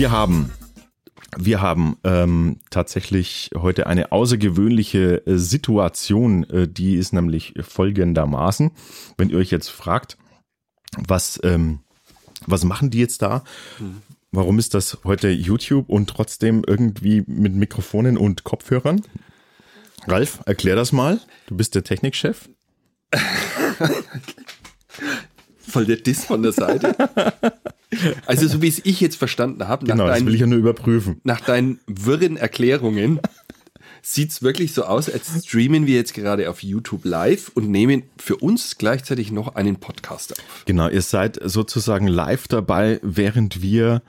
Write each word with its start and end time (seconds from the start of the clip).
Wir 0.00 0.10
haben 0.10 0.50
wir 1.36 1.60
haben 1.60 1.98
ähm, 2.04 2.56
tatsächlich 2.70 3.50
heute 3.54 3.86
eine 3.86 4.12
außergewöhnliche 4.12 5.26
äh, 5.26 5.36
Situation, 5.36 6.44
äh, 6.44 6.66
die 6.66 6.94
ist 6.94 7.12
nämlich 7.12 7.52
folgendermaßen. 7.60 8.70
Wenn 9.18 9.28
ihr 9.28 9.36
euch 9.36 9.50
jetzt 9.50 9.68
fragt, 9.68 10.16
was, 10.96 11.38
ähm, 11.44 11.80
was 12.46 12.64
machen 12.64 12.88
die 12.88 12.98
jetzt 12.98 13.20
da? 13.20 13.44
Mhm. 13.78 14.00
Warum 14.32 14.58
ist 14.58 14.72
das 14.72 15.00
heute 15.04 15.28
YouTube 15.28 15.90
und 15.90 16.08
trotzdem 16.08 16.64
irgendwie 16.66 17.22
mit 17.26 17.54
Mikrofonen 17.54 18.16
und 18.16 18.42
Kopfhörern? 18.42 19.02
Ralf, 20.06 20.40
erklär 20.46 20.76
das 20.76 20.92
mal. 20.92 21.20
Du 21.46 21.58
bist 21.58 21.74
der 21.74 21.84
Technikchef. 21.84 22.48
Voll 25.70 25.86
der 25.86 25.96
Diss 25.96 26.24
von 26.24 26.42
der 26.42 26.52
Seite. 26.52 26.94
Also 28.24 28.46
so 28.46 28.62
wie 28.62 28.68
es 28.68 28.80
ich 28.84 29.00
jetzt 29.00 29.16
verstanden 29.16 29.66
habe, 29.66 29.84
genau, 29.84 30.06
das 30.06 30.24
will 30.24 30.34
ich 30.34 30.40
ja 30.40 30.46
nur 30.46 30.60
überprüfen. 30.60 31.20
Nach 31.24 31.40
deinen 31.40 31.80
wirren 31.88 32.36
Erklärungen 32.36 33.18
sieht 34.02 34.30
es 34.30 34.42
wirklich 34.42 34.72
so 34.72 34.84
aus, 34.84 35.10
als 35.10 35.44
streamen 35.44 35.86
wir 35.86 35.96
jetzt 35.96 36.14
gerade 36.14 36.48
auf 36.48 36.62
YouTube 36.62 37.04
live 37.04 37.50
und 37.54 37.68
nehmen 37.68 38.04
für 38.16 38.36
uns 38.36 38.78
gleichzeitig 38.78 39.32
noch 39.32 39.54
einen 39.56 39.76
Podcast 39.76 40.38
auf. 40.38 40.64
Genau, 40.66 40.88
ihr 40.88 41.02
seid 41.02 41.38
sozusagen 41.42 42.06
live 42.06 42.48
dabei, 42.48 43.00
während 43.02 43.60
wir 43.60 44.02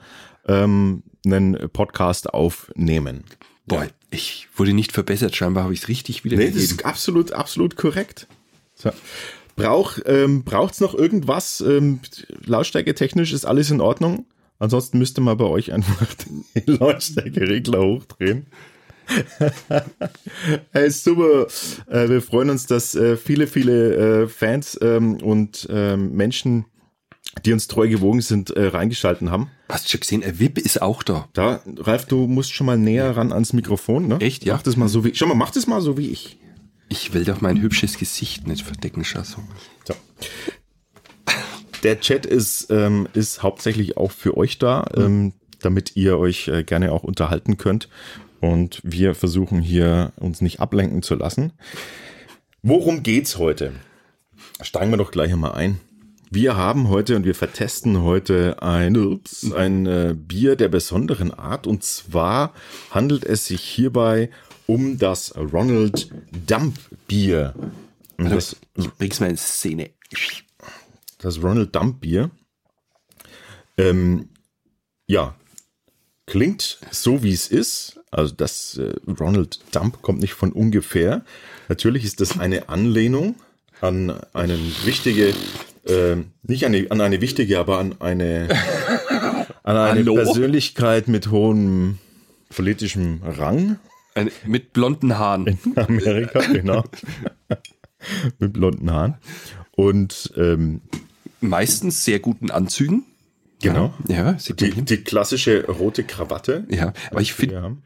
ähm, 0.46 1.02
einen 1.24 1.68
Podcast 1.70 2.32
aufnehmen. 2.32 3.24
Boah, 3.66 3.84
ja. 3.84 3.90
ich 4.10 4.48
wurde 4.56 4.72
nicht 4.72 4.92
verbessert, 4.92 5.36
scheinbar 5.36 5.64
habe 5.64 5.74
ich 5.74 5.82
es 5.82 5.88
richtig 5.88 6.24
wieder 6.24 6.36
Nee, 6.36 6.50
das 6.50 6.62
ist 6.62 6.84
absolut, 6.84 7.32
absolut 7.32 7.76
korrekt. 7.76 8.26
So. 8.74 8.90
Brauch, 9.56 9.98
ähm, 10.06 10.44
braucht's 10.44 10.80
noch 10.80 10.94
irgendwas? 10.94 11.60
Ähm, 11.60 12.00
Lautstärke 12.44 12.94
technisch 12.94 13.32
ist 13.32 13.44
alles 13.44 13.70
in 13.70 13.80
Ordnung. 13.80 14.26
Ansonsten 14.58 14.98
müsste 14.98 15.20
man 15.20 15.36
bei 15.36 15.44
euch 15.44 15.72
einfach 15.72 16.06
den 16.54 16.76
Lautstärkeregler 16.78 17.80
hochdrehen. 17.80 18.46
hey, 20.72 20.90
super. 20.90 21.46
Äh, 21.90 22.08
wir 22.08 22.22
freuen 22.22 22.50
uns, 22.50 22.66
dass 22.66 22.94
äh, 22.94 23.16
viele, 23.16 23.46
viele 23.46 24.22
äh, 24.22 24.28
Fans 24.28 24.78
ähm, 24.80 25.16
und 25.16 25.66
ähm, 25.70 26.12
Menschen, 26.12 26.66
die 27.44 27.52
uns 27.52 27.66
treu 27.66 27.88
gewogen 27.88 28.20
sind, 28.20 28.50
äh, 28.50 28.66
reingeschalten 28.66 29.30
haben. 29.30 29.50
Hast 29.68 29.86
du 29.86 29.90
schon 29.90 30.00
gesehen, 30.00 30.22
ein 30.22 30.38
VIP 30.38 30.58
ist 30.58 30.80
auch 30.80 31.02
da. 31.02 31.28
Da, 31.32 31.60
Ralf, 31.78 32.06
du 32.06 32.26
musst 32.26 32.52
schon 32.52 32.66
mal 32.66 32.78
näher 32.78 33.16
ran 33.16 33.32
ans 33.32 33.52
Mikrofon, 33.52 34.06
ne? 34.06 34.18
Echt, 34.20 34.44
ja? 34.44 34.54
Mach 34.54 34.62
das 34.62 34.76
mal 34.76 34.88
so 34.88 35.04
wie, 35.04 35.14
schau 35.14 35.26
mal, 35.26 35.34
mach 35.34 35.50
das 35.50 35.66
mal 35.66 35.80
so 35.80 35.96
wie 35.98 36.08
ich. 36.08 36.38
Ich 36.92 37.14
will 37.14 37.24
doch 37.24 37.40
mein 37.40 37.58
hübsches 37.62 37.96
Gesicht 37.96 38.46
nicht 38.46 38.66
verdecken, 38.66 39.02
Schasso. 39.02 39.42
So. 39.86 39.94
Der 41.82 41.98
Chat 42.00 42.26
ist, 42.26 42.66
ähm, 42.70 43.08
ist 43.14 43.42
hauptsächlich 43.42 43.96
auch 43.96 44.10
für 44.10 44.36
euch 44.36 44.58
da, 44.58 44.84
mhm. 44.94 45.02
ähm, 45.02 45.32
damit 45.60 45.96
ihr 45.96 46.18
euch 46.18 46.48
äh, 46.48 46.64
gerne 46.64 46.92
auch 46.92 47.02
unterhalten 47.02 47.56
könnt. 47.56 47.88
Und 48.40 48.82
wir 48.84 49.14
versuchen 49.14 49.62
hier 49.62 50.12
uns 50.16 50.42
nicht 50.42 50.60
ablenken 50.60 51.00
zu 51.00 51.14
lassen. 51.14 51.54
Worum 52.62 53.02
geht's 53.02 53.38
heute? 53.38 53.72
Steigen 54.60 54.90
wir 54.90 54.98
doch 54.98 55.12
gleich 55.12 55.32
einmal 55.32 55.52
ein. 55.52 55.80
Wir 56.30 56.58
haben 56.58 56.90
heute 56.90 57.16
und 57.16 57.24
wir 57.24 57.34
vertesten 57.34 58.02
heute 58.02 58.62
ein, 58.62 58.98
ups, 58.98 59.50
ein 59.50 59.86
äh, 59.86 60.14
Bier 60.14 60.56
der 60.56 60.68
besonderen 60.68 61.32
Art. 61.32 61.66
Und 61.66 61.84
zwar 61.84 62.52
handelt 62.90 63.24
es 63.24 63.46
sich 63.46 63.62
hierbei 63.62 64.28
um 64.66 64.98
das 64.98 65.34
Ronald 65.36 66.10
Dump 66.46 66.78
Bier. 67.06 67.54
Und 68.18 68.30
das, 68.30 68.56
ich 68.76 68.90
bring's 68.94 69.20
mal 69.20 69.30
in 69.30 69.36
Szene. 69.36 69.90
Das 71.18 71.42
Ronald 71.42 71.74
Dump 71.74 72.00
Bier. 72.00 72.30
Ähm, 73.78 74.28
ja, 75.06 75.34
klingt 76.26 76.78
so 76.90 77.22
wie 77.22 77.32
es 77.32 77.48
ist. 77.48 78.00
Also 78.10 78.34
das 78.34 78.78
äh, 78.78 78.94
Ronald 79.20 79.60
Dump 79.72 80.02
kommt 80.02 80.20
nicht 80.20 80.34
von 80.34 80.52
ungefähr. 80.52 81.24
Natürlich 81.68 82.04
ist 82.04 82.20
das 82.20 82.38
eine 82.38 82.68
Anlehnung 82.68 83.36
an 83.80 84.12
eine 84.32 84.58
wichtige, 84.84 85.34
äh, 85.86 86.16
nicht 86.42 86.64
eine, 86.64 86.90
an 86.90 87.00
eine 87.00 87.20
wichtige, 87.20 87.58
aber 87.58 87.78
an 87.78 88.00
eine, 88.00 88.48
an 89.62 89.76
eine 89.76 90.04
Persönlichkeit 90.04 91.08
mit 91.08 91.30
hohem 91.30 91.98
politischem 92.54 93.20
Rang. 93.24 93.78
Eine, 94.14 94.30
mit 94.46 94.72
blonden 94.72 95.18
Haaren. 95.18 95.46
In 95.46 95.78
Amerika, 95.78 96.40
genau. 96.40 96.84
mit 98.38 98.52
blonden 98.52 98.90
Haaren. 98.90 99.16
Und 99.72 100.32
ähm, 100.36 100.82
meistens 101.40 102.04
sehr 102.04 102.20
guten 102.20 102.50
Anzügen. 102.50 103.04
Genau. 103.62 103.94
Ja, 104.08 104.32
die, 104.32 104.82
die, 104.82 104.96
klassische 104.98 105.66
rote 105.66 106.02
Krawatte. 106.02 106.66
Ja, 106.68 106.92
aber 107.10 107.20
ich 107.20 107.32
finde 107.32 107.76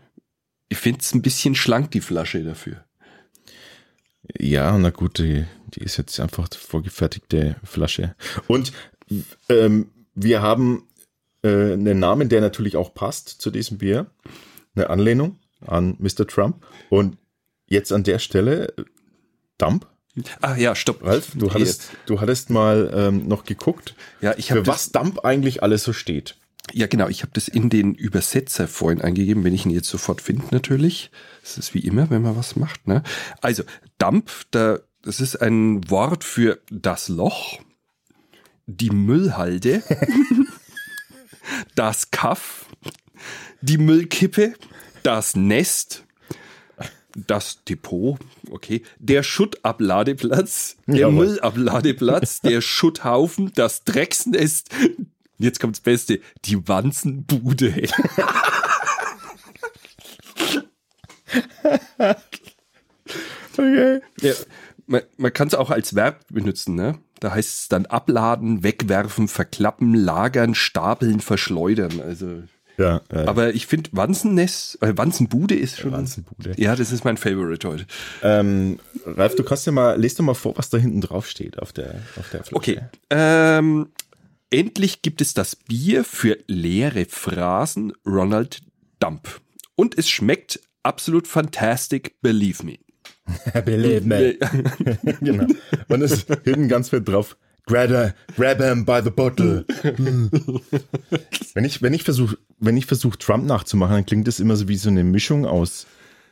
ich 0.69 0.79
finde 0.79 1.01
es 1.01 1.15
ein 1.15 1.23
bisschen 1.23 1.55
schlank, 1.55 1.91
die 1.91 2.01
Flasche 2.01 2.43
dafür. 2.43 2.85
Ja, 4.39 4.77
na 4.79 4.91
gut, 4.91 5.19
die, 5.19 5.45
die 5.69 5.81
ist 5.81 5.99
jetzt 5.99 6.19
einfach 6.19 6.49
vorgefertigte 6.53 7.57
Flasche. 7.63 8.17
Und 8.49 8.73
ähm, 9.49 9.91
wir 10.15 10.43
haben 10.43 10.85
äh, 11.43 11.75
einen 11.75 11.99
Namen, 11.99 12.29
der 12.29 12.41
natürlich 12.41 12.77
auch 12.77 12.95
passt 12.95 13.29
zu 13.29 13.51
diesem 13.51 13.79
Bier. 13.79 14.07
Eine 14.75 14.91
Anlehnung 14.91 15.39
an 15.65 15.97
Mr. 15.99 16.27
Trump. 16.27 16.67
Und 16.91 17.19
jetzt 17.67 17.93
an 17.93 18.05
der 18.05 18.19
Stelle 18.19 18.75
Dump. 19.59 19.87
Ah 20.41 20.57
ja, 20.57 20.75
stopp. 20.75 21.05
Ralf, 21.05 21.33
du 21.35 21.53
hattest, 21.53 21.91
du 22.07 22.21
hattest 22.21 22.49
mal 22.49 22.91
ähm, 22.95 23.29
noch 23.29 23.45
geguckt, 23.45 23.95
ja, 24.23 24.35
ich 24.39 24.49
für 24.49 24.67
was 24.67 24.91
Dump 24.91 25.25
eigentlich 25.25 25.63
alles 25.63 25.85
so 25.85 25.93
steht. 25.93 26.37
Ja, 26.73 26.87
genau. 26.87 27.09
Ich 27.09 27.23
habe 27.23 27.33
das 27.35 27.49
in 27.49 27.71
den 27.71 27.95
Übersetzer 27.95 28.67
vorhin 28.67 29.01
eingegeben, 29.01 29.45
wenn 29.45 29.55
ich 29.55 29.67
ihn 29.67 29.71
jetzt 29.71 29.89
sofort 29.89 30.21
finde, 30.21 30.47
natürlich. 30.51 31.11
Das 31.43 31.59
ist 31.59 31.75
wie 31.75 31.81
immer, 31.81 32.11
wenn 32.11 32.23
man 32.23 32.37
was 32.37 32.57
macht. 32.57 32.89
Ne? 32.89 33.03
Also, 33.41 33.63
Dump, 33.99 34.31
da, 34.51 34.81
das 35.03 35.21
ist 35.21 35.37
ein 35.37 35.89
Wort 35.91 36.25
für 36.25 36.61
das 36.71 37.09
Loch, 37.09 37.61
die 38.67 38.91
Müllhalde, 38.91 39.83
das 41.77 42.11
Kaff, 42.11 42.67
die 43.61 43.79
Müllkippe, 43.79 44.55
das 45.07 45.37
Nest, 45.37 46.05
das 47.15 47.63
Depot, 47.65 48.19
okay, 48.51 48.83
der 48.99 49.23
Schuttabladeplatz, 49.23 50.79
der 50.87 50.97
ja, 50.97 51.09
Müllabladeplatz, 51.11 52.41
der 52.45 52.61
Schutthaufen, 52.61 53.53
das 53.55 53.85
Drecksnest. 53.85 54.71
Jetzt 55.39 55.61
kommt's 55.61 55.79
Beste, 55.81 56.19
die 56.45 56.67
Wanzenbude. 56.67 57.69
okay. 63.53 64.01
Ja, 64.21 64.33
man, 64.87 65.03
man 65.17 65.33
kann 65.33 65.47
es 65.49 65.55
auch 65.55 65.71
als 65.71 65.95
Verb 65.95 66.25
benutzen, 66.31 66.75
ne? 66.75 66.99
Da 67.21 67.33
heißt 67.33 67.61
es 67.61 67.69
dann 67.69 67.87
abladen, 67.87 68.65
wegwerfen, 68.65 69.29
verklappen, 69.29 69.95
lagern, 69.95 70.55
stapeln, 70.55 71.21
verschleudern. 71.21 72.01
Also 72.01 72.43
ja, 72.79 73.01
äh, 73.11 73.19
Aber 73.21 73.55
ich 73.55 73.67
finde 73.67 73.91
Wanzennest, 73.93 74.83
äh, 74.83 74.97
Wanzenbude 74.97 75.55
ist 75.55 75.79
schon. 75.79 75.93
Wanzenbude. 75.93 76.55
Ja, 76.57 76.77
das 76.77 76.93
ist 76.93 77.05
mein 77.05 77.17
Favorite 77.17 77.69
heute. 77.69 77.87
Ähm, 78.23 78.79
Ralf, 79.05 79.35
du 79.35 79.45
kannst 79.45 79.67
ja 79.67 79.73
mal, 79.73 79.99
lest 79.99 80.19
doch 80.19 80.25
mal 80.25 80.35
vor, 80.35 80.57
was 80.57 80.69
da 80.71 80.79
hinten 80.79 81.01
drauf 81.01 81.29
steht 81.29 81.59
auf 81.59 81.73
der, 81.73 82.03
auf 82.19 82.29
der 82.31 82.45
Flasche. 82.45 82.57
Okay. 82.57 82.81
Ähm, 83.11 83.89
endlich 84.51 85.03
gibt 85.03 85.21
es 85.21 85.35
das 85.35 85.57
Bier 85.57 86.05
für 86.05 86.39
leere 86.47 87.07
Phrasen 87.07 87.93
Ronald 88.05 88.61
Dump. 88.99 89.41
Und 89.75 89.97
es 89.99 90.09
schmeckt 90.09 90.61
absolut 90.83 91.27
fantastic, 91.27 92.21
believe 92.21 92.65
me. 92.65 92.79
believe 93.65 94.07
me. 94.07 94.39
genau. 95.21 95.47
Und 95.89 96.03
es 96.03 96.13
ist 96.13 96.29
hinten 96.45 96.69
ganz 96.69 96.91
fett 96.91 97.09
drauf. 97.09 97.37
Grab, 97.67 98.15
grab 98.37 98.61
him 98.61 98.85
by 98.85 99.01
the 99.03 99.11
bottle. 99.11 99.65
wenn 101.55 101.65
ich, 101.65 101.83
wenn 101.83 101.95
ich 101.95 102.05
versuche, 102.05 102.39
wenn 102.61 102.77
ich 102.77 102.87
versuche, 102.87 103.19
Trump 103.19 103.45
nachzumachen, 103.45 103.95
dann 103.95 104.07
klingt 104.07 104.29
das 104.29 104.39
immer 104.39 104.55
so 104.55 104.69
wie 104.69 104.77
so 104.77 104.89
eine 104.89 105.03
Mischung 105.03 105.47
aus 105.47 105.87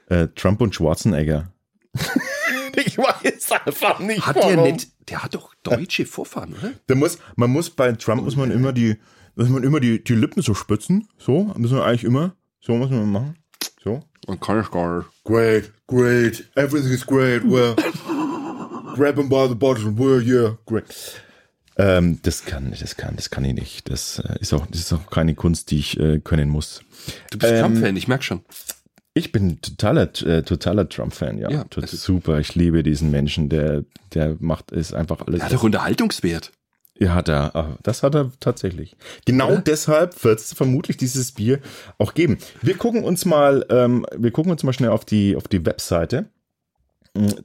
äh, 0.09 0.29
Trump 0.37 0.61
und 0.61 0.77
Schwarzenegger. 0.77 1.49
ich 2.77 2.97
weiß 2.99 3.51
einfach 3.67 3.99
nicht. 3.99 4.25
Hat 4.25 4.37
warum. 4.37 4.55
der 4.55 4.73
nicht, 4.73 4.89
der 5.11 5.25
hat 5.25 5.35
doch 5.35 5.55
deutsche 5.65 6.07
Vorfahren, 6.07 6.55
oder? 6.55 6.73
Der 6.89 6.95
muss, 6.95 7.19
man 7.35 7.51
muss 7.51 7.69
bei 7.69 7.91
Trump 7.93 8.23
muss 8.23 8.37
man 8.37 8.53
immer 8.53 8.73
die, 8.73 8.97
muss 9.35 9.49
man 9.49 9.65
immer 9.65 9.81
die, 9.81 10.05
die 10.05 10.15
Lippen 10.15 10.41
so 10.41 10.55
spitzen. 10.55 11.09
So, 11.19 11.53
müssen 11.57 11.77
wir 11.77 11.85
eigentlich 11.85 12.05
immer. 12.05 12.37
So 12.61 12.75
muss 12.77 12.91
man 12.91 13.11
machen. 13.11 13.39
So. 13.83 14.05
Man 14.29 14.39
kann 14.39 14.61
ich 14.61 14.71
gar 14.71 14.99
nicht. 14.99 15.09
Great, 15.25 15.73
great, 15.89 16.49
everything 16.55 16.93
is 16.93 17.05
great, 17.05 17.43
well. 17.45 17.75
grab 18.95 19.19
him 19.19 19.29
by 19.29 19.49
the 19.49 19.57
bottom, 19.57 19.97
well, 19.97 20.21
yeah, 20.21 20.53
great. 20.67 21.21
Ähm, 21.77 22.21
das 22.23 22.45
kann, 22.45 22.73
das 22.79 22.97
kann, 22.97 23.17
das 23.17 23.31
kann 23.31 23.45
ich 23.45 23.55
nicht. 23.55 23.91
Das 23.91 24.21
äh, 24.21 24.39
ist 24.41 24.53
auch, 24.53 24.67
das 24.67 24.81
ist 24.81 24.93
auch 24.93 25.11
keine 25.11 25.35
Kunst, 25.35 25.71
die 25.71 25.79
ich 25.79 25.99
äh, 25.99 26.21
können 26.21 26.49
muss. 26.49 26.83
Du 27.31 27.39
bist 27.39 27.53
ähm, 27.53 27.61
Trump-Fan, 27.61 27.97
ich 27.97 28.09
merke 28.09 28.25
schon. 28.25 28.45
Ich 29.15 29.33
bin 29.33 29.61
totaler, 29.61 30.11
äh, 30.25 30.43
totaler 30.43 30.89
Trump-Fan, 30.89 31.39
ja. 31.39 31.51
ja 31.51 31.65
also 31.75 31.97
super. 31.97 32.39
Ich 32.41 32.55
liebe 32.55 32.83
diesen 32.83 33.11
Menschen, 33.11 33.49
der, 33.49 33.85
der 34.13 34.37
macht, 34.41 34.73
ist 34.73 34.95
einfach 34.95 35.27
alles. 35.27 35.41
Er 35.41 35.47
hat 35.47 35.53
doch 35.53 35.63
Unterhaltungswert. 35.63 36.53
Ja, 36.99 37.15
hat 37.15 37.29
er. 37.29 37.57
Ah, 37.57 37.77
Das 37.83 38.03
hat 38.05 38.15
er 38.15 38.31
tatsächlich. 38.39 38.97
Genau 39.25 39.53
Oder? 39.53 39.63
deshalb 39.63 40.23
wird 40.23 40.39
es 40.39 40.53
vermutlich 40.53 40.97
dieses 40.97 41.33
Bier 41.33 41.59
auch 41.99 42.15
geben. 42.15 42.39
Wir 42.63 42.77
gucken 42.77 43.03
uns 43.03 43.25
mal, 43.25 43.67
ähm, 43.69 44.07
wir 44.17 44.31
gucken 44.31 44.53
uns 44.53 44.63
mal 44.63 44.73
schnell 44.73 44.91
auf 44.91 45.05
die, 45.05 45.35
auf 45.35 45.49
die 45.49 45.67
Webseite. 45.67 46.27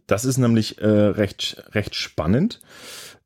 Das 0.08 0.26
ist 0.26 0.38
nämlich 0.38 0.80
äh, 0.80 0.88
recht, 0.88 1.64
recht 1.74 1.94
spannend, 1.94 2.60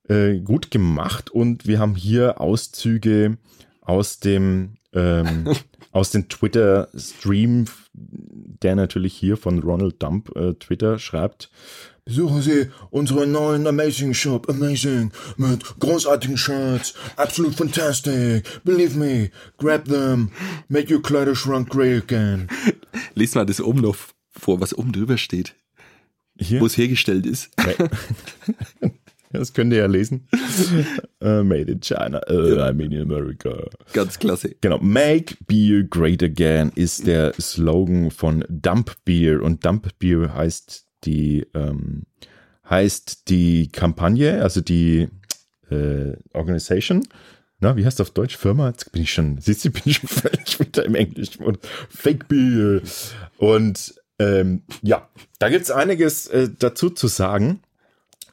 äh, 0.08 0.40
gut 0.40 0.72
gemacht 0.72 1.30
und 1.30 1.68
wir 1.68 1.80
haben 1.80 1.96
hier 1.96 2.42
Auszüge 2.42 3.38
aus 3.82 4.20
dem, 4.20 4.78
ähm, 4.94 5.50
aus 5.92 6.12
dem 6.12 6.30
Twitter-Stream, 6.30 7.66
der 7.94 8.76
natürlich 8.76 9.14
hier 9.14 9.38
von 9.38 9.60
Ronald 9.60 10.02
Dump 10.02 10.36
äh, 10.36 10.54
Twitter 10.56 11.00
schreibt. 11.00 11.50
Besuchen 12.06 12.42
Sie 12.42 12.70
unseren 12.90 13.32
neuen 13.32 13.66
Amazing 13.66 14.14
Shop, 14.14 14.50
Amazing, 14.50 15.12
mit 15.38 15.64
großartigen 15.80 16.38
Shirts, 16.38 16.96
absolut 17.16 17.56
fantastic, 17.56 18.44
believe 18.66 18.98
me, 18.98 19.32
grab 19.58 19.86
them, 19.86 20.32
make 20.68 20.94
your 20.94 21.02
Kleiderschrank 21.02 21.70
great 21.70 22.04
again. 22.04 22.50
Lies 23.16 23.36
mal 23.36 23.46
das 23.46 23.62
oben 23.62 23.80
noch 23.80 23.96
vor, 24.32 24.60
was 24.60 24.78
oben 24.78 24.92
drüber 24.92 25.18
steht, 25.18 25.56
wo 26.36 26.66
es 26.66 26.78
hergestellt 26.78 27.26
ist. 27.26 27.52
Das 29.34 29.54
könnt 29.54 29.74
ihr 29.74 29.80
ja 29.80 29.88
lesen. 29.88 30.28
Äh, 31.22 31.42
made 31.42 31.72
in 31.72 31.80
China, 31.80 32.20
uh, 32.30 32.70
I 32.70 32.74
mean 32.74 32.92
in 32.92 33.02
America. 33.02 33.70
Ganz 33.94 34.20
klasse. 34.20 34.56
Genau, 34.60 34.78
Make 34.80 35.36
Beer 35.48 35.84
Great 35.84 36.22
Again 36.22 36.70
ist 36.76 37.08
der 37.08 37.34
Slogan 37.40 38.12
von 38.12 38.44
Dump 38.50 38.92
Beer 39.06 39.42
und 39.42 39.64
Dump 39.64 39.88
Beer 40.00 40.34
heißt 40.34 40.86
die 41.06 41.48
ähm, 41.54 42.04
heißt 42.70 43.30
die 43.30 43.70
Kampagne, 43.72 44.44
also 44.44 44.60
die 44.60 45.08
äh, 45.70 46.18
Organisation. 46.34 47.08
Na, 47.62 47.78
wie 47.78 47.86
heißt 47.86 48.02
das 48.02 48.10
auf 48.10 48.14
Deutsch? 48.14 48.36
Firma? 48.36 48.68
Jetzt 48.68 48.92
bin 48.92 49.04
ich 49.04 49.14
schon, 49.14 49.38
siehst 49.40 49.64
du, 49.64 49.72
bin 49.72 49.84
ich 49.86 49.96
schon 49.96 50.10
völlig 50.10 50.60
wieder 50.60 50.84
im 50.84 50.96
Englisch. 50.96 51.38
Und 51.40 51.60
Fake 51.90 52.28
Beer. 52.28 52.82
Und 53.38 53.96
ähm, 54.20 54.64
ja, 54.82 55.08
da 55.40 55.48
gibt's 55.48 55.72
einiges 55.72 56.28
äh, 56.28 56.50
dazu 56.60 56.90
zu 56.90 57.08
sagen 57.08 57.62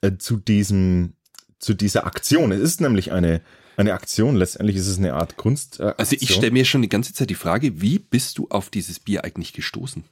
äh, 0.02 0.12
zu 0.18 0.36
diesem, 0.36 1.14
zu 1.58 1.74
dieser 1.74 2.06
Aktion. 2.06 2.52
Es 2.52 2.60
ist 2.60 2.80
nämlich 2.80 3.12
eine, 3.12 3.40
eine 3.76 3.92
Aktion. 3.94 4.36
Letztendlich 4.36 4.76
ist 4.76 4.86
es 4.88 4.98
eine 4.98 5.14
Art 5.14 5.36
Kunst. 5.36 5.80
Äh, 5.80 5.94
Also 5.96 6.16
ich 6.18 6.32
stelle 6.34 6.52
mir 6.52 6.64
schon 6.64 6.82
die 6.82 6.88
ganze 6.88 7.12
Zeit 7.14 7.30
die 7.30 7.34
Frage, 7.34 7.80
wie 7.80 7.98
bist 7.98 8.38
du 8.38 8.48
auf 8.48 8.70
dieses 8.70 8.98
Bier 9.00 9.24
eigentlich 9.24 9.52
gestoßen? 9.52 10.04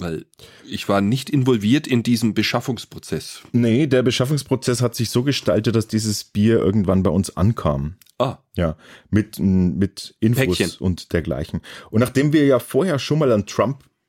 Weil 0.00 0.26
ich 0.64 0.88
war 0.88 1.00
nicht 1.00 1.28
involviert 1.28 1.88
in 1.88 2.04
diesem 2.04 2.32
Beschaffungsprozess. 2.32 3.40
Nee, 3.50 3.88
der 3.88 4.04
Beschaffungsprozess 4.04 4.80
hat 4.80 4.94
sich 4.94 5.10
so 5.10 5.24
gestaltet, 5.24 5.74
dass 5.74 5.88
dieses 5.88 6.22
Bier 6.22 6.58
irgendwann 6.58 7.02
bei 7.02 7.10
uns 7.10 7.36
ankam. 7.36 7.96
Ah, 8.16 8.38
Ja, 8.56 8.76
mit, 9.10 9.38
mit 9.40 10.14
Infos 10.20 10.58
Päckchen. 10.58 10.70
und 10.78 11.12
dergleichen. 11.12 11.62
Und 11.90 12.00
nachdem 12.00 12.32
wir 12.32 12.46
ja 12.46 12.60
vorher 12.60 12.98
schon 13.00 13.18
mal 13.18 13.32
ein 13.32 13.46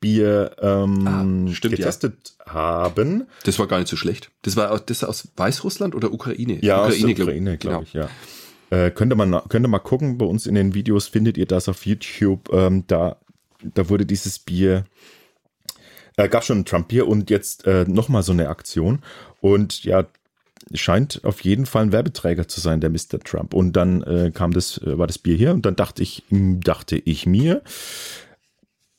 Trump-Bier 0.00 0.56
ähm, 0.60 1.06
Ah, 1.06 1.52
stimmt, 1.54 1.76
getestet 1.76 2.34
haben, 2.46 3.26
das 3.44 3.58
war 3.58 3.66
gar 3.66 3.78
nicht 3.78 3.88
so 3.88 3.96
schlecht. 3.96 4.30
Das 4.42 4.56
war 4.56 4.72
auch- 4.72 4.80
das 4.80 5.04
aus 5.04 5.28
Weißrussland 5.36 5.94
oder 5.94 6.12
Ukraine? 6.12 6.58
ja, 6.62 6.82
aus 6.84 6.98
der 6.98 7.14
glaub- 7.14 7.28
Ukraine, 7.28 7.58
glaube 7.58 7.76
genau. 7.76 7.82
ich, 7.82 7.92
ja. 7.92 8.08
Äh, 8.70 8.90
könnt, 8.90 9.12
ihr 9.12 9.16
mal, 9.16 9.26
na- 9.26 9.44
könnt 9.48 9.66
ihr 9.66 9.68
mal 9.68 9.78
gucken, 9.80 10.16
bei 10.18 10.24
uns 10.26 10.46
in 10.46 10.54
den 10.54 10.74
Videos 10.74 11.08
findet 11.08 11.36
ihr 11.36 11.46
das 11.46 11.68
auf 11.68 11.84
YouTube. 11.86 12.50
Ähm, 12.52 12.84
da, 12.86 13.16
da 13.74 13.88
wurde 13.88 14.06
dieses 14.06 14.38
Bier, 14.38 14.84
äh, 16.16 16.28
gab 16.28 16.44
schon 16.44 16.60
ein 16.60 16.64
Trump-Bier 16.64 17.06
und 17.08 17.30
jetzt 17.30 17.66
äh, 17.66 17.84
nochmal 17.88 18.22
so 18.22 18.32
eine 18.32 18.48
Aktion. 18.48 19.00
Und 19.40 19.84
ja, 19.84 20.06
scheint 20.74 21.20
auf 21.24 21.40
jeden 21.42 21.66
Fall 21.66 21.82
ein 21.84 21.92
Werbeträger 21.92 22.46
zu 22.46 22.60
sein, 22.60 22.80
der 22.80 22.90
Mr. 22.90 23.18
Trump. 23.24 23.54
Und 23.54 23.72
dann 23.72 24.02
äh, 24.02 24.30
kam 24.32 24.52
das, 24.52 24.78
äh, 24.78 24.96
war 24.98 25.08
das 25.08 25.18
Bier 25.18 25.36
hier 25.36 25.52
und 25.52 25.66
dann 25.66 25.74
dachte 25.74 26.02
ich, 26.02 26.22
dachte 26.30 26.96
ich 26.96 27.26
mir, 27.26 27.62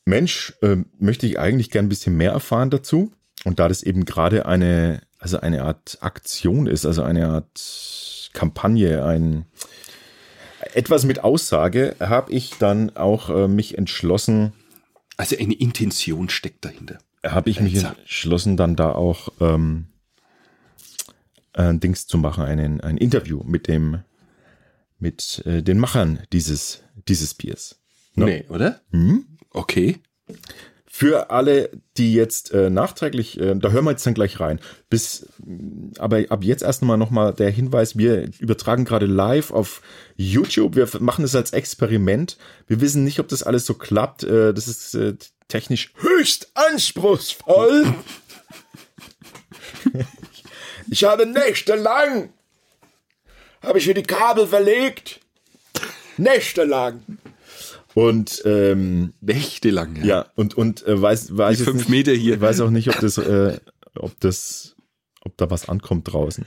Mensch, 0.04 0.54
äh, 0.62 0.76
möchte 0.98 1.26
ich 1.26 1.38
eigentlich 1.38 1.70
gern 1.70 1.86
ein 1.86 1.88
bisschen 1.88 2.16
mehr 2.16 2.32
erfahren 2.32 2.70
dazu. 2.70 3.12
Und 3.44 3.58
da 3.58 3.68
das 3.68 3.82
eben 3.82 4.04
gerade 4.04 4.46
eine, 4.46 5.00
also 5.18 5.40
eine 5.40 5.64
Art 5.64 5.98
Aktion 6.00 6.66
ist, 6.66 6.86
also 6.86 7.02
eine 7.02 7.28
Art 7.28 8.30
Kampagne, 8.32 9.04
ein 9.04 9.46
etwas 10.74 11.04
mit 11.04 11.24
Aussage, 11.24 11.96
habe 12.00 12.32
ich 12.32 12.54
dann 12.58 12.96
auch 12.96 13.30
äh, 13.30 13.48
mich 13.48 13.76
entschlossen, 13.76 14.52
Also 15.16 15.36
eine 15.36 15.54
Intention 15.54 16.28
steckt 16.28 16.64
dahinter. 16.64 16.98
habe 17.24 17.50
ich 17.50 17.60
mich 17.60 17.82
entschlossen, 17.82 18.56
dann 18.56 18.76
da 18.76 18.92
auch 18.92 19.28
ähm, 19.40 19.86
ein 21.52 21.80
Dings 21.80 22.06
zu 22.06 22.16
machen, 22.18 22.44
einen, 22.44 22.80
ein 22.80 22.96
Interview 22.96 23.42
mit 23.44 23.68
dem, 23.68 24.02
mit 24.98 25.42
äh, 25.44 25.62
den 25.62 25.78
Machern 25.78 26.20
dieses, 26.32 26.82
dieses 27.08 27.34
Biers. 27.34 27.80
Ne? 28.14 28.24
Nee, 28.24 28.44
oder? 28.48 28.80
Okay. 29.52 30.00
Für 30.94 31.30
alle, 31.30 31.70
die 31.96 32.12
jetzt 32.12 32.52
äh, 32.52 32.68
nachträglich, 32.68 33.40
äh, 33.40 33.54
da 33.56 33.70
hören 33.70 33.84
wir 33.86 33.92
jetzt 33.92 34.06
dann 34.06 34.12
gleich 34.12 34.40
rein. 34.40 34.60
Bis, 34.90 35.26
aber 35.98 36.22
ab 36.28 36.44
jetzt 36.44 36.62
erst 36.62 36.82
mal 36.82 36.98
nochmal 36.98 37.32
der 37.32 37.50
Hinweis, 37.50 37.96
wir 37.96 38.28
übertragen 38.40 38.84
gerade 38.84 39.06
live 39.06 39.52
auf 39.52 39.80
YouTube. 40.16 40.76
Wir 40.76 40.86
machen 41.00 41.24
es 41.24 41.34
als 41.34 41.54
Experiment. 41.54 42.36
Wir 42.66 42.82
wissen 42.82 43.04
nicht, 43.04 43.20
ob 43.20 43.28
das 43.28 43.42
alles 43.42 43.64
so 43.64 43.72
klappt. 43.72 44.22
Äh, 44.24 44.52
das 44.52 44.68
ist 44.68 44.94
äh, 44.94 45.14
technisch 45.48 45.94
höchst 45.96 46.50
anspruchsvoll. 46.54 47.94
ich 50.90 51.04
habe 51.04 51.24
nächtelang, 51.24 52.34
habe 53.62 53.78
ich 53.78 53.86
mir 53.86 53.94
die 53.94 54.02
Kabel 54.02 54.46
verlegt. 54.46 55.20
Nächtelang. 56.18 57.02
Und 57.94 58.42
ähm, 58.44 59.12
Nächtelang. 59.20 60.02
ja, 60.04 60.26
und, 60.34 60.54
und 60.56 60.86
äh, 60.86 61.00
weiß, 61.00 61.36
weiß 61.36 61.58
Die 61.58 61.64
fünf 61.64 61.76
nicht, 61.76 61.88
Meter 61.88 62.12
hier. 62.12 62.34
Ich 62.34 62.40
weiß 62.40 62.60
auch 62.60 62.70
nicht, 62.70 62.88
ob 62.88 62.98
das, 63.00 63.18
äh, 63.18 63.58
ob 63.94 64.18
das, 64.20 64.76
ob 65.20 65.36
da 65.36 65.50
was 65.50 65.68
ankommt 65.68 66.12
draußen. 66.12 66.46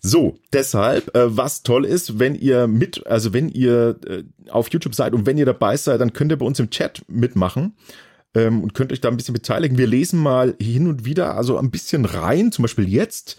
So, 0.00 0.38
deshalb, 0.52 1.14
äh, 1.14 1.36
was 1.36 1.62
toll 1.62 1.84
ist, 1.84 2.18
wenn 2.18 2.34
ihr 2.34 2.66
mit, 2.66 3.06
also 3.06 3.32
wenn 3.32 3.48
ihr 3.48 3.98
äh, 4.06 4.24
auf 4.48 4.70
YouTube 4.70 4.94
seid 4.94 5.12
und 5.12 5.26
wenn 5.26 5.38
ihr 5.38 5.46
dabei 5.46 5.76
seid, 5.76 6.00
dann 6.00 6.12
könnt 6.12 6.32
ihr 6.32 6.38
bei 6.38 6.46
uns 6.46 6.58
im 6.60 6.70
Chat 6.70 7.02
mitmachen 7.08 7.76
ähm, 8.34 8.62
und 8.62 8.74
könnt 8.74 8.92
euch 8.92 9.00
da 9.00 9.08
ein 9.08 9.16
bisschen 9.16 9.34
beteiligen. 9.34 9.78
Wir 9.78 9.86
lesen 9.86 10.20
mal 10.20 10.54
hin 10.60 10.88
und 10.88 11.04
wieder, 11.04 11.36
also 11.36 11.58
ein 11.58 11.70
bisschen 11.70 12.04
rein, 12.04 12.52
zum 12.52 12.62
Beispiel 12.62 12.88
jetzt, 12.88 13.36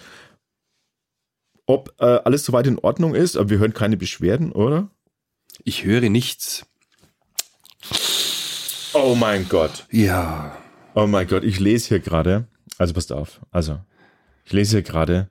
ob 1.66 1.94
äh, 2.00 2.06
alles 2.06 2.46
soweit 2.46 2.68
in 2.68 2.80
Ordnung 2.80 3.16
ist. 3.16 3.36
Aber 3.36 3.50
wir 3.50 3.60
hören 3.60 3.74
keine 3.74 3.98
Beschwerden, 3.98 4.52
oder? 4.52 4.90
Ich 5.64 5.86
höre 5.86 6.10
nichts. 6.10 6.66
Oh 8.94 9.16
mein 9.16 9.48
Gott. 9.48 9.86
Ja. 9.92 10.58
Oh 10.96 11.08
mein 11.08 11.28
Gott, 11.28 11.44
ich 11.44 11.60
lese 11.60 11.90
hier 11.90 12.00
gerade. 12.00 12.48
Also 12.78 12.94
passt 12.94 13.12
auf. 13.12 13.42
Also, 13.52 13.80
ich 14.46 14.54
lese 14.54 14.78
hier 14.78 14.84
gerade. 14.84 15.30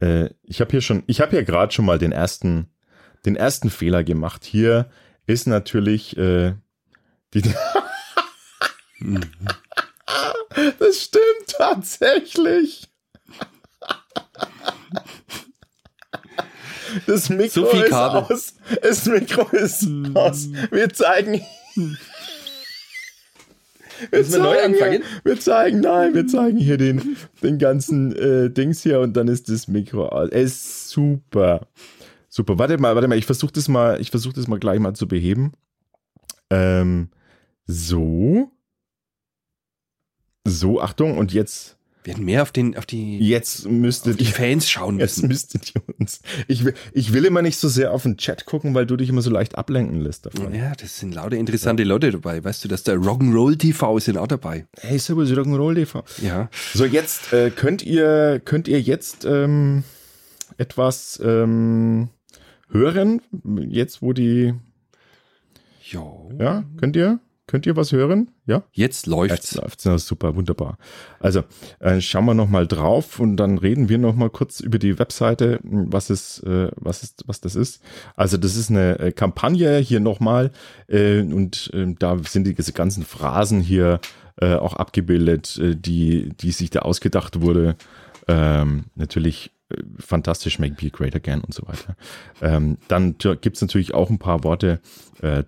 Äh, 0.00 0.30
ich 0.42 0.60
habe 0.60 0.70
hier 0.70 0.80
schon, 0.80 1.02
ich 1.06 1.20
habe 1.20 1.30
hier 1.32 1.44
gerade 1.44 1.72
schon 1.72 1.84
mal 1.84 1.98
den 1.98 2.12
ersten, 2.12 2.70
den 3.24 3.36
ersten 3.36 3.70
Fehler 3.70 4.04
gemacht. 4.04 4.44
Hier 4.44 4.90
ist 5.26 5.46
natürlich 5.46 6.16
äh, 6.16 6.54
die. 7.34 7.42
das 10.78 11.02
stimmt 11.02 11.48
tatsächlich. 11.48 12.88
Das 17.06 17.28
Mikro 17.28 17.48
So 17.48 17.66
viel 17.66 17.82
ist 17.82 17.92
aus. 17.92 18.54
Das 18.82 19.06
Mikro 19.06 19.42
ist 19.56 19.86
aus. 20.14 20.48
Wir 20.70 20.88
zeigen. 20.92 21.42
Wir 21.76 21.96
Müssen 24.18 24.32
wir 24.32 24.38
neu 24.40 24.56
zeigen 24.56 24.74
anfangen? 24.74 25.02
Hier, 25.02 25.20
wir 25.24 25.40
zeigen, 25.40 25.80
nein, 25.80 26.14
wir 26.14 26.26
zeigen 26.26 26.58
hier 26.58 26.76
den, 26.76 27.16
den 27.42 27.58
ganzen 27.58 28.14
äh, 28.16 28.50
Dings 28.50 28.82
hier 28.82 29.00
und 29.00 29.16
dann 29.16 29.28
ist 29.28 29.48
das 29.48 29.68
Mikro 29.68 30.08
aus. 30.08 30.28
Es 30.30 30.52
ist 30.52 30.88
super. 30.90 31.66
Super. 32.28 32.58
Warte 32.58 32.78
mal, 32.78 32.94
warte 32.94 33.08
mal, 33.08 33.16
ich 33.16 33.26
versuche 33.26 33.52
das 33.52 33.68
mal, 33.68 34.00
ich 34.00 34.10
versuche 34.10 34.34
das 34.34 34.48
mal 34.48 34.58
gleich 34.58 34.78
mal 34.78 34.94
zu 34.94 35.08
beheben. 35.08 35.52
Ähm, 36.50 37.08
so. 37.66 38.50
So, 40.46 40.80
Achtung, 40.80 41.18
und 41.18 41.32
jetzt, 41.32 41.75
Wir 42.06 42.14
hätten 42.14 42.24
mehr 42.24 42.42
auf, 42.42 42.52
den, 42.52 42.76
auf 42.76 42.86
die, 42.86 43.18
jetzt 43.18 43.66
müsstet 43.68 44.20
die 44.20 44.24
ihr 44.26 44.30
Fans 44.30 44.70
schauen 44.70 45.00
Jetzt 45.00 45.16
müssen. 45.16 45.28
müsstet 45.28 45.74
ihr 45.74 45.82
uns. 45.98 46.20
Ich 46.46 46.64
will, 46.64 46.72
ich 46.92 47.12
will 47.12 47.24
immer 47.24 47.42
nicht 47.42 47.58
so 47.58 47.68
sehr 47.68 47.92
auf 47.92 48.04
den 48.04 48.16
Chat 48.16 48.44
gucken, 48.46 48.74
weil 48.74 48.86
du 48.86 48.96
dich 48.96 49.08
immer 49.08 49.22
so 49.22 49.30
leicht 49.30 49.58
ablenken 49.58 50.00
lässt 50.00 50.24
davon. 50.24 50.54
Ja, 50.54 50.72
das 50.76 50.98
sind 51.00 51.14
lauter 51.14 51.36
interessante 51.36 51.82
Leute 51.82 52.12
dabei. 52.12 52.44
Weißt 52.44 52.62
du, 52.64 52.68
dass 52.68 52.84
der 52.84 52.94
Rock'n'Roll 52.96 53.58
TV 53.58 53.98
sind 53.98 54.18
auch 54.18 54.28
dabei. 54.28 54.66
Hey, 54.78 55.00
Servus, 55.00 55.30
Rock'n'Roll 55.30 55.74
TV. 55.74 56.04
Ja. 56.22 56.48
So, 56.74 56.84
jetzt 56.84 57.32
äh, 57.32 57.50
könnt 57.50 57.82
ihr, 57.84 58.40
könnt 58.44 58.68
ihr 58.68 58.80
jetzt 58.80 59.24
ähm, 59.24 59.82
etwas 60.58 61.20
ähm, 61.24 62.08
hören, 62.70 63.20
jetzt 63.68 64.00
wo 64.00 64.12
die, 64.12 64.54
Jo. 65.82 66.30
ja, 66.38 66.62
könnt 66.78 66.94
ihr? 66.94 67.18
Könnt 67.48 67.64
ihr 67.64 67.76
was 67.76 67.92
hören? 67.92 68.32
Ja? 68.46 68.64
Jetzt 68.72 69.06
läuft's. 69.06 69.52
Jetzt 69.52 69.54
läuft's. 69.54 69.84
Ja, 69.84 69.96
super, 69.98 70.34
wunderbar. 70.34 70.78
Also 71.20 71.44
äh, 71.78 72.00
schauen 72.00 72.24
wir 72.24 72.34
noch 72.34 72.48
mal 72.48 72.66
drauf 72.66 73.20
und 73.20 73.36
dann 73.36 73.58
reden 73.58 73.88
wir 73.88 73.98
noch 73.98 74.16
mal 74.16 74.30
kurz 74.30 74.58
über 74.58 74.80
die 74.80 74.98
Webseite, 74.98 75.60
was 75.62 76.10
ist, 76.10 76.42
äh, 76.42 76.72
was 76.74 77.04
ist, 77.04 77.22
was 77.26 77.40
das 77.40 77.54
ist. 77.54 77.80
Also 78.16 78.36
das 78.36 78.56
ist 78.56 78.70
eine 78.70 78.98
äh, 78.98 79.12
Kampagne 79.12 79.78
hier 79.78 80.00
noch 80.00 80.18
mal 80.18 80.50
äh, 80.88 81.20
und 81.20 81.70
äh, 81.72 81.94
da 81.96 82.18
sind 82.18 82.48
diese 82.48 82.72
ganzen 82.72 83.04
Phrasen 83.04 83.60
hier 83.60 84.00
äh, 84.40 84.54
auch 84.54 84.74
abgebildet, 84.74 85.56
äh, 85.58 85.76
die, 85.76 86.30
die 86.40 86.50
sich 86.50 86.70
da 86.70 86.80
ausgedacht 86.80 87.42
wurde. 87.42 87.76
Ähm, 88.26 88.86
natürlich 88.96 89.52
fantastisch, 89.98 90.58
Make 90.58 90.74
Beer 90.74 90.90
Great 90.90 91.14
Again 91.14 91.42
und 91.42 91.54
so 91.54 91.66
weiter. 91.66 91.96
Ähm, 92.42 92.78
dann 92.88 93.16
gibt's 93.18 93.60
natürlich 93.60 93.94
auch 93.94 94.10
ein 94.10 94.18
paar 94.18 94.44
Worte 94.44 94.80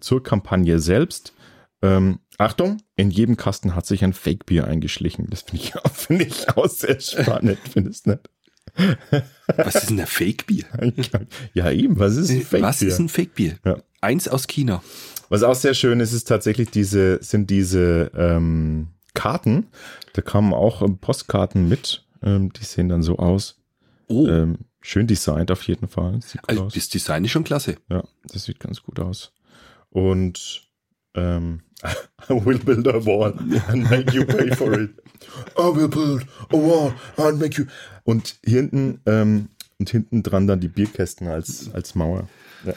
zur 0.00 0.22
Kampagne 0.24 0.80
selbst. 0.80 1.34
Ähm, 1.80 2.20
Achtung, 2.38 2.78
in 2.96 3.10
jedem 3.10 3.36
Kasten 3.36 3.74
hat 3.74 3.86
sich 3.86 4.02
ein 4.04 4.12
Fake-Bier 4.12 4.66
eingeschlichen. 4.66 5.26
Das 5.30 5.42
finde 5.42 5.62
ich, 5.62 5.76
auch, 5.76 5.90
find 5.92 6.22
ich 6.22 6.48
auch 6.56 6.68
sehr 6.68 7.00
spannend, 7.00 7.58
findest 7.70 8.06
du 8.06 8.10
nicht? 8.10 8.30
Was 9.56 9.74
ist 9.74 9.90
denn 9.90 10.00
ein 10.00 10.06
Fake-Bier? 10.06 10.64
Ja, 11.54 11.70
eben, 11.70 11.98
was 11.98 12.16
ist 12.16 12.30
ein 12.30 12.42
Fake-Bier? 12.42 12.62
Was 12.62 12.82
ist 12.82 12.98
ein 12.98 13.08
Fake-Bier? 13.08 13.58
Ja. 13.64 13.78
Eins 14.00 14.28
aus 14.28 14.46
China. 14.46 14.82
Was 15.28 15.42
auch 15.42 15.54
sehr 15.54 15.74
schön 15.74 16.00
ist, 16.00 16.12
ist 16.12 16.28
tatsächlich 16.28 16.70
diese, 16.70 17.22
sind 17.22 17.50
diese 17.50 18.10
ähm, 18.16 18.88
Karten. 19.14 19.66
Da 20.12 20.22
kamen 20.22 20.54
auch 20.54 20.82
ähm, 20.82 20.98
Postkarten 20.98 21.68
mit. 21.68 22.04
Ähm, 22.22 22.52
die 22.52 22.64
sehen 22.64 22.88
dann 22.88 23.02
so 23.02 23.18
aus. 23.18 23.56
Oh. 24.06 24.26
Ähm, 24.26 24.58
schön 24.80 25.06
designt 25.06 25.50
auf 25.50 25.62
jeden 25.64 25.88
Fall. 25.88 26.20
also 26.46 26.64
aus. 26.64 26.74
das 26.74 26.88
Design 26.88 27.24
ist 27.24 27.32
schon 27.32 27.44
klasse. 27.44 27.76
Ja, 27.90 28.04
das 28.24 28.44
sieht 28.44 28.60
ganz 28.60 28.82
gut 28.82 29.00
aus. 29.00 29.32
Und 29.90 30.68
ähm, 31.14 31.62
I 31.84 32.32
will 32.32 32.58
build 32.58 32.86
a 32.88 33.04
wall 33.04 33.34
and 33.68 33.90
make 33.90 34.12
you 34.12 34.24
pay 34.24 34.54
for 34.54 34.72
it. 34.78 34.90
I 35.56 35.74
will 35.74 35.88
build 35.88 36.24
a 36.50 36.56
wall 36.56 36.92
and 37.16 37.38
make 37.38 37.58
you. 37.58 37.66
Und 38.04 38.36
hinten, 38.44 39.00
ähm, 39.06 39.48
und 39.78 39.90
hinten 39.90 40.22
dran 40.22 40.46
dann 40.46 40.60
die 40.60 40.68
Bierkästen 40.68 41.28
als, 41.28 41.70
als 41.72 41.94
Mauer. 41.94 42.28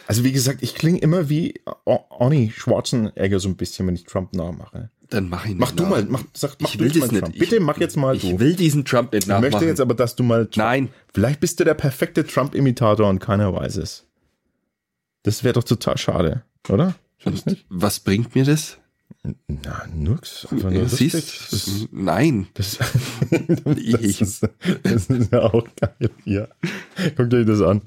Also 0.07 0.23
wie 0.23 0.31
gesagt, 0.31 0.61
ich 0.61 0.75
klinge 0.75 0.99
immer 0.99 1.29
wie 1.29 1.59
Arnie 1.85 2.51
Schwarzenegger 2.51 3.39
so 3.39 3.49
ein 3.49 3.55
bisschen, 3.55 3.87
wenn 3.87 3.95
ich 3.95 4.03
Trump 4.03 4.33
nachmache. 4.33 4.91
Dann 5.09 5.27
mach 5.27 5.45
ihn 5.45 5.57
nicht 5.57 5.59
Mach 5.59 5.71
du 5.71 5.85
mal, 5.85 6.05
mach, 6.05 6.23
sag, 6.33 6.55
mach 6.59 6.69
ich 6.69 6.79
will 6.79 6.89
das 6.91 7.11
nicht. 7.11 7.21
Trump. 7.23 7.37
Bitte 7.37 7.59
mach 7.59 7.77
jetzt 7.79 7.97
mal 7.97 8.15
ich 8.15 8.21
du. 8.21 8.27
Ich 8.27 8.39
will 8.39 8.55
diesen 8.55 8.85
Trump 8.85 9.11
nicht 9.11 9.27
nachmachen. 9.27 9.47
Ich 9.47 9.53
möchte 9.53 9.65
jetzt 9.65 9.81
aber, 9.81 9.95
dass 9.95 10.15
du 10.15 10.23
mal 10.23 10.45
Trump, 10.45 10.57
Nein. 10.57 10.89
Vielleicht 11.13 11.39
bist 11.39 11.59
du 11.59 11.63
der 11.63 11.73
perfekte 11.73 12.25
Trump-Imitator 12.25 13.09
und 13.09 13.19
keiner 13.19 13.53
weiß 13.53 13.77
es. 13.77 14.05
Das 15.23 15.43
wäre 15.43 15.53
doch 15.53 15.63
total 15.63 15.97
schade, 15.97 16.43
oder? 16.69 16.95
Was 17.69 17.99
bringt 17.99 18.33
mir 18.35 18.45
das? 18.45 18.77
Na, 19.47 19.85
nix. 19.93 20.47
Einfach 20.51 20.71
nur 20.71 20.87
Siehst, 20.87 21.51
das, 21.51 21.87
nein. 21.91 22.47
Das, 22.53 22.77
das, 23.29 24.21
ist, 24.21 24.47
das 24.83 25.05
ist 25.07 25.31
ja 25.31 25.41
auch 25.41 25.67
geil 25.75 26.09
hier. 26.23 26.49
Guckt 27.15 27.33
euch 27.33 27.45
das 27.45 27.61
an. 27.61 27.81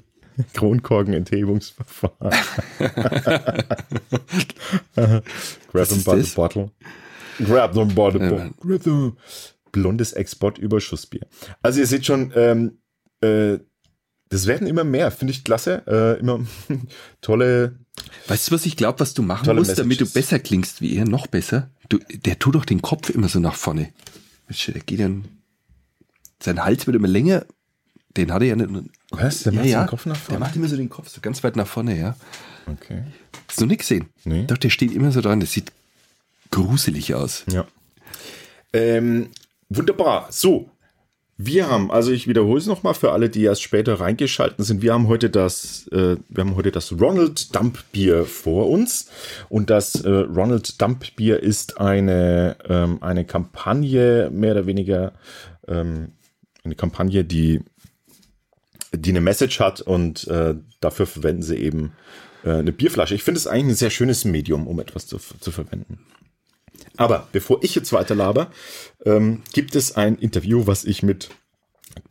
Kronkorken-Enthebungsverfahren. 0.53 2.17
Grab 5.71 5.87
them 5.87 6.03
by 6.03 6.21
the 6.21 6.35
bottle. 6.35 6.71
Grab 7.45 7.73
them 7.73 7.87
by 7.89 8.11
the 8.11 8.19
bottle. 8.19 9.13
Blondes 9.71 10.13
Export-Überschussbier. 10.13 11.27
Also 11.61 11.79
ihr 11.79 11.87
seht 11.87 12.05
schon, 12.05 12.31
ähm, 12.35 12.79
äh, 13.21 13.59
das 14.29 14.47
werden 14.47 14.67
immer 14.67 14.83
mehr, 14.83 15.11
finde 15.11 15.31
ich 15.31 15.43
klasse. 15.43 15.83
Äh, 15.87 16.19
immer 16.19 16.45
tolle. 17.21 17.75
Weißt 18.27 18.49
du, 18.49 18.55
was 18.55 18.65
ich 18.65 18.75
glaube, 18.75 18.99
was 18.99 19.13
du 19.13 19.21
machen 19.21 19.47
musst, 19.55 19.69
Messages. 19.69 19.77
damit 19.77 20.01
du 20.01 20.05
besser 20.09 20.39
klingst 20.39 20.81
wie 20.81 20.95
er, 20.95 21.05
noch 21.05 21.27
besser? 21.27 21.69
Du, 21.89 21.99
der 22.09 22.39
tut 22.39 22.55
doch 22.55 22.65
den 22.65 22.81
Kopf 22.81 23.09
immer 23.09 23.29
so 23.29 23.39
nach 23.39 23.55
vorne. 23.55 23.93
Der 24.49 24.81
geht 24.81 24.99
dann, 24.99 25.25
sein 26.41 26.63
Hals 26.63 26.87
wird 26.87 26.95
immer 26.95 27.07
länger. 27.07 27.45
Den 28.17 28.31
hat 28.31 28.41
er 28.41 28.47
ja 28.49 28.55
nicht. 28.55 28.89
Was? 29.11 29.43
Der 29.43 29.53
ja, 29.53 29.59
macht 29.59 29.69
ja, 29.69 29.83
den 29.83 29.89
Kopf 29.89 30.05
nach 30.05 30.15
vorne? 30.15 30.39
Der 30.39 30.47
macht 30.47 30.55
immer 30.55 30.67
so 30.67 30.77
den 30.77 30.89
Kopf 30.89 31.09
so 31.09 31.21
ganz 31.21 31.43
weit 31.43 31.55
nach 31.55 31.67
vorne, 31.67 31.97
ja. 31.97 32.15
Okay. 32.67 33.03
Hast 33.47 33.61
du 33.61 33.65
nicht 33.65 33.79
gesehen? 33.79 34.09
Nee. 34.23 34.45
Doch, 34.47 34.57
der 34.57 34.69
steht 34.69 34.91
immer 34.91 35.11
so 35.11 35.21
dran. 35.21 35.39
Das 35.39 35.51
sieht 35.51 35.71
gruselig 36.51 37.13
aus. 37.13 37.43
Ja. 37.51 37.65
Ähm, 38.73 39.29
wunderbar. 39.69 40.27
So, 40.31 40.69
wir 41.37 41.69
haben, 41.69 41.91
also 41.91 42.11
ich 42.11 42.27
wiederhole 42.27 42.59
es 42.59 42.65
nochmal 42.65 42.93
für 42.93 43.11
alle, 43.11 43.29
die 43.29 43.43
erst 43.43 43.61
später 43.61 43.99
reingeschalten 43.99 44.63
sind. 44.63 44.81
Wir 44.81 44.93
haben 44.93 45.07
heute 45.07 45.29
das, 45.29 45.87
äh, 45.91 46.15
wir 46.29 46.43
haben 46.43 46.55
heute 46.55 46.71
das 46.71 46.93
Ronald 46.93 47.53
Dump 47.53 47.83
Bier 47.91 48.25
vor 48.25 48.69
uns. 48.69 49.09
Und 49.49 49.69
das 49.69 49.95
äh, 49.95 50.09
Ronald 50.09 50.81
Dump 50.81 51.03
Bier 51.17 51.43
ist 51.43 51.79
eine, 51.79 52.55
ähm, 52.69 52.99
eine 53.01 53.25
Kampagne, 53.25 54.29
mehr 54.31 54.53
oder 54.53 54.65
weniger 54.65 55.11
ähm, 55.67 56.13
eine 56.63 56.75
Kampagne, 56.75 57.25
die, 57.25 57.61
die 58.93 59.09
eine 59.09 59.21
Message 59.21 59.59
hat 59.59 59.81
und 59.81 60.27
äh, 60.29 60.55
dafür 60.79 61.05
verwenden 61.05 61.43
sie 61.43 61.57
eben 61.57 61.91
äh, 62.45 62.51
eine 62.51 62.71
Bierflasche. 62.71 63.13
Ich 63.13 63.23
finde 63.23 63.39
es 63.39 63.47
eigentlich 63.47 63.73
ein 63.73 63.75
sehr 63.75 63.89
schönes 63.89 64.23
Medium, 64.23 64.67
um 64.67 64.79
etwas 64.79 65.05
zu, 65.05 65.17
zu 65.17 65.51
verwenden. 65.51 65.99
Aber 66.97 67.27
bevor 67.31 67.63
ich 67.63 67.75
jetzt 67.75 67.91
weiter 67.93 68.15
laber, 68.15 68.51
ähm, 69.05 69.41
gibt 69.53 69.75
es 69.75 69.95
ein 69.95 70.17
Interview, 70.17 70.67
was 70.67 70.83
ich 70.85 71.03
mit 71.03 71.29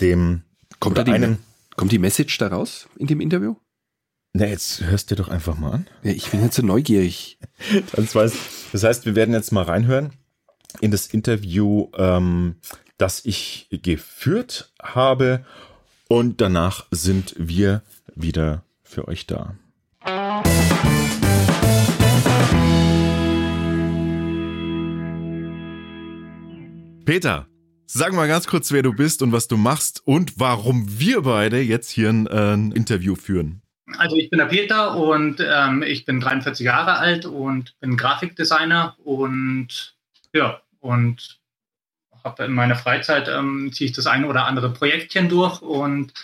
dem 0.00 0.42
kommt 0.80 0.98
da 0.98 1.04
die, 1.04 1.12
einen, 1.12 1.38
kommt 1.76 1.92
die 1.92 1.98
Message 1.98 2.38
daraus 2.38 2.88
in 2.96 3.06
dem 3.06 3.20
Interview? 3.20 3.56
Na, 4.32 4.46
jetzt 4.46 4.82
hörst 4.82 5.10
du 5.10 5.14
doch 5.14 5.28
einfach 5.28 5.56
mal 5.56 5.72
an. 5.72 5.86
Ja, 6.02 6.10
ich 6.10 6.30
bin 6.30 6.42
jetzt 6.42 6.56
so 6.56 6.62
neugierig. 6.62 7.38
das, 7.92 8.14
heißt, 8.14 8.36
das 8.72 8.82
heißt, 8.82 9.06
wir 9.06 9.14
werden 9.14 9.32
jetzt 9.32 9.52
mal 9.52 9.62
reinhören 9.62 10.12
in 10.80 10.90
das 10.90 11.06
Interview, 11.06 11.88
ähm, 11.96 12.56
das 12.98 13.24
ich 13.24 13.68
geführt 13.70 14.72
habe. 14.82 15.44
Und 16.08 16.40
danach 16.40 16.86
sind 16.90 17.34
wir 17.38 17.82
wieder 18.14 18.64
für 18.82 19.08
euch 19.08 19.26
da. 19.26 19.56
Peter, 27.04 27.46
sag 27.86 28.14
mal 28.14 28.28
ganz 28.28 28.46
kurz, 28.46 28.72
wer 28.72 28.82
du 28.82 28.94
bist 28.94 29.20
und 29.20 29.32
was 29.32 29.46
du 29.46 29.58
machst 29.58 30.00
und 30.06 30.40
warum 30.40 30.86
wir 30.98 31.22
beide 31.22 31.60
jetzt 31.60 31.90
hier 31.90 32.08
ein, 32.08 32.26
äh, 32.26 32.54
ein 32.54 32.72
Interview 32.72 33.14
führen. 33.14 33.60
Also 33.98 34.16
ich 34.16 34.30
bin 34.30 34.38
der 34.38 34.46
Peter 34.46 34.96
und 34.96 35.44
ähm, 35.46 35.82
ich 35.82 36.06
bin 36.06 36.20
43 36.20 36.64
Jahre 36.64 36.96
alt 36.96 37.26
und 37.26 37.78
bin 37.80 37.98
Grafikdesigner 37.98 38.96
und 39.04 39.94
ja, 40.32 40.62
und 40.80 41.40
habe 42.24 42.44
in 42.44 42.52
meiner 42.52 42.76
Freizeit 42.76 43.28
ähm, 43.28 43.70
ziehe 43.72 43.90
ich 43.90 43.94
das 43.94 44.06
eine 44.06 44.26
oder 44.26 44.46
andere 44.46 44.72
Projektchen 44.72 45.28
durch 45.28 45.60
und 45.60 46.14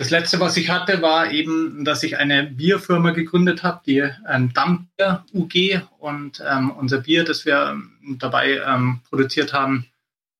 das 0.00 0.08
letzte, 0.08 0.40
was 0.40 0.56
ich 0.56 0.70
hatte, 0.70 1.02
war 1.02 1.30
eben, 1.30 1.84
dass 1.84 2.02
ich 2.02 2.16
eine 2.16 2.44
Bierfirma 2.44 3.10
gegründet 3.10 3.62
habe, 3.62 3.82
die 3.84 3.98
ähm, 4.26 4.50
Dammbier 4.54 5.26
UG. 5.34 5.82
Und 5.98 6.42
ähm, 6.42 6.70
unser 6.70 7.00
Bier, 7.00 7.22
das 7.22 7.44
wir 7.44 7.72
ähm, 7.72 8.16
dabei 8.18 8.62
ähm, 8.66 9.02
produziert 9.10 9.52
haben, 9.52 9.84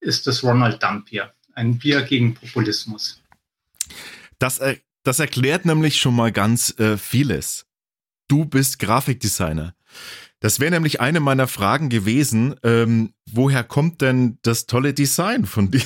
ist 0.00 0.26
das 0.26 0.43
Ronald 0.43 0.83
Dammbier. 0.83 1.35
Ein 1.52 1.76
Bier 1.76 2.00
gegen 2.00 2.33
Populismus. 2.33 3.21
Das, 4.38 4.61
äh, 4.61 4.76
das 5.02 5.19
erklärt 5.19 5.67
nämlich 5.67 6.00
schon 6.00 6.17
mal 6.17 6.33
ganz 6.33 6.75
äh, 6.79 6.97
vieles. 6.97 7.67
Du 8.29 8.47
bist 8.47 8.79
Grafikdesigner. 8.79 9.75
Das 10.38 10.59
wäre 10.59 10.71
nämlich 10.71 11.02
eine 11.02 11.21
meiner 11.21 11.49
Fragen 11.49 11.90
gewesen. 11.90 12.55
Ähm, 12.62 13.12
woher 13.31 13.62
kommt 13.62 14.00
denn 14.00 14.38
das 14.40 14.64
tolle 14.64 14.95
Design 14.95 15.45
von 15.45 15.71
dir? 15.71 15.83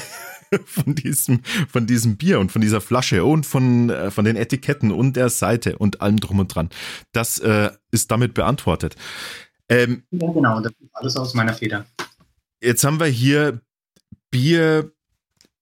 von 0.64 0.94
diesem, 0.94 1.42
von 1.68 1.87
diesem 1.87 2.16
Bier 2.16 2.40
und 2.40 2.52
von 2.52 2.62
dieser 2.62 2.80
Flasche 2.80 3.25
und 3.25 3.46
von, 3.46 3.90
äh, 3.90 4.11
von 4.11 4.25
den 4.25 4.37
Etiketten 4.37 4.90
und 4.90 5.16
der 5.16 5.28
Seite 5.28 5.78
und 5.78 6.00
allem 6.00 6.18
drum 6.18 6.38
und 6.38 6.49
dran. 6.54 6.68
Das 7.12 7.38
äh, 7.38 7.70
ist 7.90 8.11
damit 8.11 8.34
beantwortet. 8.34 8.96
Ähm, 9.68 10.04
ja, 10.11 10.30
genau, 10.30 10.61
das 10.61 10.73
ist 10.73 10.90
alles 10.94 11.16
aus 11.16 11.34
meiner 11.34 11.54
Feder. 11.54 11.87
Jetzt 12.61 12.84
haben 12.84 13.00
wir 13.00 13.06
hier 13.06 13.61
Bier 14.30 14.92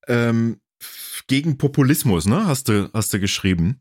ähm, 0.07 0.59
gegen 1.27 1.57
Populismus, 1.57 2.25
ne? 2.25 2.45
Hast 2.47 2.69
du, 2.69 2.89
hast 2.93 3.13
du 3.13 3.19
geschrieben? 3.19 3.79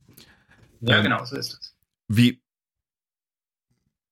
Ja, 0.81 0.99
ähm, 0.99 1.05
genau, 1.05 1.25
so 1.25 1.37
ist 1.37 1.59
es. 1.61 1.77
Wie, 2.09 2.43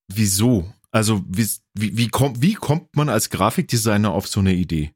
wieso? 0.09 0.73
Also, 0.91 1.25
wie, 1.29 1.49
wie, 1.75 1.97
wie, 1.97 2.09
kommt, 2.09 2.43
wie 2.43 2.55
kommt 2.55 2.97
man 2.97 3.09
als 3.09 3.31
Grafikdesigner 3.31 4.11
auf 4.11 4.27
so 4.27 4.41
eine 4.41 4.55
Idee? 4.55 4.93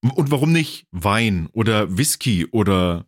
Und 0.00 0.30
warum 0.30 0.52
nicht 0.52 0.86
Wein 0.92 1.48
oder 1.52 1.96
Whisky 1.96 2.46
oder 2.46 3.06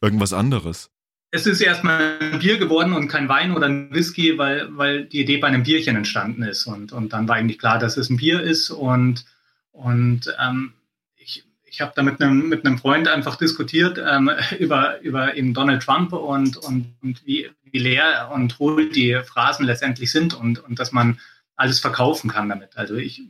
irgendwas 0.00 0.32
anderes? 0.32 0.90
Es 1.32 1.46
ist 1.46 1.60
erstmal 1.60 2.18
ein 2.20 2.38
Bier 2.40 2.58
geworden 2.58 2.92
und 2.92 3.08
kein 3.08 3.28
Wein 3.28 3.52
oder 3.52 3.66
ein 3.66 3.92
Whisky, 3.94 4.36
weil, 4.36 4.76
weil 4.76 5.04
die 5.04 5.20
Idee 5.20 5.36
bei 5.38 5.48
einem 5.48 5.62
Bierchen 5.62 5.96
entstanden 5.96 6.42
ist. 6.42 6.66
Und, 6.66 6.92
und 6.92 7.12
dann 7.12 7.28
war 7.28 7.36
eigentlich 7.36 7.58
klar, 7.58 7.78
dass 7.78 7.96
es 7.96 8.10
ein 8.10 8.16
Bier 8.16 8.40
ist. 8.40 8.70
Und, 8.70 9.24
und 9.70 10.34
ähm, 10.40 10.72
ich, 11.16 11.44
ich 11.64 11.80
habe 11.80 11.92
da 11.94 12.02
mit 12.02 12.20
einem, 12.20 12.48
mit 12.48 12.66
einem 12.66 12.78
Freund 12.78 13.06
einfach 13.06 13.36
diskutiert 13.36 14.00
ähm, 14.04 14.30
über, 14.58 15.00
über 15.02 15.36
eben 15.36 15.54
Donald 15.54 15.82
Trump 15.82 16.12
und, 16.12 16.56
und, 16.56 16.94
und 17.00 17.24
wie, 17.24 17.48
wie 17.62 17.78
leer 17.78 18.30
und 18.34 18.58
hohl 18.58 18.90
die 18.90 19.20
Phrasen 19.24 19.66
letztendlich 19.66 20.10
sind 20.10 20.34
und, 20.34 20.58
und 20.58 20.80
dass 20.80 20.90
man 20.90 21.20
alles 21.54 21.78
verkaufen 21.78 22.30
kann 22.30 22.48
damit. 22.48 22.76
Also 22.76 22.96
ich, 22.96 23.22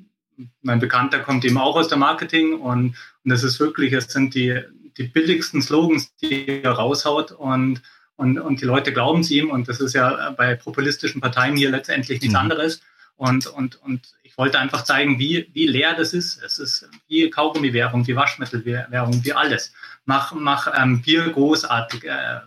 mein 0.63 0.81
Bekannter 0.81 1.21
kommt 1.21 1.45
eben 1.45 1.59
auch 1.59 1.77
aus 1.77 1.89
der 1.89 1.99
Marketing 1.99 2.55
und, 2.55 2.97
und 3.25 3.31
das 3.31 3.43
ist 3.43 3.61
wirklich, 3.61 3.93
es 3.93 4.07
sind 4.07 4.35
die, 4.35 4.61
die 4.97 5.05
billigsten 5.05 5.63
Slogans, 5.63 6.15
die 6.17 6.63
er 6.63 6.73
raushaut 6.73 7.33
und, 7.33 7.83
und, 8.17 8.39
und 8.39 8.61
die 8.61 8.67
Leute 8.67 8.93
glauben 8.93 9.21
es 9.21 9.31
ihm 9.31 9.51
und 9.51 9.69
das 9.69 9.81
ist 9.81 9.95
ja 9.95 10.31
bei 10.31 10.55
populistischen 10.55 11.21
Parteien 11.21 11.57
hier 11.57 11.71
letztendlich 11.71 12.21
nichts 12.21 12.35
mhm. 12.35 12.41
anderes. 12.41 12.81
Und, 13.17 13.47
und, 13.49 13.77
und 13.83 14.15
ich 14.23 14.39
wollte 14.39 14.59
einfach 14.59 14.83
zeigen, 14.83 15.19
wie, 15.19 15.51
wie 15.53 15.67
leer 15.67 15.95
das 15.95 16.15
ist. 16.15 16.43
Es 16.43 16.59
ist 16.59 16.89
wie 17.07 17.29
Kaugummi-Währung, 17.29 18.07
wie 18.07 18.17
Waschmittelwährung, 18.17 19.23
wie 19.23 19.35
alles. 19.35 19.75
Mach, 20.07 20.33
mach 20.33 20.73
ähm, 20.75 21.03
Bier 21.03 21.29
großartig 21.29 22.05
äh, 22.05 22.41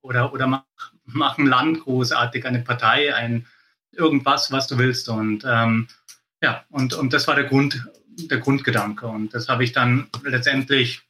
oder, 0.00 0.32
oder 0.32 0.46
mach, 0.46 0.62
mach 1.04 1.36
ein 1.36 1.44
Land 1.44 1.80
großartig, 1.80 2.46
eine 2.46 2.60
Partei, 2.60 3.14
ein 3.14 3.46
irgendwas, 3.92 4.50
was 4.52 4.66
du 4.68 4.78
willst. 4.78 5.10
Und 5.10 5.44
ähm, 5.46 5.88
ja, 6.42 6.64
und, 6.70 6.94
und 6.94 7.12
das 7.12 7.26
war 7.26 7.34
der 7.34 7.44
Grund, 7.44 7.86
der 8.16 8.38
Grundgedanke. 8.38 9.06
Und 9.06 9.34
das 9.34 9.48
habe 9.48 9.64
ich 9.64 9.72
dann 9.72 10.08
letztendlich 10.24 11.02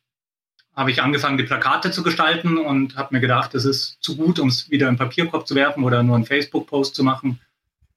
habe 0.76 0.90
ich 0.90 1.02
angefangen, 1.02 1.38
die 1.38 1.44
Plakate 1.44 1.90
zu 1.90 2.02
gestalten 2.02 2.58
und 2.58 2.96
habe 2.96 3.14
mir 3.14 3.20
gedacht, 3.20 3.54
das 3.54 3.64
ist 3.64 3.96
zu 4.02 4.14
gut, 4.14 4.38
um 4.38 4.48
es 4.48 4.70
wieder 4.70 4.88
in 4.88 4.94
den 4.94 4.98
Papierkorb 4.98 5.48
zu 5.48 5.54
werfen 5.54 5.84
oder 5.84 6.02
nur 6.02 6.16
einen 6.16 6.26
Facebook-Post 6.26 6.94
zu 6.94 7.02
machen 7.02 7.40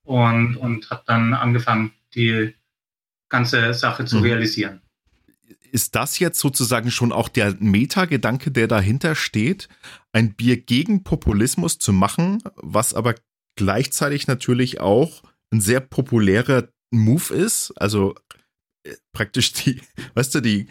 und, 0.05 0.55
und 0.55 0.89
habe 0.89 1.03
dann 1.05 1.33
angefangen, 1.33 1.91
die 2.15 2.55
ganze 3.27 3.73
Sache 3.73 4.05
zu 4.05 4.17
mhm. 4.17 4.23
realisieren. 4.23 4.81
Ist 5.71 5.93
das 5.93 6.19
jetzt 6.19 6.39
sozusagen 6.39 6.89
schon 6.89 7.11
auch 7.11 7.27
der 7.27 7.55
Metagedanke, 7.59 8.49
der 8.49 8.67
dahinter 8.67 9.13
steht, 9.13 9.67
ein 10.13 10.33
Bier 10.33 10.57
gegen 10.57 11.03
Populismus 11.03 11.77
zu 11.77 11.91
machen, 11.93 12.41
was 12.55 12.93
aber 12.93 13.13
gleichzeitig 13.55 14.25
natürlich 14.25 14.79
auch 14.79 15.21
ein 15.51 15.61
sehr 15.61 15.81
populärer 15.81 16.69
Move 16.91 17.33
ist? 17.33 17.71
Also 17.75 18.15
äh, 18.83 18.93
praktisch 19.11 19.53
die, 19.53 19.81
weißt 20.15 20.35
du, 20.35 20.41
die, 20.41 20.67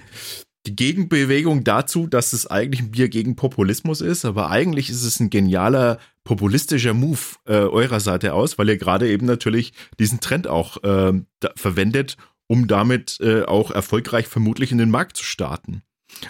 die 0.66 0.76
Gegenbewegung 0.76 1.64
dazu, 1.64 2.06
dass 2.06 2.32
es 2.32 2.46
eigentlich 2.46 2.80
ein 2.80 2.90
Bier 2.90 3.08
gegen 3.08 3.36
Populismus 3.36 4.00
ist, 4.00 4.24
aber 4.24 4.50
eigentlich 4.50 4.90
ist 4.90 5.04
es 5.04 5.20
ein 5.20 5.30
genialer 5.30 5.98
populistischer 6.24 6.92
Move 6.92 7.20
äh, 7.46 7.54
eurer 7.54 8.00
Seite 8.00 8.34
aus, 8.34 8.58
weil 8.58 8.68
ihr 8.68 8.76
gerade 8.76 9.08
eben 9.08 9.26
natürlich 9.26 9.72
diesen 9.98 10.20
Trend 10.20 10.46
auch 10.46 10.82
äh, 10.82 11.12
verwendet, 11.56 12.16
um 12.46 12.66
damit 12.66 13.18
äh, 13.20 13.44
auch 13.44 13.70
erfolgreich 13.70 14.26
vermutlich 14.26 14.72
in 14.72 14.78
den 14.78 14.90
Markt 14.90 15.16
zu 15.16 15.24
starten. 15.24 15.82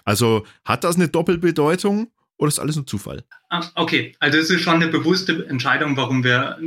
Also 0.05 0.45
hat 0.65 0.85
das 0.85 0.97
eine 0.97 1.09
Doppelbedeutung 1.09 2.13
oder 2.37 2.49
ist 2.49 2.61
alles 2.61 2.77
nur 2.77 2.87
Zufall? 2.87 3.25
Ah, 3.51 3.65
okay, 3.77 4.15
also 4.19 4.37
es 4.37 4.51
ist 4.51 4.61
schon 4.61 4.75
eine 4.75 4.89
bewusste 4.89 5.47
Entscheidung, 5.49 5.97
warum 5.97 6.23
wir 6.23 6.59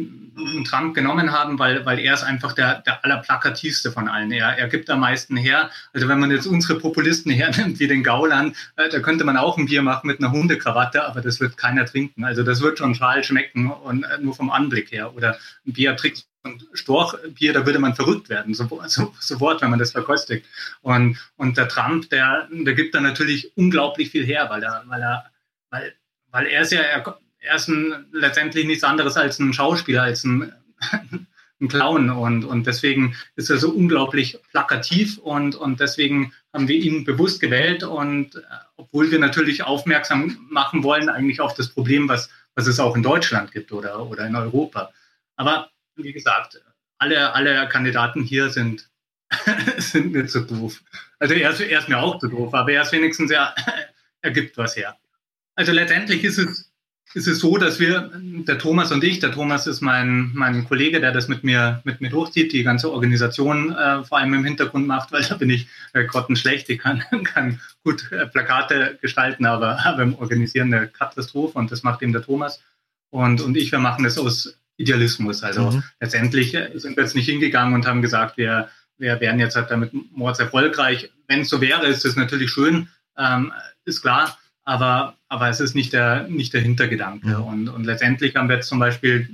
Trump 0.68 0.96
genommen 0.96 1.32
haben, 1.32 1.60
weil, 1.60 1.86
weil 1.86 2.00
er 2.00 2.16
ist 2.16 2.24
einfach 2.24 2.54
der, 2.54 2.82
der 2.82 3.04
allerplakativste 3.04 3.92
von 3.92 4.08
allen. 4.08 4.32
Er, 4.32 4.58
er 4.58 4.68
gibt 4.68 4.90
am 4.90 5.02
meisten 5.02 5.38
her. 5.38 5.70
Also 5.94 6.08
wenn 6.08 6.20
man 6.20 6.32
jetzt 6.32 6.48
unsere 6.48 6.80
Populisten 6.80 7.32
hernimmt, 7.34 7.80
wie 7.80 7.88
den 7.88 8.04
Gauland, 8.04 8.56
äh, 8.78 8.90
da 8.90 9.00
könnte 9.00 9.24
man 9.24 9.38
auch 9.38 9.58
ein 9.58 9.66
Bier 9.66 9.84
machen 9.84 10.08
mit 10.08 10.20
einer 10.20 10.32
Hundekrawatte, 10.32 11.06
aber 11.06 11.22
das 11.22 11.40
wird 11.40 11.58
keiner 11.58 11.86
trinken. 11.86 12.24
Also 12.24 12.44
das 12.44 12.62
wird 12.62 12.80
schon 12.80 12.96
schal 12.96 13.24
schmecken 13.24 13.70
und 13.70 14.04
äh, 14.04 14.18
nur 14.20 14.34
vom 14.34 14.50
Anblick 14.50 14.92
her. 14.92 15.16
Oder 15.16 15.38
ein 15.68 15.74
Beatrix 15.74 16.28
und 16.44 16.66
Storchbier, 16.74 17.54
da 17.54 17.66
würde 17.66 17.78
man 17.78 17.94
verrückt 17.94 18.30
werden, 18.30 18.56
so, 18.56 18.68
so, 18.88 19.14
sofort, 19.20 19.62
wenn 19.62 19.70
man 19.70 19.80
das 19.80 19.92
verkostet. 19.92 20.46
Und, 20.82 21.18
und 21.36 21.58
der 21.58 21.68
Trump, 21.68 22.10
der, 22.10 22.48
der 22.52 22.74
gibt 22.74 22.96
da 22.96 23.02
natürlich 23.02 23.56
unglaublich 23.56 24.10
viel 24.10 24.26
her, 24.26 24.48
weil 24.50 24.64
er, 24.64 24.84
weil 24.88 25.02
er 25.02 25.26
weil, 25.70 25.94
weil 26.32 26.48
er 26.48 26.62
ist 26.62 26.72
ja, 26.72 26.82
er, 26.82 27.20
er 27.40 27.56
ist 27.56 27.68
ein, 27.68 28.06
letztendlich 28.12 28.66
nichts 28.66 28.84
anderes 28.84 29.18
als 29.18 29.40
ein 29.40 29.54
Schauspieler, 29.54 30.04
als 30.04 30.24
ein, 30.24 30.54
ein 31.62 31.68
Clown 31.68 32.10
und, 32.10 32.44
und 32.44 32.66
deswegen 32.66 33.16
ist 33.36 33.50
er 33.50 33.58
so 33.58 33.70
unglaublich 33.70 34.40
plakativ 34.52 35.18
und, 35.20 35.56
und 35.56 35.80
deswegen 35.80 36.34
haben 36.54 36.68
wir 36.68 36.76
ihn 36.76 37.04
bewusst 37.04 37.40
gewählt 37.40 37.84
und 37.84 38.36
äh, 38.36 38.42
obwohl 38.78 39.12
wir 39.12 39.20
natürlich 39.20 39.64
aufmerksam 39.64 40.48
machen 40.50 40.84
wollen 40.84 41.10
eigentlich 41.10 41.40
auf 41.40 41.54
das 41.54 41.70
Problem, 41.70 42.10
was, 42.10 42.30
was 42.56 42.68
es 42.68 42.80
auch 42.80 42.96
in 42.96 43.04
Deutschland 43.04 43.52
gibt 43.52 43.72
oder, 43.72 44.06
oder 44.08 44.26
in 44.26 44.36
Europa. 44.36 44.92
Aber 45.36 45.70
wie 45.96 46.14
gesagt, 46.14 46.62
alle, 46.98 47.34
alle 47.34 47.68
Kandidaten 47.70 48.24
hier 48.24 48.50
sind, 48.50 48.90
sind 49.78 50.12
mir 50.12 50.28
zu 50.28 50.42
doof. 50.42 50.82
Also 51.20 51.36
er 51.36 51.52
ist, 51.52 51.62
er 51.62 51.80
ist 51.80 51.90
mir 51.90 52.00
auch 52.00 52.20
zu 52.20 52.28
doof, 52.28 52.54
aber 52.54 52.72
er 52.72 52.82
ist 52.82 52.92
wenigstens, 52.92 53.32
er, 53.32 53.56
er 54.22 54.32
gibt 54.32 54.58
was 54.58 54.76
her. 54.76 54.98
Also 55.62 55.74
letztendlich 55.74 56.24
ist 56.24 56.40
es, 56.40 56.72
ist 57.14 57.28
es 57.28 57.38
so, 57.38 57.56
dass 57.56 57.80
wir, 57.80 58.10
der 58.20 58.58
Thomas 58.58 58.92
und 58.92 59.04
ich, 59.04 59.20
der 59.20 59.32
Thomas 59.32 59.68
ist 59.68 59.80
mein, 59.80 60.32
mein 60.34 60.66
Kollege, 60.68 61.00
der 61.00 61.12
das 61.12 61.28
mit 61.28 61.44
mir, 61.44 61.82
mit 61.84 62.02
mir 62.02 62.10
durchzieht, 62.10 62.52
die 62.52 62.64
ganze 62.64 62.92
Organisation 62.92 63.72
äh, 63.72 64.04
vor 64.04 64.18
allem 64.18 64.34
im 64.34 64.44
Hintergrund 64.44 64.88
macht, 64.88 65.12
weil 65.12 65.22
da 65.22 65.36
bin 65.36 65.52
ich 65.52 65.68
äh, 65.94 66.04
grottenschlecht. 66.04 66.68
Ich 66.72 66.80
kann, 66.80 67.04
kann 67.26 67.60
gut 67.84 68.12
äh, 68.12 68.26
Plakate 68.26 68.98
gestalten, 69.04 69.46
aber, 69.46 69.86
aber 69.86 70.02
im 70.02 70.16
Organisieren 70.16 70.74
eine 70.74 70.88
Katastrophe 70.88 71.60
und 71.60 71.72
das 71.72 71.84
macht 71.84 72.02
eben 72.02 72.12
der 72.12 72.24
Thomas. 72.24 72.60
Und, 73.12 73.40
und 73.42 73.56
ich, 73.56 73.72
wir 73.72 73.78
machen 73.78 74.04
das 74.04 74.18
aus 74.18 74.58
Idealismus. 74.78 75.44
Also 75.44 75.70
mhm. 75.70 75.84
letztendlich 76.00 76.56
äh, 76.56 76.72
sind 76.74 76.98
wir 76.98 77.04
jetzt 77.04 77.16
nicht 77.16 77.30
hingegangen 77.30 77.76
und 77.76 77.86
haben 77.86 78.02
gesagt, 78.02 78.38
wir, 78.38 78.68
wir 78.98 79.20
wären 79.20 79.40
jetzt 79.40 79.56
halt 79.56 79.70
damit 79.70 79.92
mords 79.94 80.40
erfolgreich. 80.40 81.12
Wenn 81.28 81.42
es 81.42 81.50
so 81.50 81.62
wäre, 81.62 81.86
ist 81.86 82.04
das 82.04 82.16
natürlich 82.16 82.50
schön, 82.50 82.88
ähm, 83.16 83.54
ist 83.86 84.02
klar 84.02 84.36
aber, 84.64 85.16
aber 85.28 85.50
es 85.50 85.60
ist 85.60 85.76
nicht 85.76 85.94
der, 85.94 86.28
nicht 86.28 86.54
der 86.54 86.62
Hintergedanke. 86.62 87.28
Mhm. 87.28 87.44
Und, 87.44 87.70
und 87.70 87.84
letztendlich 87.86 88.36
haben 88.36 88.50
wir 88.50 88.58
jetzt 88.58 88.68
zum 88.68 88.80
Beispiel 88.80 89.30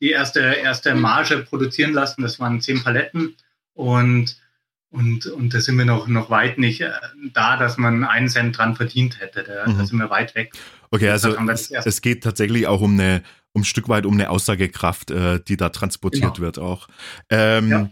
die 0.00 0.10
erste, 0.10 0.40
erste 0.40 0.94
Marge 0.94 1.38
produzieren 1.38 1.92
lassen, 1.92 2.22
das 2.22 2.38
waren 2.38 2.60
zehn 2.60 2.82
Paletten 2.82 3.34
und 3.74 4.36
und, 4.90 5.26
und 5.26 5.52
da 5.52 5.60
sind 5.60 5.76
wir 5.76 5.84
noch, 5.84 6.06
noch 6.06 6.30
weit 6.30 6.58
nicht 6.58 6.80
äh, 6.80 6.90
da, 7.32 7.56
dass 7.56 7.76
man 7.76 8.04
einen 8.04 8.28
Cent 8.28 8.56
dran 8.56 8.76
verdient 8.76 9.20
hätte. 9.20 9.42
Da, 9.42 9.70
mhm. 9.70 9.78
da 9.78 9.84
sind 9.84 9.98
wir 9.98 10.08
weit 10.10 10.34
weg. 10.34 10.52
Okay, 10.90 11.10
also 11.10 11.36
es, 11.50 11.70
es, 11.70 12.00
geht 12.00 12.22
tatsächlich 12.22 12.66
auch 12.66 12.80
um 12.80 12.94
eine, 12.94 13.22
um 13.52 13.62
ein 13.62 13.64
Stück 13.64 13.88
weit 13.88 14.06
um 14.06 14.14
eine 14.14 14.30
Aussagekraft, 14.30 15.10
äh, 15.10 15.40
die 15.46 15.56
da 15.56 15.68
transportiert 15.68 16.36
genau. 16.36 16.38
wird 16.38 16.58
auch. 16.58 16.88
Ähm, 17.28 17.68
ja. 17.68 17.90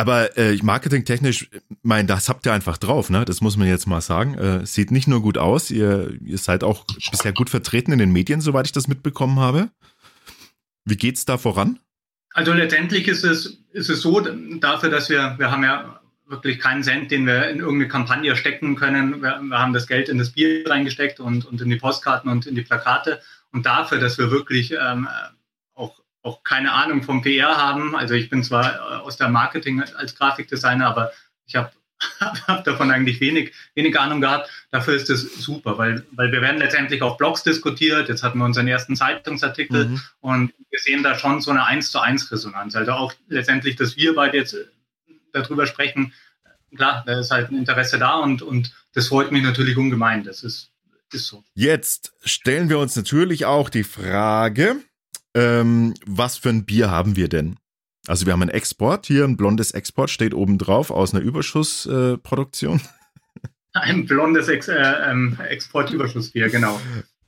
Aber 0.00 0.38
äh, 0.38 0.56
marketingtechnisch, 0.62 1.50
mein, 1.82 2.06
das 2.06 2.30
habt 2.30 2.46
ihr 2.46 2.54
einfach 2.54 2.78
drauf, 2.78 3.10
ne? 3.10 3.26
Das 3.26 3.42
muss 3.42 3.58
man 3.58 3.68
jetzt 3.68 3.86
mal 3.86 4.00
sagen. 4.00 4.32
Äh, 4.32 4.64
sieht 4.64 4.92
nicht 4.92 5.06
nur 5.06 5.20
gut 5.20 5.36
aus, 5.36 5.70
ihr, 5.70 6.16
ihr 6.24 6.38
seid 6.38 6.64
auch 6.64 6.86
bisher 7.10 7.34
gut 7.34 7.50
vertreten 7.50 7.92
in 7.92 7.98
den 7.98 8.10
Medien, 8.10 8.40
soweit 8.40 8.64
ich 8.64 8.72
das 8.72 8.88
mitbekommen 8.88 9.38
habe. 9.38 9.68
Wie 10.86 10.96
geht's 10.96 11.26
da 11.26 11.36
voran? 11.36 11.80
Also 12.32 12.54
letztendlich 12.54 13.08
ist 13.08 13.24
es, 13.24 13.58
ist 13.72 13.90
es 13.90 14.00
so, 14.00 14.20
dafür, 14.20 14.88
dass 14.88 15.10
wir, 15.10 15.34
wir 15.36 15.50
haben 15.50 15.64
ja 15.64 16.00
wirklich 16.26 16.60
keinen 16.60 16.82
Cent, 16.82 17.10
den 17.10 17.26
wir 17.26 17.50
in 17.50 17.58
irgendeine 17.58 17.88
Kampagne 17.88 18.34
stecken 18.36 18.76
können. 18.76 19.20
Wir, 19.20 19.38
wir 19.42 19.58
haben 19.58 19.74
das 19.74 19.86
Geld 19.86 20.08
in 20.08 20.16
das 20.16 20.30
Bier 20.30 20.64
reingesteckt 20.66 21.20
und, 21.20 21.44
und 21.44 21.60
in 21.60 21.68
die 21.68 21.76
Postkarten 21.76 22.30
und 22.30 22.46
in 22.46 22.54
die 22.54 22.62
Plakate. 22.62 23.20
Und 23.52 23.66
dafür, 23.66 23.98
dass 23.98 24.16
wir 24.16 24.30
wirklich 24.30 24.72
ähm, 24.72 25.06
auch 26.22 26.42
keine 26.42 26.72
Ahnung 26.72 27.02
vom 27.02 27.22
PR 27.22 27.56
haben. 27.56 27.96
Also 27.96 28.14
ich 28.14 28.30
bin 28.30 28.42
zwar 28.44 28.74
äh, 28.74 28.78
aus 29.00 29.16
der 29.16 29.28
Marketing 29.28 29.82
als 29.82 30.14
Grafikdesigner, 30.14 30.86
aber 30.86 31.12
ich 31.46 31.56
habe 31.56 31.72
hab 32.46 32.64
davon 32.64 32.90
eigentlich 32.90 33.20
wenig, 33.20 33.52
wenig 33.74 33.98
Ahnung 33.98 34.20
gehabt. 34.20 34.50
Dafür 34.70 34.94
ist 34.94 35.10
es 35.10 35.34
super, 35.34 35.76
weil, 35.78 36.06
weil 36.12 36.32
wir 36.32 36.40
werden 36.40 36.58
letztendlich 36.58 37.02
auf 37.02 37.16
Blogs 37.16 37.42
diskutiert. 37.42 38.08
Jetzt 38.08 38.22
hatten 38.22 38.38
wir 38.38 38.44
unseren 38.44 38.68
ersten 38.68 38.96
Zeitungsartikel 38.96 39.86
mhm. 39.86 40.00
und 40.20 40.54
wir 40.70 40.78
sehen 40.78 41.02
da 41.02 41.18
schon 41.18 41.40
so 41.40 41.50
eine 41.50 41.64
1 41.64 41.90
zu 41.90 42.00
1 42.00 42.32
Resonanz. 42.32 42.74
Also 42.74 42.92
auch 42.92 43.12
letztendlich, 43.28 43.76
dass 43.76 43.96
wir 43.96 44.14
beide 44.14 44.38
jetzt 44.38 44.54
äh, 44.54 44.64
darüber 45.32 45.66
sprechen, 45.66 46.12
klar, 46.74 47.04
da 47.06 47.20
ist 47.20 47.30
halt 47.30 47.50
ein 47.50 47.58
Interesse 47.58 47.98
da 47.98 48.14
und, 48.14 48.42
und 48.42 48.72
das 48.94 49.08
freut 49.08 49.32
mich 49.32 49.42
natürlich 49.42 49.76
ungemein. 49.76 50.24
Das 50.24 50.42
ist, 50.42 50.70
ist 51.12 51.26
so. 51.26 51.44
Jetzt 51.54 52.12
stellen 52.24 52.68
wir 52.68 52.78
uns 52.78 52.96
natürlich 52.96 53.44
auch 53.44 53.68
die 53.68 53.84
Frage, 53.84 54.76
ähm, 55.34 55.94
was 56.06 56.36
für 56.36 56.48
ein 56.48 56.64
Bier 56.64 56.90
haben 56.90 57.16
wir 57.16 57.28
denn? 57.28 57.56
Also 58.06 58.26
wir 58.26 58.32
haben 58.32 58.42
einen 58.42 58.50
Export, 58.50 59.06
hier 59.06 59.24
ein 59.24 59.36
blondes 59.36 59.72
Export 59.72 60.10
steht 60.10 60.34
oben 60.34 60.58
drauf 60.58 60.90
aus 60.90 61.14
einer 61.14 61.22
Überschussproduktion. 61.22 62.80
Äh, 62.80 63.50
ein 63.72 64.06
blondes 64.06 64.48
Ex 64.48 64.68
äh, 64.68 64.74
ähm, 64.74 65.38
Exportüberschussbier, 65.48 66.48
genau. 66.48 66.80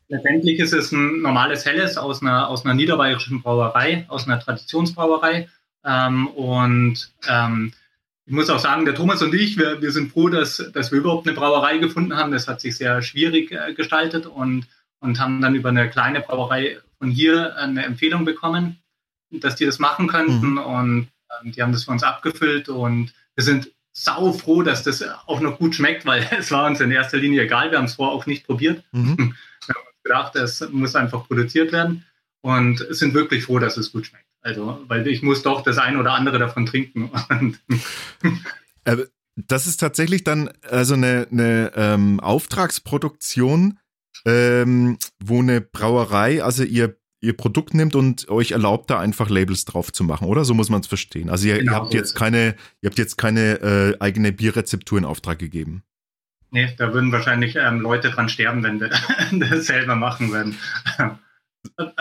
Letztendlich 0.08 0.58
ist 0.58 0.72
es 0.72 0.92
ein 0.92 1.22
normales 1.22 1.64
Helles 1.64 1.96
aus 1.96 2.22
einer, 2.22 2.48
aus 2.48 2.64
einer 2.64 2.74
niederbayerischen 2.74 3.42
Brauerei, 3.42 4.06
aus 4.08 4.26
einer 4.26 4.40
Traditionsbrauerei. 4.40 5.48
Ähm, 5.84 6.26
und 6.28 7.12
ähm, 7.28 7.72
ich 8.26 8.32
muss 8.32 8.50
auch 8.50 8.58
sagen, 8.58 8.84
der 8.84 8.94
Thomas 8.94 9.22
und 9.22 9.34
ich, 9.34 9.56
wir, 9.58 9.82
wir 9.82 9.90
sind 9.90 10.12
froh, 10.12 10.28
dass, 10.28 10.70
dass 10.72 10.90
wir 10.90 10.98
überhaupt 10.98 11.26
eine 11.26 11.36
Brauerei 11.36 11.78
gefunden 11.78 12.16
haben. 12.16 12.32
Das 12.32 12.48
hat 12.48 12.60
sich 12.60 12.76
sehr 12.76 13.02
schwierig 13.02 13.52
äh, 13.52 13.74
gestaltet 13.74 14.26
und, 14.26 14.66
und 15.02 15.20
haben 15.20 15.40
dann 15.40 15.54
über 15.54 15.68
eine 15.68 15.90
kleine 15.90 16.20
Brauerei 16.20 16.78
von 16.98 17.10
hier 17.10 17.56
eine 17.56 17.84
Empfehlung 17.84 18.24
bekommen, 18.24 18.78
dass 19.30 19.56
die 19.56 19.66
das 19.66 19.78
machen 19.78 20.06
könnten 20.06 20.52
mhm. 20.52 20.58
und 20.58 21.08
ähm, 21.42 21.52
die 21.52 21.62
haben 21.62 21.72
das 21.72 21.84
für 21.84 21.90
uns 21.90 22.02
abgefüllt 22.02 22.68
und 22.68 23.12
wir 23.34 23.44
sind 23.44 23.70
sau 23.92 24.32
froh, 24.32 24.62
dass 24.62 24.82
das 24.82 25.04
auch 25.26 25.40
noch 25.40 25.58
gut 25.58 25.74
schmeckt, 25.74 26.06
weil 26.06 26.26
es 26.38 26.50
war 26.50 26.66
uns 26.66 26.80
in 26.80 26.90
erster 26.90 27.18
Linie 27.18 27.42
egal. 27.42 27.70
Wir 27.70 27.78
haben 27.78 27.84
es 27.86 27.94
vorher 27.94 28.14
auch 28.14 28.26
nicht 28.26 28.46
probiert. 28.46 28.84
Mhm. 28.92 29.34
Wir 29.66 29.74
haben 29.74 29.86
uns 29.86 30.02
gedacht, 30.02 30.36
es 30.36 30.68
muss 30.70 30.94
einfach 30.94 31.26
produziert 31.26 31.72
werden 31.72 32.04
und 32.40 32.86
sind 32.90 33.14
wirklich 33.14 33.44
froh, 33.44 33.58
dass 33.58 33.76
es 33.76 33.92
gut 33.92 34.06
schmeckt. 34.06 34.26
Also, 34.40 34.82
weil 34.88 35.06
ich 35.06 35.22
muss 35.22 35.42
doch 35.42 35.62
das 35.62 35.78
ein 35.78 35.96
oder 35.96 36.14
andere 36.14 36.38
davon 36.38 36.66
trinken. 36.66 37.10
äh, 38.84 38.96
das 39.36 39.66
ist 39.66 39.78
tatsächlich 39.78 40.24
dann 40.24 40.50
also 40.68 40.94
eine, 40.94 41.28
eine 41.30 41.72
ähm, 41.76 42.20
Auftragsproduktion, 42.20 43.78
ähm, 44.24 44.98
wo 45.22 45.40
eine 45.40 45.60
Brauerei, 45.60 46.42
also 46.42 46.64
ihr 46.64 46.96
ihr 47.22 47.36
Produkt 47.36 47.72
nimmt 47.72 47.94
und 47.94 48.28
euch 48.28 48.50
erlaubt, 48.50 48.90
da 48.90 48.98
einfach 48.98 49.30
Labels 49.30 49.64
drauf 49.64 49.92
zu 49.92 50.04
machen, 50.04 50.26
oder? 50.26 50.44
So 50.44 50.54
muss 50.54 50.68
man 50.68 50.80
es 50.80 50.88
verstehen. 50.88 51.30
Also 51.30 51.48
ihr, 51.48 51.58
genau, 51.58 51.72
ihr 51.72 51.76
habt 51.76 51.94
jetzt 51.94 52.14
keine, 52.14 52.56
ihr 52.82 52.90
habt 52.90 52.98
jetzt 52.98 53.16
keine 53.16 53.60
äh, 53.60 53.96
eigene 54.00 54.32
Bierrezeptur 54.32 54.98
in 54.98 55.04
Auftrag 55.04 55.38
gegeben. 55.38 55.84
Nee, 56.50 56.74
da 56.76 56.92
würden 56.92 57.12
wahrscheinlich 57.12 57.56
ähm, 57.56 57.80
Leute 57.80 58.10
dran 58.10 58.28
sterben, 58.28 58.62
wenn 58.62 58.80
wir 58.80 58.90
das 59.32 59.66
selber 59.66 59.94
machen 59.94 60.32
würden. 60.32 60.58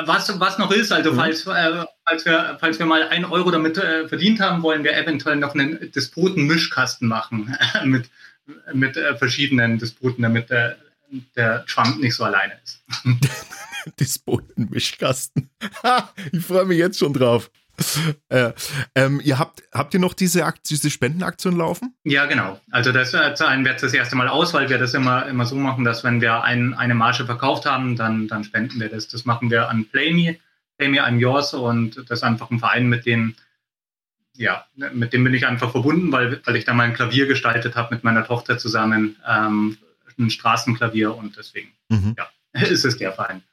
Was, 0.06 0.40
was 0.40 0.58
noch 0.58 0.72
ist, 0.72 0.92
also 0.92 1.14
mhm. 1.14 1.18
falls, 1.18 1.46
äh, 1.46 1.86
falls, 2.06 2.26
wir, 2.26 2.58
falls 2.60 2.80
wir 2.80 2.88
mal 2.88 3.08
ein 3.08 3.24
Euro 3.24 3.52
damit 3.52 3.78
äh, 3.78 4.08
verdient 4.08 4.40
haben, 4.40 4.64
wollen 4.64 4.84
wir 4.84 4.98
eventuell 4.98 5.36
noch 5.36 5.54
einen 5.54 5.92
Despoten-Mischkasten 5.92 7.08
machen 7.08 7.56
mit, 7.86 8.10
mit 8.74 8.98
äh, 8.98 9.16
verschiedenen 9.16 9.78
Disputen, 9.78 10.24
damit 10.24 10.50
der, 11.36 11.66
Trump 11.66 12.00
nicht 12.00 12.16
so 12.16 12.24
alleine 12.24 12.54
ist. 12.64 12.84
Despoten-Mischkasten. 14.00 15.50
ich 16.32 16.46
freue 16.46 16.66
mich 16.66 16.78
jetzt 16.78 17.00
schon 17.00 17.14
drauf. 17.14 17.50
Äh, 18.30 18.52
ähm, 18.96 19.22
ihr 19.24 19.40
habt, 19.40 19.64
habt 19.74 19.94
ihr 19.94 20.00
noch 20.00 20.14
diese, 20.14 20.52
diese 20.70 20.90
Spendenaktion 20.90 21.58
laufen? 21.58 21.96
Ja, 22.04 22.26
genau. 22.26 22.60
Also 22.70 22.92
das 22.92 23.14
äh, 23.14 23.34
zahlen 23.34 23.64
wir 23.64 23.72
jetzt 23.72 23.84
das 23.84 23.94
erste 23.94 24.16
Mal 24.16 24.28
aus, 24.28 24.54
weil 24.54 24.70
wir 24.70 24.78
das 24.78 24.94
immer, 24.94 25.26
immer 25.28 25.46
so 25.46 25.56
machen, 25.56 25.84
dass 25.84 26.04
wenn 26.04 26.22
wir 26.22 26.44
ein, 26.44 26.74
eine 26.74 26.94
Marge 26.94 27.26
verkauft 27.26 27.66
haben, 27.66 27.96
dann, 27.96 28.28
dann 28.28 28.44
spenden 28.44 28.80
wir 28.80 28.90
das. 28.90 29.08
Das 29.08 29.26
machen 29.26 29.50
wir 29.50 29.70
an 29.70 29.86
PlayMe, 29.86 30.38
PlayMe 30.78 31.04
I'm 31.04 31.18
Yours 31.18 31.54
und 31.54 31.98
das 31.98 32.20
ist 32.20 32.24
einfach 32.24 32.52
ein 32.52 32.60
Verein, 32.60 32.88
mit 32.88 33.06
dem, 33.06 33.36
ja, 34.36 34.66
mit 34.76 35.14
dem 35.14 35.24
bin 35.24 35.34
ich 35.34 35.48
einfach 35.48 35.72
verbunden, 35.72 36.12
weil, 36.12 36.42
weil 36.46 36.56
ich 36.56 36.66
da 36.66 36.74
mal 36.74 36.84
ein 36.84 36.94
Klavier 36.94 37.28
gestaltet 37.28 37.76
habe 37.76 37.96
mit 37.96 38.04
meiner 38.04 38.26
Tochter 38.26 38.58
zusammen, 38.58 39.18
ähm, 39.28 39.78
ein 40.18 40.30
Straßenklavier 40.30 41.16
und 41.16 41.38
deswegen, 41.38 41.70
mhm. 41.90 42.16
ja, 42.18 42.28
ist 42.62 42.86
es 42.86 42.98
der 42.98 43.14
Verein. 43.14 43.44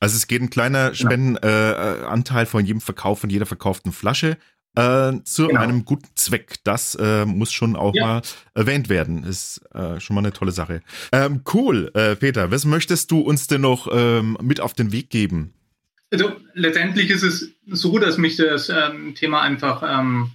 Also 0.00 0.16
es 0.16 0.26
geht 0.26 0.40
ein 0.40 0.50
kleiner 0.50 0.90
genau. 0.90 0.94
Spendenanteil 0.94 2.44
äh, 2.44 2.46
von 2.46 2.64
jedem 2.64 2.80
Verkauf, 2.80 3.20
von 3.20 3.30
jeder 3.30 3.44
verkauften 3.46 3.92
Flasche 3.92 4.38
äh, 4.76 5.12
zu 5.24 5.48
genau. 5.48 5.60
einem 5.60 5.84
guten 5.84 6.08
Zweck. 6.14 6.56
Das 6.64 6.94
äh, 6.94 7.24
muss 7.24 7.52
schon 7.52 7.76
auch 7.76 7.94
ja. 7.94 8.06
mal 8.06 8.22
erwähnt 8.54 8.88
werden. 8.88 9.24
Ist 9.24 9.60
äh, 9.74 10.00
schon 10.00 10.14
mal 10.14 10.20
eine 10.20 10.32
tolle 10.32 10.52
Sache. 10.52 10.82
Ähm, 11.12 11.42
cool, 11.52 11.90
äh, 11.94 12.16
Peter. 12.16 12.50
Was 12.50 12.64
möchtest 12.64 13.10
du 13.10 13.20
uns 13.20 13.46
denn 13.46 13.62
noch 13.62 13.88
ähm, 13.92 14.38
mit 14.40 14.60
auf 14.60 14.72
den 14.72 14.92
Weg 14.92 15.10
geben? 15.10 15.54
Also 16.12 16.32
letztendlich 16.54 17.10
ist 17.10 17.22
es 17.22 17.50
so, 17.66 17.98
dass 17.98 18.18
mich 18.18 18.36
das 18.36 18.68
ähm, 18.68 19.14
Thema 19.14 19.42
einfach, 19.42 19.82
ähm, 19.86 20.32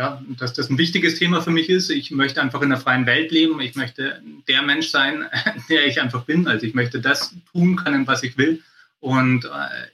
ja, 0.00 0.22
dass 0.38 0.54
das 0.54 0.70
ein 0.70 0.78
wichtiges 0.78 1.18
Thema 1.18 1.42
für 1.42 1.50
mich 1.50 1.68
ist. 1.68 1.90
Ich 1.90 2.10
möchte 2.10 2.40
einfach 2.40 2.62
in 2.62 2.70
der 2.70 2.78
freien 2.78 3.04
Welt 3.04 3.30
leben. 3.30 3.60
Ich 3.60 3.74
möchte 3.76 4.22
der 4.48 4.62
Mensch 4.62 4.88
sein, 4.88 5.26
der 5.68 5.86
ich 5.86 6.00
einfach 6.00 6.24
bin. 6.24 6.48
Also 6.48 6.64
ich 6.64 6.72
möchte 6.72 7.00
das 7.00 7.34
tun 7.52 7.76
können, 7.76 8.06
was 8.06 8.22
ich 8.22 8.38
will. 8.38 8.62
Und 9.00 9.44
äh, 9.44 9.48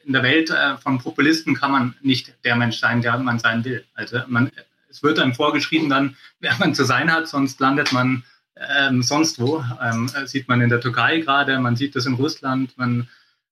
in 0.04 0.12
der 0.12 0.22
Welt 0.22 0.50
äh, 0.50 0.76
von 0.76 1.00
Populisten 1.00 1.56
kann 1.56 1.72
man 1.72 1.96
nicht 2.02 2.32
der 2.44 2.54
Mensch 2.54 2.78
sein, 2.78 3.02
der 3.02 3.18
man 3.18 3.40
sein 3.40 3.64
will. 3.64 3.84
Also 3.94 4.20
man, 4.28 4.52
es 4.88 5.02
wird 5.02 5.18
einem 5.18 5.34
vorgeschrieben 5.34 5.88
dann, 5.88 6.16
wer 6.38 6.54
man 6.60 6.72
zu 6.72 6.84
sein 6.84 7.12
hat, 7.12 7.26
sonst 7.26 7.58
landet 7.58 7.92
man 7.92 8.22
ähm, 8.54 9.02
sonst 9.02 9.40
wo. 9.40 9.64
Ähm, 9.82 10.08
sieht 10.26 10.46
man 10.46 10.60
in 10.60 10.70
der 10.70 10.80
Türkei 10.80 11.18
gerade, 11.18 11.58
man 11.58 11.74
sieht 11.74 11.96
das 11.96 12.06
in 12.06 12.14
Russland, 12.14 12.78
man, 12.78 13.08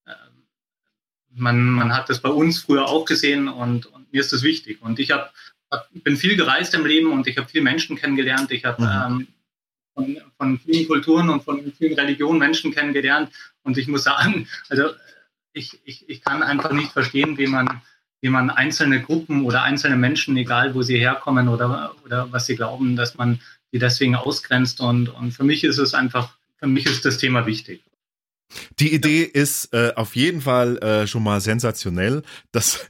äh, 0.06 0.12
man, 1.34 1.68
man 1.68 1.92
hat 1.92 2.08
das 2.08 2.20
bei 2.20 2.30
uns 2.30 2.60
früher 2.60 2.86
auch 2.86 3.06
gesehen 3.06 3.48
und, 3.48 3.86
und 3.86 4.12
mir 4.12 4.20
ist 4.20 4.32
das 4.32 4.44
wichtig. 4.44 4.80
Und 4.82 5.00
ich 5.00 5.10
hab, 5.74 5.88
bin 5.92 6.16
viel 6.16 6.36
gereist 6.36 6.74
im 6.74 6.86
Leben 6.86 7.12
und 7.12 7.26
ich 7.26 7.36
habe 7.38 7.48
viele 7.48 7.64
Menschen 7.64 7.96
kennengelernt. 7.96 8.50
Ich 8.50 8.64
habe 8.64 8.82
mhm. 8.82 9.20
ähm, 9.20 9.26
von, 9.94 10.18
von 10.36 10.58
vielen 10.58 10.88
Kulturen 10.88 11.30
und 11.30 11.44
von 11.44 11.72
vielen 11.78 11.94
Religionen 11.94 12.38
Menschen 12.38 12.72
kennengelernt. 12.72 13.30
Und 13.62 13.78
ich 13.78 13.88
muss 13.88 14.04
sagen, 14.04 14.48
also 14.68 14.90
ich, 15.52 15.80
ich, 15.84 16.08
ich 16.08 16.22
kann 16.22 16.42
einfach 16.42 16.72
nicht 16.72 16.92
verstehen, 16.92 17.38
wie 17.38 17.46
man, 17.46 17.80
wie 18.20 18.28
man 18.28 18.50
einzelne 18.50 19.00
Gruppen 19.00 19.44
oder 19.44 19.62
einzelne 19.62 19.96
Menschen, 19.96 20.36
egal 20.36 20.74
wo 20.74 20.82
sie 20.82 20.98
herkommen 20.98 21.48
oder, 21.48 21.94
oder 22.04 22.30
was 22.32 22.46
sie 22.46 22.56
glauben, 22.56 22.96
dass 22.96 23.16
man 23.16 23.40
die 23.72 23.78
deswegen 23.78 24.16
ausgrenzt. 24.16 24.80
Und, 24.80 25.08
und 25.08 25.32
für 25.32 25.44
mich 25.44 25.64
ist 25.64 25.78
es 25.78 25.94
einfach, 25.94 26.36
für 26.56 26.66
mich 26.66 26.86
ist 26.86 27.04
das 27.04 27.18
Thema 27.18 27.46
wichtig. 27.46 27.82
Die 28.78 28.94
Idee 28.94 29.22
ist 29.22 29.72
äh, 29.72 29.92
auf 29.96 30.16
jeden 30.16 30.40
Fall 30.40 30.78
äh, 30.78 31.06
schon 31.06 31.22
mal 31.22 31.40
sensationell. 31.40 32.22
Das, 32.52 32.86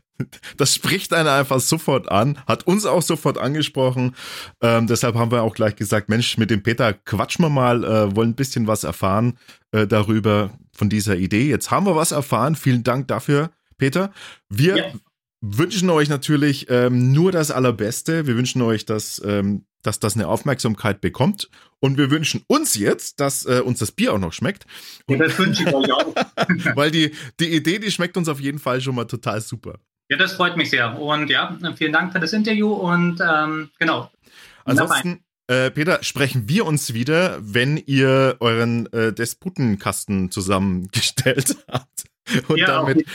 das 0.56 0.74
spricht 0.74 1.12
einen 1.12 1.28
einfach 1.28 1.60
sofort 1.60 2.10
an, 2.10 2.38
hat 2.46 2.66
uns 2.66 2.86
auch 2.86 3.02
sofort 3.02 3.38
angesprochen. 3.38 4.14
Ähm, 4.60 4.86
deshalb 4.86 5.16
haben 5.16 5.30
wir 5.30 5.42
auch 5.42 5.54
gleich 5.54 5.76
gesagt, 5.76 6.08
Mensch, 6.08 6.38
mit 6.38 6.50
dem 6.50 6.62
Peter 6.62 6.92
quatschen 6.92 7.44
wir 7.44 7.50
mal, 7.50 7.84
äh, 7.84 8.14
wollen 8.14 8.30
ein 8.30 8.36
bisschen 8.36 8.66
was 8.66 8.84
erfahren 8.84 9.38
äh, 9.72 9.86
darüber, 9.86 10.50
von 10.74 10.88
dieser 10.88 11.16
Idee. 11.16 11.48
Jetzt 11.48 11.70
haben 11.70 11.86
wir 11.86 11.96
was 11.96 12.12
erfahren. 12.12 12.56
Vielen 12.56 12.84
Dank 12.84 13.08
dafür, 13.08 13.50
Peter. 13.78 14.12
Wir 14.48 14.76
ja. 14.76 14.92
wünschen 15.40 15.88
euch 15.90 16.08
natürlich 16.08 16.66
ähm, 16.68 17.12
nur 17.12 17.32
das 17.32 17.50
Allerbeste. 17.50 18.26
Wir 18.26 18.36
wünschen 18.36 18.60
euch, 18.62 18.84
dass, 18.84 19.22
ähm, 19.24 19.66
dass 19.82 20.00
das 20.00 20.14
eine 20.14 20.28
Aufmerksamkeit 20.28 21.00
bekommt. 21.00 21.48
Und 21.80 21.98
wir 21.98 22.10
wünschen 22.10 22.42
uns 22.46 22.74
jetzt, 22.76 23.20
dass 23.20 23.46
äh, 23.46 23.60
uns 23.60 23.78
das 23.78 23.92
Bier 23.92 24.14
auch 24.14 24.18
noch 24.18 24.32
schmeckt. 24.32 24.66
Ja, 25.08 25.16
das 25.16 25.38
wünsche 25.38 25.62
ich 25.62 25.74
euch 25.74 25.92
auch. 25.92 26.14
weil 26.74 26.90
die, 26.90 27.12
die 27.38 27.54
Idee, 27.54 27.78
die 27.78 27.90
schmeckt 27.90 28.16
uns 28.16 28.28
auf 28.28 28.40
jeden 28.40 28.58
Fall 28.58 28.80
schon 28.80 28.94
mal 28.94 29.04
total 29.04 29.40
super. 29.40 29.78
Ja, 30.08 30.18
das 30.18 30.34
freut 30.34 30.56
mich 30.56 30.70
sehr. 30.70 30.98
Und 31.00 31.30
ja, 31.30 31.56
vielen 31.76 31.92
Dank 31.92 32.12
für 32.12 32.20
das 32.20 32.32
Interview 32.32 32.72
und 32.72 33.20
ähm, 33.26 33.70
genau. 33.78 34.10
Ansonsten, 34.64 35.24
äh, 35.46 35.70
Peter, 35.70 36.02
sprechen 36.02 36.48
wir 36.48 36.66
uns 36.66 36.94
wieder, 36.94 37.38
wenn 37.40 37.76
ihr 37.78 38.36
euren 38.40 38.90
äh, 38.92 39.12
Despotenkasten 39.12 40.30
zusammengestellt 40.30 41.56
habt 41.70 42.04
und 42.48 42.58
ja, 42.58 42.66
damit, 42.66 43.06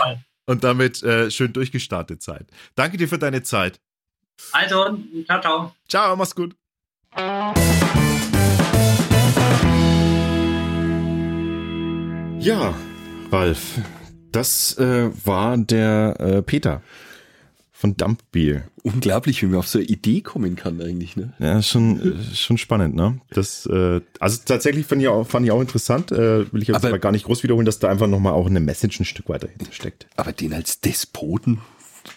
und 0.46 0.64
damit 0.64 1.04
äh, 1.04 1.30
schön 1.30 1.54
durchgestartet 1.54 2.24
seid. 2.24 2.48
Danke 2.76 2.98
dir 2.98 3.08
für 3.08 3.20
deine 3.20 3.44
Zeit. 3.44 3.80
Also, 4.52 4.98
ciao, 5.26 5.42
ciao. 5.42 5.76
Ciao, 5.88 6.16
mach's 6.16 6.34
gut. 6.36 6.56
Ja, 12.40 12.74
Ralf, 13.32 13.80
das 14.32 14.78
äh, 14.78 15.10
war 15.26 15.58
der 15.58 16.16
äh, 16.20 16.42
Peter 16.42 16.82
von 17.72 17.96
Dumpbier. 17.96 18.64
Unglaublich, 18.84 19.42
wie 19.42 19.46
man 19.46 19.60
auf 19.60 19.68
so 19.70 19.80
eine 19.80 19.88
Idee 19.88 20.20
kommen 20.20 20.58
kann 20.58 20.82
eigentlich, 20.82 21.16
ne? 21.16 21.34
Ja, 21.40 21.62
schon, 21.62 22.20
äh, 22.20 22.36
schon 22.36 22.58
spannend, 22.58 22.94
ne? 22.94 23.22
Das, 23.30 23.66
äh, 23.68 24.02
also 24.20 24.40
tatsächlich 24.44 24.86
fand 24.86 25.02
ich 25.02 25.08
auch, 25.08 25.26
fand 25.26 25.46
ich 25.46 25.52
auch 25.54 25.62
interessant, 25.62 26.12
äh, 26.12 26.52
will 26.52 26.62
ich 26.62 26.68
jetzt 26.68 26.76
aber, 26.76 26.90
aber 26.90 27.00
gar 27.00 27.14
nicht 27.14 27.26
groß 27.26 27.42
wiederholen, 27.42 27.66
dass 27.66 27.80
da 27.80 27.88
einfach 27.88 28.08
nochmal 28.08 28.34
auch 28.34 28.48
eine 28.48 28.60
Message 28.60 29.00
ein 29.00 29.06
Stück 29.06 29.30
weiter 29.30 29.48
steckt. 29.72 30.08
Aber 30.18 30.34
den 30.34 30.54
als 30.54 30.82
Despoten? 30.82 31.60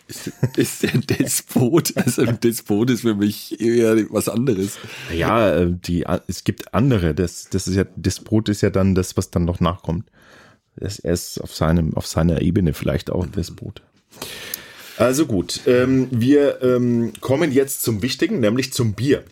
Ist, 0.08 0.32
ist 0.56 0.82
der 0.82 0.98
Despot? 0.98 1.92
Also 1.96 2.22
ein 2.22 2.40
Despot 2.40 2.90
ist 2.90 3.02
für 3.02 3.14
mich 3.14 3.60
eher 3.60 3.96
was 4.10 4.28
anderes. 4.28 4.78
Ja, 5.14 5.54
äh, 5.54 5.70
die, 5.70 6.04
es 6.26 6.42
gibt 6.44 6.74
andere. 6.74 7.14
Das, 7.14 7.48
das 7.50 7.68
ist 7.68 7.76
ja, 7.76 7.84
Despot 7.96 8.48
ist 8.48 8.62
ja 8.62 8.70
dann 8.70 8.94
das, 8.94 9.16
was 9.16 9.30
dann 9.30 9.44
noch 9.44 9.60
nachkommt. 9.60 10.06
Er 10.76 11.12
ist 11.12 11.40
auf 11.40 11.54
seinem, 11.54 11.94
auf 11.94 12.06
seiner 12.06 12.42
Ebene 12.42 12.72
vielleicht 12.72 13.10
auch 13.10 13.24
ein 13.24 13.32
Despot. 13.32 13.82
Also 14.96 15.26
gut, 15.26 15.60
ähm, 15.66 16.08
wir 16.10 16.62
ähm, 16.62 17.12
kommen 17.20 17.50
jetzt 17.52 17.82
zum 17.82 18.02
Wichtigen, 18.02 18.40
nämlich 18.40 18.72
zum 18.72 18.94
Bier. 18.94 19.24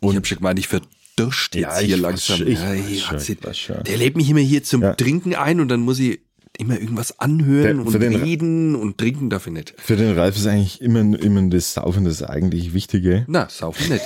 Und 0.00 0.10
ich 0.10 0.16
habe 0.16 0.26
schon 0.26 0.38
gemeint, 0.38 0.58
ich 0.58 0.68
verdirscht 0.68 1.54
jetzt 1.54 1.80
ja, 1.80 1.86
hier 1.86 1.96
langsam. 1.96 2.46
Ich, 2.46 2.58
ja, 2.58 3.54
schön, 3.54 3.84
der 3.84 3.96
lädt 3.96 4.16
mich 4.16 4.28
immer 4.30 4.40
hier 4.40 4.62
zum 4.62 4.82
ja. 4.82 4.94
Trinken 4.94 5.34
ein 5.34 5.60
und 5.60 5.68
dann 5.68 5.80
muss 5.80 5.98
ich 5.98 6.20
immer 6.58 6.78
irgendwas 6.78 7.18
anhören 7.18 7.78
der, 7.78 7.86
und 7.86 8.22
reden 8.22 8.74
und 8.74 8.98
trinken 8.98 9.30
darf 9.30 9.46
ich 9.46 9.52
nicht. 9.52 9.74
Für 9.78 9.96
den 9.96 10.16
Ralf 10.18 10.36
ist 10.36 10.46
eigentlich 10.46 10.80
immer, 10.80 11.00
immer 11.00 11.42
das 11.48 11.74
Saufen 11.74 12.04
das 12.04 12.22
eigentlich 12.22 12.74
Wichtige. 12.74 13.24
Na, 13.28 13.48
Saufen 13.48 13.88
nicht. 13.88 14.04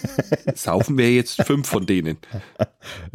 Saufen 0.54 0.96
wäre 0.96 1.10
jetzt 1.10 1.42
fünf 1.42 1.68
von 1.68 1.86
denen. 1.86 2.18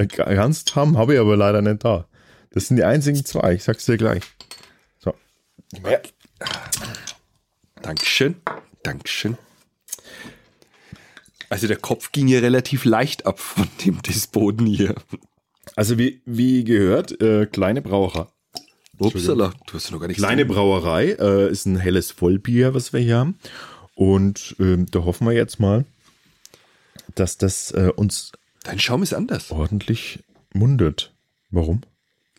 Kannst 0.08 0.76
haben, 0.76 0.98
habe 0.98 1.16
ich 1.16 1.20
aber 1.20 1.36
leider 1.36 1.62
nicht 1.62 1.84
da. 1.84 2.08
Das 2.56 2.68
sind 2.68 2.78
die 2.78 2.86
einzigen 2.86 3.24
zwei, 3.26 3.54
ich 3.54 3.64
sag's 3.64 3.86
dir 3.86 3.98
gleich. 3.98 4.24
So. 4.98 5.14
Ja. 5.84 6.00
Dankeschön. 7.82 8.38
Dankeschön. 8.82 9.38
Also 11.50 11.68
der 11.68 11.76
Kopf 11.76 12.14
ging 12.14 12.30
ja 12.30 12.40
relativ 12.40 12.86
leicht 12.86 13.26
ab 13.26 13.40
von 13.40 13.68
dem 13.86 14.02
Despoten 14.02 14.66
hier. 14.66 14.96
Also 15.76 15.98
wie, 15.98 16.22
wie 16.26 16.64
gehört, 16.64 17.20
äh, 17.22 17.46
kleine 17.46 17.82
Brauerei. 17.82 18.26
Upsala, 18.98 19.52
du 19.68 19.74
hast 19.74 19.92
noch 19.92 20.00
gar 20.00 20.08
nicht 20.08 20.18
Kleine 20.18 20.46
Brauerei 20.46 21.12
äh, 21.20 21.52
ist 21.52 21.66
ein 21.66 21.76
helles 21.76 22.12
Vollbier, 22.12 22.74
was 22.74 22.94
wir 22.94 23.02
hier 23.02 23.18
haben. 23.18 23.38
Und 23.96 24.56
ähm, 24.60 24.86
da 24.90 25.04
hoffen 25.04 25.28
wir 25.28 25.34
jetzt 25.34 25.60
mal, 25.60 25.84
dass 27.16 27.38
das 27.38 27.72
äh, 27.72 27.92
uns. 27.94 28.32
Dein 28.64 28.80
Schaum 28.80 29.04
ist 29.04 29.14
anders. 29.14 29.52
Ordentlich 29.52 30.24
mundet. 30.54 31.12
Warum? 31.52 31.82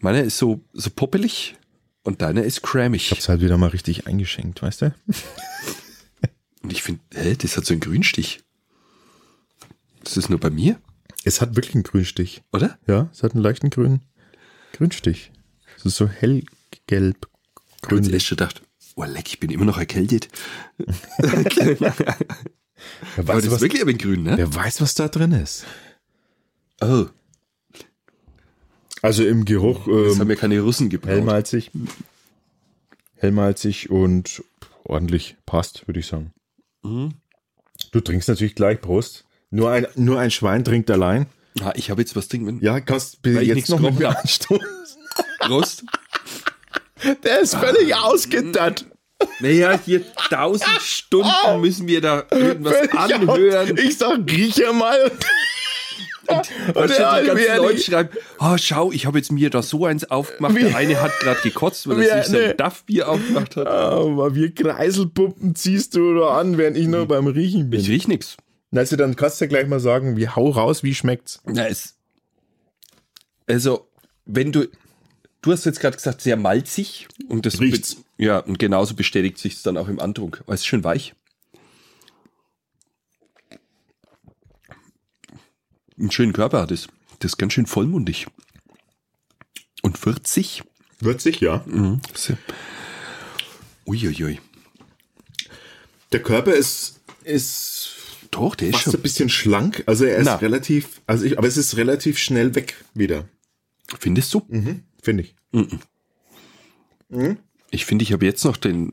Meiner 0.07 0.23
ist 0.23 0.38
so, 0.38 0.61
so 0.73 0.88
poppelig 0.90 1.57
Und 2.05 2.23
deiner 2.23 2.45
ist 2.45 2.59
Ich 2.59 2.62
cremig. 2.62 3.11
hab's 3.11 3.29
halt 3.29 3.40
wieder 3.40 3.59
mal 3.59 3.71
richtig 3.71 4.07
eingeschenkt, 4.07 4.62
weißt 4.62 4.83
du? 4.83 4.95
Und 6.62 6.73
ich 6.73 6.85
finde, 6.85 7.01
hä, 7.12 7.35
das 7.35 7.57
hat 7.57 7.66
so 7.66 7.75
einen 7.75 7.81
Grünstich. 7.81 8.38
Das 10.05 10.16
ist 10.16 10.29
nur 10.31 10.38
bei 10.38 10.49
mir, 10.51 10.81
Es 11.25 11.40
hat 11.40 11.57
wirklich 11.57 11.75
einen 11.75 11.83
Grünstich. 11.83 12.45
oder? 12.53 12.79
Ja, 12.87 13.11
es 13.12 13.25
hat 13.25 13.35
einen 13.35 13.42
leichten 13.42 13.69
grünen 13.71 14.03
Grünstich. 14.75 15.33
Es 15.77 15.85
ist 15.87 15.97
so 15.97 16.07
hellgelb. 16.07 17.29
Ich 17.83 17.90
habe 17.90 18.09
erst 18.09 18.29
gedacht, 18.29 18.62
oh 18.95 19.03
leck, 19.03 19.27
ich 19.27 19.40
bin 19.40 19.51
immer 19.51 19.64
noch 19.64 19.79
erkältet. 19.79 20.29
Wer 20.79 21.95
Aber 23.16 23.27
weiß, 23.27 23.35
das 23.38 23.45
ist 23.47 23.51
was, 23.51 23.61
wirklich 23.61 23.83
aber 23.83 23.92
Grün, 23.95 24.23
ne? 24.23 24.37
wer 24.37 24.55
weiß, 24.55 24.81
was 24.81 24.95
da 24.95 25.09
drin 25.09 25.33
ist. 25.33 25.64
Oh, 26.81 27.07
Also 29.03 29.25
im 29.25 29.45
Geruch 29.45 29.87
das 29.87 30.15
haben 30.15 30.23
ähm, 30.23 30.31
ja 30.31 30.37
keine 30.37 30.61
Russen 30.61 30.89
gebraucht. 30.89 31.13
hellmalzig. 31.13 31.71
Hellmalzig 33.17 33.91
und 33.91 34.43
ordentlich 34.85 35.37
passt, 35.47 35.87
würde 35.87 36.01
ich 36.01 36.07
sagen. 36.07 36.33
Mhm. 36.83 37.15
Du 37.93 38.01
trinkst 38.01 38.29
natürlich 38.29 38.55
gleich, 38.55 38.81
Prost. 38.81 39.25
Nur 39.51 39.71
ein, 39.71 39.87
nur 39.95 40.19
ein 40.19 40.31
Schwein 40.31 40.65
trinkt 40.65 40.91
allein. 40.91 41.27
Ah, 41.61 41.73
ich 41.77 41.91
habe 41.91 42.03
jetzt 42.03 42.17
was 42.17 42.29
trinken. 42.29 42.59
Ja, 42.63 42.81
kannst 42.81 43.19
ich 43.25 43.49
jetzt 43.49 43.71
noch 43.71 43.81
mit 43.81 43.99
mir 43.99 44.19
anstoßen. 44.19 44.67
Prost. 45.41 45.85
Der 47.25 47.41
ist 47.41 47.55
völlig 47.55 47.95
ausgedatt. 47.95 48.85
Naja, 49.41 49.79
hier 49.83 50.03
tausend 50.29 50.69
Stunden 50.81 51.61
müssen 51.61 51.87
wir 51.87 52.01
da 52.01 52.25
irgendwas 52.31 52.75
Völlig 52.77 52.95
anhören. 52.95 53.73
aus- 53.73 53.85
Ich 53.85 53.97
sag, 53.99 54.31
riech 54.31 54.57
ja 54.57 54.73
mal. 54.73 55.11
Weißt 56.29 56.77
du, 56.77 56.87
der 56.99 57.21
die 57.23 57.27
ganzen 57.27 57.57
Leute 57.57 57.79
schreiben, 57.79 58.09
oh, 58.39 58.57
schau, 58.59 58.93
ich 58.93 59.07
habe 59.07 59.19
jetzt 59.19 59.33
mir 59.33 59.51
da 59.51 59.62
so 59.62 59.85
eins 59.87 60.11
aufgemacht. 60.11 60.55
Wie- 60.55 60.61
Der 60.65 60.77
eine 60.77 61.01
hat 61.01 61.12
gerade 61.21 61.41
gekotzt, 61.43 61.89
weil 61.89 62.03
er 62.03 62.23
sich 62.25 62.33
nee. 62.33 62.47
sein 62.49 62.57
Duff-Bier 62.57 63.09
aufgemacht 63.09 63.57
hat. 63.57 63.67
Aber 63.67 64.35
wie 64.35 64.51
Kreiselpuppen 64.51 65.55
ziehst 65.55 65.95
du 65.95 66.15
da 66.19 66.39
an, 66.39 66.59
während 66.59 66.77
ich 66.77 66.87
nur 66.89 67.07
beim 67.07 67.27
Riechen 67.27 67.71
bin. 67.71 67.81
Ich 67.81 67.89
riech 67.89 68.09
nix. 68.09 68.37
Also 68.75 68.97
dann 68.97 69.17
kannst 69.17 69.41
du 69.41 69.45
ja 69.45 69.49
gleich 69.49 69.69
mal 69.69 69.81
sagen, 69.81 70.17
wie 70.17 70.29
hau 70.29 70.51
raus, 70.51 70.83
wie 70.83 70.95
schmeckt's? 70.95 71.41
Na, 71.47 71.67
es, 71.69 71.95
also, 73.47 73.87
wenn 74.25 74.53
du, 74.53 74.67
du 75.43 75.53
hast 75.53 75.65
jetzt 75.67 75.81
gerade 75.81 75.97
gesagt, 75.97 76.21
sehr 76.21 76.37
malzig 76.37 77.07
und 77.29 77.47
das 77.47 77.61
Riecht's. 77.61 77.95
be- 77.97 78.03
Ja, 78.19 78.39
und 78.41 78.59
genauso 78.59 78.95
bestätigt 78.95 79.39
sich 79.39 79.55
es 79.55 79.62
dann 79.62 79.77
auch 79.77 79.89
im 79.89 80.01
Andruck. 80.01 80.41
Aber 80.45 80.55
es 80.55 80.61
ist 80.61 80.67
schön 80.67 80.85
weich. 80.85 81.15
Einen 85.99 86.11
schönen 86.11 86.33
Körper 86.33 86.61
hat 86.63 86.71
es. 86.71 86.89
Das 87.21 87.33
ist 87.33 87.37
ganz 87.39 87.53
schön 87.55 87.67
vollmundig. 87.67 88.27
Und 89.83 89.99
40? 89.99 90.63
Würzig, 91.01 91.41
ja. 91.41 91.65
Mhm. 91.67 92.01
Uiuiui. 93.87 94.41
Der 96.13 96.23
Körper 96.23 96.55
ist, 96.55 97.01
ist 97.25 97.91
Doch, 98.31 98.55
der 98.55 98.69
ist 98.69 98.75
fast 98.77 98.87
ein 98.89 98.93
schon. 98.93 99.03
bisschen 99.03 99.29
schlank. 99.29 99.85
Also 99.87 100.05
er 100.05 100.19
ist 100.19 100.27
Na. 100.27 100.37
relativ, 100.37 101.01
also 101.07 101.25
ich, 101.25 101.39
aber 101.39 101.47
es 101.49 101.57
ist 101.57 101.77
relativ 101.77 102.19
schnell 102.19 102.55
weg 102.55 102.85
wieder. 102.95 103.29
Findest 103.99 104.35
du? 104.35 104.47
Finde 105.03 105.23
ich. 105.23 105.35
Ich 107.71 107.87
finde, 107.87 108.03
ich 108.03 108.13
habe 108.13 108.25
jetzt 108.25 108.45
noch 108.45 108.57
den 108.57 108.93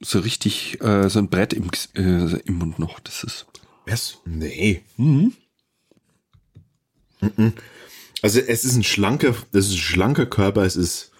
so 0.00 0.20
richtig 0.20 0.80
äh, 0.80 1.08
so 1.10 1.18
ein 1.18 1.28
Brett 1.28 1.52
im, 1.52 1.70
äh, 1.94 2.38
im 2.46 2.54
Mund 2.54 2.78
noch. 2.78 3.00
Das 3.00 3.22
ist. 3.22 3.46
Was? 3.86 4.18
Nee. 4.24 4.82
Mhm. 4.96 5.34
Also 8.22 8.40
es 8.40 8.64
ist 8.64 8.74
ein 8.76 8.84
schlanker, 8.84 9.34
das 9.52 9.66
ist 9.66 9.72
ein 9.72 9.78
schlanker 9.78 10.26
Körper, 10.26 10.62
es 10.62 10.76
ist, 10.76 11.10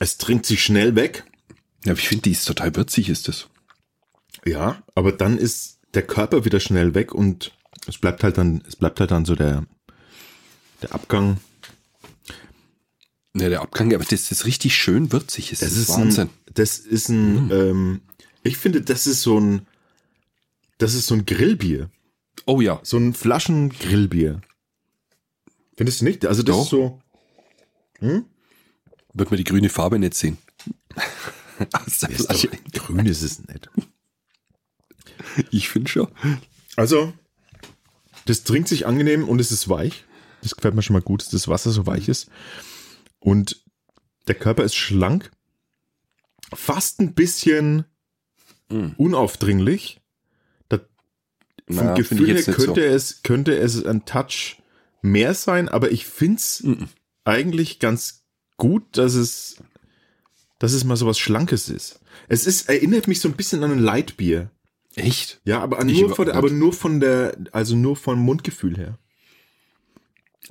es 0.00 0.18
trinkt 0.18 0.46
sich 0.46 0.62
schnell 0.62 0.94
weg. 0.96 1.24
Ja, 1.84 1.92
aber 1.92 2.00
ich 2.00 2.08
finde, 2.08 2.22
die 2.22 2.32
ist 2.32 2.44
total 2.46 2.74
würzig, 2.76 3.08
ist 3.08 3.28
das. 3.28 3.48
Ja, 4.44 4.82
aber 4.94 5.12
dann 5.12 5.38
ist 5.38 5.78
der 5.94 6.02
Körper 6.06 6.44
wieder 6.44 6.60
schnell 6.60 6.94
weg 6.94 7.14
und 7.14 7.52
es 7.86 7.98
bleibt 7.98 8.24
halt 8.24 8.38
dann, 8.38 8.62
es 8.66 8.76
bleibt 8.76 9.00
halt 9.00 9.10
dann 9.10 9.24
so 9.24 9.34
der, 9.34 9.64
der 10.82 10.94
Abgang. 10.94 11.38
Ja, 13.36 13.48
der 13.48 13.62
Abgang, 13.62 13.92
aber 13.94 14.04
das 14.04 14.30
ist 14.30 14.44
richtig 14.46 14.76
schön 14.76 15.12
würzig. 15.12 15.50
Das, 15.50 15.60
Das 15.60 15.72
ist, 15.72 15.78
ist 15.78 15.88
Wahnsinn. 15.90 16.28
ein, 16.28 16.52
das 16.54 16.78
ist 16.78 17.08
ein, 17.08 17.50
ähm, 17.50 18.00
ich 18.42 18.56
finde, 18.56 18.80
das 18.82 19.06
ist 19.06 19.22
so 19.22 19.38
ein, 19.40 19.66
das 20.78 20.94
ist 20.94 21.06
so 21.06 21.14
ein 21.14 21.26
Grillbier, 21.26 21.90
oh 22.46 22.60
ja. 22.60 22.80
so 22.82 22.96
ein 22.98 23.14
Flaschengrillbier. 23.14 24.40
Findest 25.76 26.00
du 26.00 26.04
nicht? 26.04 26.24
Also 26.26 26.42
das 26.42 26.56
Doch. 26.56 26.62
ist 26.64 26.70
so, 26.70 27.00
Wird 29.12 29.30
man 29.30 29.38
die 29.38 29.44
grüne 29.44 29.68
Farbe 29.68 29.98
nicht 29.98 30.14
sehen. 30.14 30.38
Aus 31.72 32.00
der 32.00 32.10
Flasche. 32.10 32.48
grün 32.72 33.06
ist 33.06 33.22
es 33.22 33.46
nicht. 33.46 33.68
Ich 35.50 35.68
finde 35.68 35.88
schon. 35.90 36.08
Also, 36.76 37.12
das 38.26 38.44
trinkt 38.44 38.68
sich 38.68 38.86
angenehm 38.86 39.28
und 39.28 39.40
es 39.40 39.52
ist 39.52 39.68
weich. 39.68 40.04
Das 40.42 40.54
gefällt 40.54 40.74
mir 40.74 40.82
schon 40.82 40.94
mal 40.94 41.02
gut, 41.02 41.22
dass 41.22 41.30
das 41.30 41.48
Wasser 41.48 41.70
so 41.70 41.86
weich 41.86 42.08
ist. 42.08 42.28
Und 43.20 43.64
der 44.28 44.34
Körper 44.34 44.64
ist 44.64 44.74
schlank. 44.74 45.30
Fast 46.52 47.00
ein 47.00 47.14
bisschen 47.14 47.84
Mhm. 48.70 48.94
unaufdringlich. 48.96 50.00
Vom 51.66 51.76
Na, 51.76 51.94
Gefühl 51.94 52.26
her 52.26 52.42
könnte, 52.42 52.84
es, 52.84 53.22
könnte 53.22 53.56
es 53.56 53.84
ein 53.84 54.04
Touch 54.04 54.56
mehr 55.02 55.34
sein, 55.34 55.68
aber 55.68 55.90
ich 55.92 56.06
finde 56.06 56.36
es 56.36 56.62
Mhm. 56.62 56.88
eigentlich 57.24 57.78
ganz 57.78 58.22
gut, 58.56 58.84
dass 58.98 59.14
es, 59.14 59.56
dass 60.58 60.72
es 60.72 60.84
mal 60.84 60.96
so 60.96 61.06
was 61.06 61.18
Schlankes 61.18 61.68
ist. 61.68 62.00
Es 62.28 62.46
ist, 62.46 62.68
erinnert 62.68 63.08
mich 63.08 63.20
so 63.20 63.28
ein 63.28 63.34
bisschen 63.34 63.62
an 63.64 63.72
ein 63.72 63.78
Lightbier. 63.78 64.50
Echt? 64.94 65.40
Ja, 65.44 65.60
aber 65.60 65.84
Ich 65.86 66.00
nur, 66.00 66.14
von 66.14 66.26
der, 66.26 66.34
aber 66.36 66.50
nur 66.50 66.72
von 66.72 67.00
der, 67.00 67.36
also 67.52 67.74
nur 67.76 67.96
vom 67.96 68.18
Mundgefühl 68.20 68.76
her. 68.76 68.98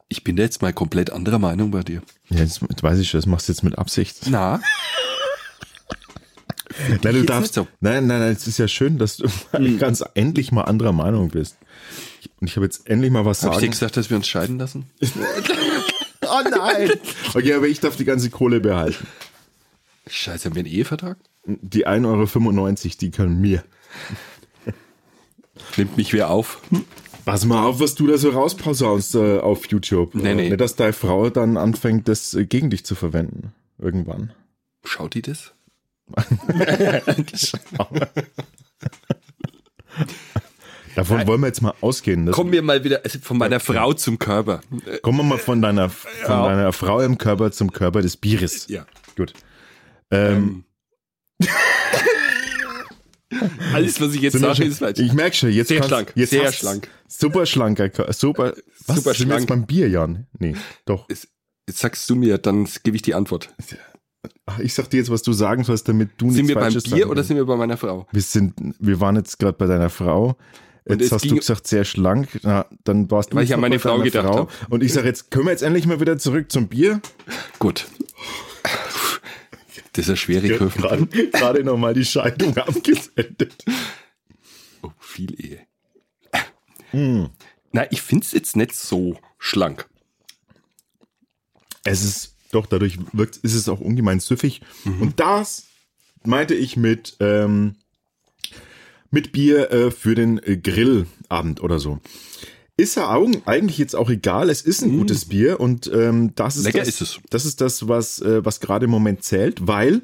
Ich 0.09 0.23
bin 0.23 0.35
da 0.35 0.43
jetzt 0.43 0.61
mal 0.61 0.73
komplett 0.73 1.11
anderer 1.11 1.39
Meinung 1.39 1.71
bei 1.71 1.81
dir. 1.83 2.01
Ja, 2.29 2.39
jetzt, 2.39 2.61
jetzt 2.61 2.83
weiß 2.83 2.99
ich 2.99 3.09
schon, 3.09 3.19
das 3.19 3.25
machst 3.25 3.47
du 3.47 3.53
jetzt 3.53 3.63
mit 3.63 3.77
Absicht. 3.77 4.17
Na? 4.29 4.61
Nein, 7.03 7.13
du 7.13 7.23
darfst, 7.23 7.53
so. 7.53 7.67
nein, 7.79 8.07
nein, 8.07 8.19
nein, 8.19 8.31
es 8.33 8.47
ist 8.47 8.57
ja 8.57 8.67
schön, 8.67 8.97
dass 8.97 9.17
du 9.17 9.27
ganz 9.77 10.03
endlich 10.15 10.51
mal 10.51 10.63
anderer 10.63 10.91
Meinung 10.91 11.29
bist. 11.29 11.57
Und 12.39 12.49
ich 12.49 12.55
habe 12.55 12.65
jetzt 12.65 12.87
endlich 12.89 13.11
mal 13.11 13.25
was 13.25 13.43
Habe 13.43 13.53
ich 13.53 13.57
dir 13.57 13.61
sagen. 13.61 13.71
gesagt, 13.71 13.97
dass 13.97 14.09
wir 14.09 14.17
uns 14.17 14.27
scheiden 14.27 14.57
lassen? 14.57 14.85
Oh 16.25 16.49
nein! 16.49 16.89
Okay, 17.33 17.53
aber 17.53 17.67
ich 17.67 17.81
darf 17.81 17.97
die 17.97 18.05
ganze 18.05 18.29
Kohle 18.29 18.61
behalten. 18.61 19.05
Scheiße, 20.07 20.45
haben 20.45 20.55
wir 20.55 20.61
einen 20.61 20.71
Ehevertrag? 20.71 21.17
Die 21.45 21.85
1,95 21.85 22.05
Euro, 22.55 22.73
die 23.01 23.11
können 23.11 23.41
mir. 23.41 23.63
Nimmt 25.77 25.97
mich 25.97 26.13
wer 26.13 26.29
auf? 26.29 26.61
Pass 27.25 27.45
mal 27.45 27.65
auf, 27.65 27.79
was 27.79 27.95
du 27.95 28.07
da 28.07 28.17
so 28.17 28.29
rausposaunst 28.29 29.15
äh, 29.15 29.39
auf 29.39 29.65
YouTube. 29.67 30.13
Nee, 30.15 30.33
nee. 30.33 30.49
Nicht, 30.49 30.61
dass 30.61 30.75
deine 30.75 30.93
Frau 30.93 31.29
dann 31.29 31.57
anfängt, 31.57 32.07
das 32.07 32.33
äh, 32.33 32.45
gegen 32.45 32.69
dich 32.69 32.85
zu 32.85 32.95
verwenden. 32.95 33.53
Irgendwann. 33.77 34.33
Schaut 34.83 35.13
die 35.13 35.21
das? 35.21 35.52
Davon 40.95 41.25
wollen 41.25 41.41
wir 41.41 41.47
jetzt 41.47 41.61
mal 41.61 41.73
ausgehen. 41.81 42.25
Das 42.27 42.35
Kommen 42.35 42.51
wir 42.51 42.61
mal 42.61 42.83
wieder 42.83 43.01
also 43.03 43.17
von 43.19 43.37
meiner 43.37 43.59
Frau 43.59 43.93
zum 43.93 44.19
Körper. 44.19 44.61
Kommen 45.01 45.17
wir 45.19 45.23
mal 45.23 45.37
von 45.39 45.59
deiner, 45.61 45.89
von 45.89 46.11
Ja. 46.27 46.47
deiner 46.49 46.71
Frau 46.73 46.99
im 47.01 47.17
Körper 47.17 47.51
zum 47.51 47.71
Körper 47.71 48.01
des 48.03 48.15
Bieres. 48.17 48.67
Ja. 48.67 48.85
Gut. 49.17 49.33
Ähm, 50.11 50.65
Alles, 53.73 53.99
was 53.99 54.13
ich 54.13 54.21
jetzt 54.21 54.37
sage, 54.37 54.55
schon, 54.55 54.67
ist 54.67 54.77
falsch. 54.79 54.99
ich 54.99 55.11
merke 55.13 55.35
schon, 55.35 55.51
jetzt 55.51 55.69
Sehr 55.69 55.77
kannst- 55.77 55.89
schlank, 55.89 56.11
Jetzt 56.15 56.29
sehr 56.29 56.51
schlank. 56.51 56.87
Super 57.07 57.47
schlanker 57.47 57.89
Körper. 57.89 58.13
Super, 58.13 58.53
was, 58.85 58.97
Super 58.97 59.13
sind 59.15 59.29
wir 59.29 59.35
jetzt 59.37 59.45
schlank. 59.45 59.47
beim 59.47 59.65
Bier, 59.65 59.89
Jan? 59.89 60.27
Nee, 60.37 60.55
doch. 60.85 61.09
Jetzt 61.09 61.27
sagst 61.67 62.07
du 62.11 62.15
mir, 62.15 62.37
dann 62.37 62.67
gebe 62.83 62.95
ich 62.95 63.01
die 63.01 63.15
Antwort. 63.15 63.49
Ich 64.59 64.73
sag 64.73 64.89
dir 64.89 64.97
jetzt, 64.97 65.09
was 65.09 65.21
du 65.21 65.33
sagen 65.33 65.63
sollst, 65.63 65.87
damit 65.87 66.11
du 66.17 66.29
Sind 66.31 66.45
nichts 66.45 66.49
wir 66.49 66.55
beim 66.55 66.73
Bier 66.73 67.09
oder 67.09 67.23
sind 67.23 67.37
wir 67.37 67.45
bei 67.45 67.55
meiner 67.55 67.77
Frau? 67.77 68.07
wir 68.11 68.21
sind, 68.21 68.53
wir 68.79 68.99
waren 68.99 69.15
jetzt 69.15 69.39
gerade 69.39 69.57
bei 69.57 69.65
deiner 69.67 69.89
Frau. 69.89 70.37
Jetzt 70.85 71.11
hast 71.11 71.25
du 71.29 71.35
gesagt, 71.35 71.67
sehr 71.67 71.85
schlank. 71.85 72.39
Na, 72.43 72.65
dann 72.83 73.09
warst 73.09 73.31
du 73.31 73.37
Weil 73.37 73.45
ich 73.45 73.53
an 73.53 73.61
meine 73.61 73.79
Frau 73.79 73.99
gedacht 73.99 74.25
Frau. 74.25 74.37
hab. 74.49 74.71
Und 74.71 74.83
ich 74.83 74.91
sage, 74.91 75.07
jetzt 75.07 75.31
können 75.31 75.45
wir 75.45 75.51
jetzt 75.51 75.63
endlich 75.63 75.85
mal 75.87 75.99
wieder 76.01 76.17
zurück 76.17 76.51
zum 76.51 76.67
Bier. 76.67 77.01
Gut. 77.59 77.87
Das 79.93 80.05
ist 80.05 80.09
eine 80.09 80.17
schwere 80.17 80.57
Kurve. 80.57 80.77
Gerade, 80.77 81.05
gerade 81.07 81.63
nochmal 81.63 81.93
die 81.93 82.03
Scheidung 82.03 82.57
abgesendet. 82.57 83.63
Oh, 84.81 84.89
viel 84.99 85.39
Ehe. 85.39 85.59
Hm. 86.91 87.29
Na, 87.71 87.89
ich 87.91 88.01
finde 88.01 88.25
es 88.25 88.31
jetzt 88.33 88.55
nicht 88.57 88.75
so 88.75 89.17
schlank. 89.37 89.87
Es 91.85 92.03
ist 92.03 92.32
doch, 92.55 92.65
dadurch 92.65 92.97
wirkt, 93.11 93.37
ist 93.37 93.53
es 93.53 93.69
auch 93.69 93.79
ungemein 93.79 94.19
süffig. 94.19 94.61
Mhm. 94.83 95.01
Und 95.01 95.19
das 95.19 95.65
meinte 96.23 96.53
ich 96.53 96.77
mit, 96.77 97.17
ähm, 97.19 97.75
mit 99.11 99.31
Bier 99.31 99.71
äh, 99.71 99.91
für 99.91 100.15
den 100.15 100.41
äh, 100.41 100.57
Grillabend 100.57 101.61
oder 101.61 101.79
so. 101.79 101.99
Ist 102.75 102.95
ja 102.95 103.09
eigentlich 103.45 103.77
jetzt 103.77 103.95
auch 103.95 104.09
egal. 104.09 104.49
Es 104.49 104.63
ist 104.63 104.81
ein 104.81 104.95
Mm. 104.95 104.97
gutes 104.97 105.25
Bier 105.25 105.59
und 105.59 105.91
ähm, 105.93 106.33
das 106.33 106.57
ist 106.57 106.63
Lecker 106.63 106.79
das, 106.79 106.87
ist 106.87 107.01
es. 107.01 107.19
Das 107.29 107.45
ist 107.45 107.61
das, 107.61 107.87
was, 107.87 108.19
äh, 108.19 108.43
was 108.43 108.61
gerade 108.61 108.85
im 108.85 108.91
Moment 108.91 109.23
zählt, 109.23 109.67
weil 109.67 110.01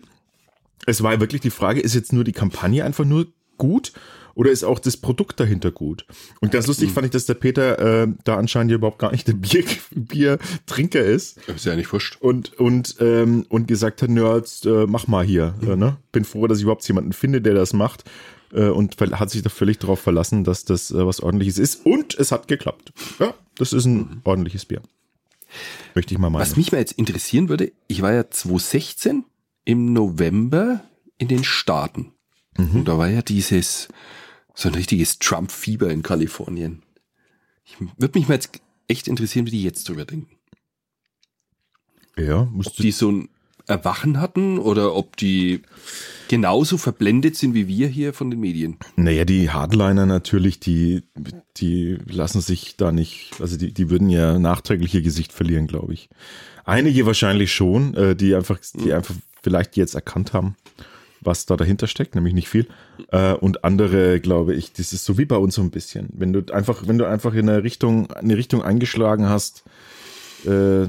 es 0.85 1.01
war 1.01 1.13
ja 1.13 1.19
wirklich 1.19 1.41
die 1.41 1.49
Frage, 1.49 1.81
ist 1.81 1.95
jetzt 1.95 2.13
nur 2.13 2.23
die 2.23 2.31
Kampagne 2.31 2.85
einfach 2.85 3.05
nur 3.05 3.25
gut 3.57 3.91
oder 4.39 4.51
ist 4.51 4.63
auch 4.63 4.79
das 4.79 4.95
Produkt 4.95 5.41
dahinter 5.41 5.69
gut? 5.69 6.05
Und 6.39 6.53
ganz 6.53 6.65
lustig 6.65 6.91
fand 6.93 7.03
ich, 7.03 7.11
dass 7.11 7.25
der 7.25 7.33
Peter 7.33 8.03
äh, 8.03 8.07
da 8.23 8.37
anscheinend 8.37 8.71
überhaupt 8.71 8.97
gar 8.97 9.11
nicht 9.11 9.27
der 9.27 9.33
Bier, 9.33 9.65
Biertrinker 9.91 11.03
ist 11.03 11.39
Ist 11.47 11.65
ja 11.65 11.75
nicht 11.75 11.91
wurscht. 11.91 12.15
und 12.21 12.57
und 12.57 12.95
ähm, 13.01 13.45
und 13.49 13.67
gesagt 13.67 14.01
hat, 14.01 14.09
jetzt 14.09 14.65
äh, 14.65 14.85
mach 14.87 15.07
mal 15.07 15.25
hier. 15.25 15.55
Äh, 15.61 15.75
ne? 15.75 15.97
Bin 16.13 16.23
froh, 16.23 16.47
dass 16.47 16.59
ich 16.59 16.63
überhaupt 16.63 16.87
jemanden 16.87 17.11
finde, 17.11 17.41
der 17.41 17.53
das 17.53 17.73
macht 17.73 18.05
äh, 18.53 18.69
und 18.69 18.95
hat 19.01 19.29
sich 19.29 19.41
da 19.41 19.49
völlig 19.49 19.77
darauf 19.79 19.99
verlassen, 19.99 20.45
dass 20.45 20.63
das 20.63 20.89
äh, 20.91 21.05
was 21.05 21.19
Ordentliches 21.19 21.57
ist 21.57 21.85
und 21.85 22.17
es 22.17 22.31
hat 22.31 22.47
geklappt. 22.47 22.93
Ja, 23.19 23.33
das 23.55 23.73
ist 23.73 23.83
ein 23.83 24.21
ordentliches 24.23 24.63
Bier. 24.63 24.81
Möchte 25.95 26.13
ich 26.13 26.17
mal 26.17 26.29
meinen. 26.29 26.41
Was 26.41 26.55
mich 26.55 26.71
mal 26.71 26.77
jetzt 26.77 26.93
interessieren 26.93 27.49
würde, 27.49 27.73
ich 27.87 28.01
war 28.01 28.13
ja 28.13 28.29
2016 28.29 29.25
im 29.65 29.91
November 29.91 30.79
in 31.17 31.27
den 31.27 31.43
Staaten. 31.43 32.13
Und 32.57 32.87
da 32.89 32.97
war 32.97 33.07
ja 33.07 33.21
dieses, 33.21 33.87
so 34.59 34.67
ein 34.67 34.75
richtiges 34.75 35.19
Trump-Fieber 35.19 35.89
in 35.89 36.03
Kalifornien. 36.03 36.83
Ich 37.63 37.77
würde 37.97 38.19
mich 38.19 38.27
mal 38.27 38.35
jetzt 38.35 38.59
echt 38.89 39.07
interessieren, 39.07 39.45
wie 39.45 39.51
die 39.51 39.63
jetzt 39.63 39.87
drüber 39.87 40.03
denken. 40.03 40.35
ja, 42.17 42.41
Ob 42.41 42.51
musst 42.51 42.77
du, 42.77 42.83
die 42.83 42.91
so 42.91 43.09
ein 43.09 43.29
Erwachen 43.67 44.19
hatten 44.19 44.57
oder 44.57 44.95
ob 44.95 45.15
die 45.15 45.61
genauso 46.27 46.77
verblendet 46.77 47.37
sind 47.37 47.53
wie 47.53 47.67
wir 47.67 47.87
hier 47.87 48.13
von 48.13 48.31
den 48.31 48.39
Medien. 48.39 48.77
naja, 48.95 49.23
die 49.23 49.49
Hardliner 49.49 50.05
natürlich, 50.05 50.59
die 50.59 51.03
die 51.57 51.97
lassen 52.07 52.41
sich 52.41 52.75
da 52.75 52.91
nicht, 52.91 53.31
also 53.39 53.55
die 53.57 53.71
die 53.71 53.89
würden 53.89 54.09
ja 54.09 54.39
nachträglich 54.39 54.93
ihr 54.93 55.03
Gesicht 55.03 55.31
verlieren, 55.31 55.67
glaube 55.67 55.93
ich. 55.93 56.09
Einige 56.65 57.05
wahrscheinlich 57.05 57.53
schon, 57.53 57.93
äh, 57.93 58.15
die 58.15 58.35
einfach 58.35 58.59
die 58.73 58.91
einfach 58.91 59.15
vielleicht 59.41 59.77
jetzt 59.77 59.95
erkannt 59.95 60.33
haben, 60.33 60.55
was 61.21 61.45
da 61.45 61.55
dahinter 61.55 61.87
steckt, 61.87 62.15
nämlich 62.15 62.33
nicht 62.33 62.49
viel. 62.49 62.67
Äh, 63.11 63.33
und 63.33 63.63
andere, 63.63 64.19
glaube 64.19 64.53
ich, 64.55 64.73
das 64.73 64.93
ist 64.93 65.05
so 65.05 65.17
wie 65.17 65.25
bei 65.25 65.37
uns 65.37 65.55
so 65.55 65.61
ein 65.61 65.71
bisschen. 65.71 66.09
Wenn 66.13 66.33
du 66.33 66.53
einfach, 66.53 66.87
wenn 66.87 66.97
du 66.97 67.05
einfach 67.05 67.33
in 67.33 67.49
eine 67.49 67.63
Richtung, 67.63 68.11
eine 68.11 68.37
Richtung 68.37 68.61
eingeschlagen 68.61 69.27
hast, 69.27 69.63
äh, 70.45 70.87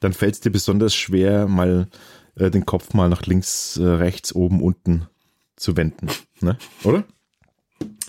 dann 0.00 0.12
fällt 0.12 0.34
es 0.34 0.40
dir 0.40 0.50
besonders 0.50 0.94
schwer, 0.94 1.46
mal 1.46 1.88
äh, 2.36 2.50
den 2.50 2.66
Kopf 2.66 2.94
mal 2.94 3.08
nach 3.08 3.26
links, 3.26 3.76
äh, 3.76 3.84
rechts, 3.84 4.34
oben, 4.34 4.62
unten 4.62 5.06
zu 5.56 5.76
wenden. 5.76 6.08
Ne? 6.40 6.56
Oder? 6.84 7.04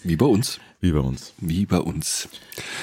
Wie 0.04 0.16
bei 0.16 0.26
uns. 0.26 0.60
Wie 0.80 0.92
bei 0.92 1.00
uns. 1.00 1.34
Wie 1.38 1.66
bei 1.66 1.78
uns. 1.78 2.28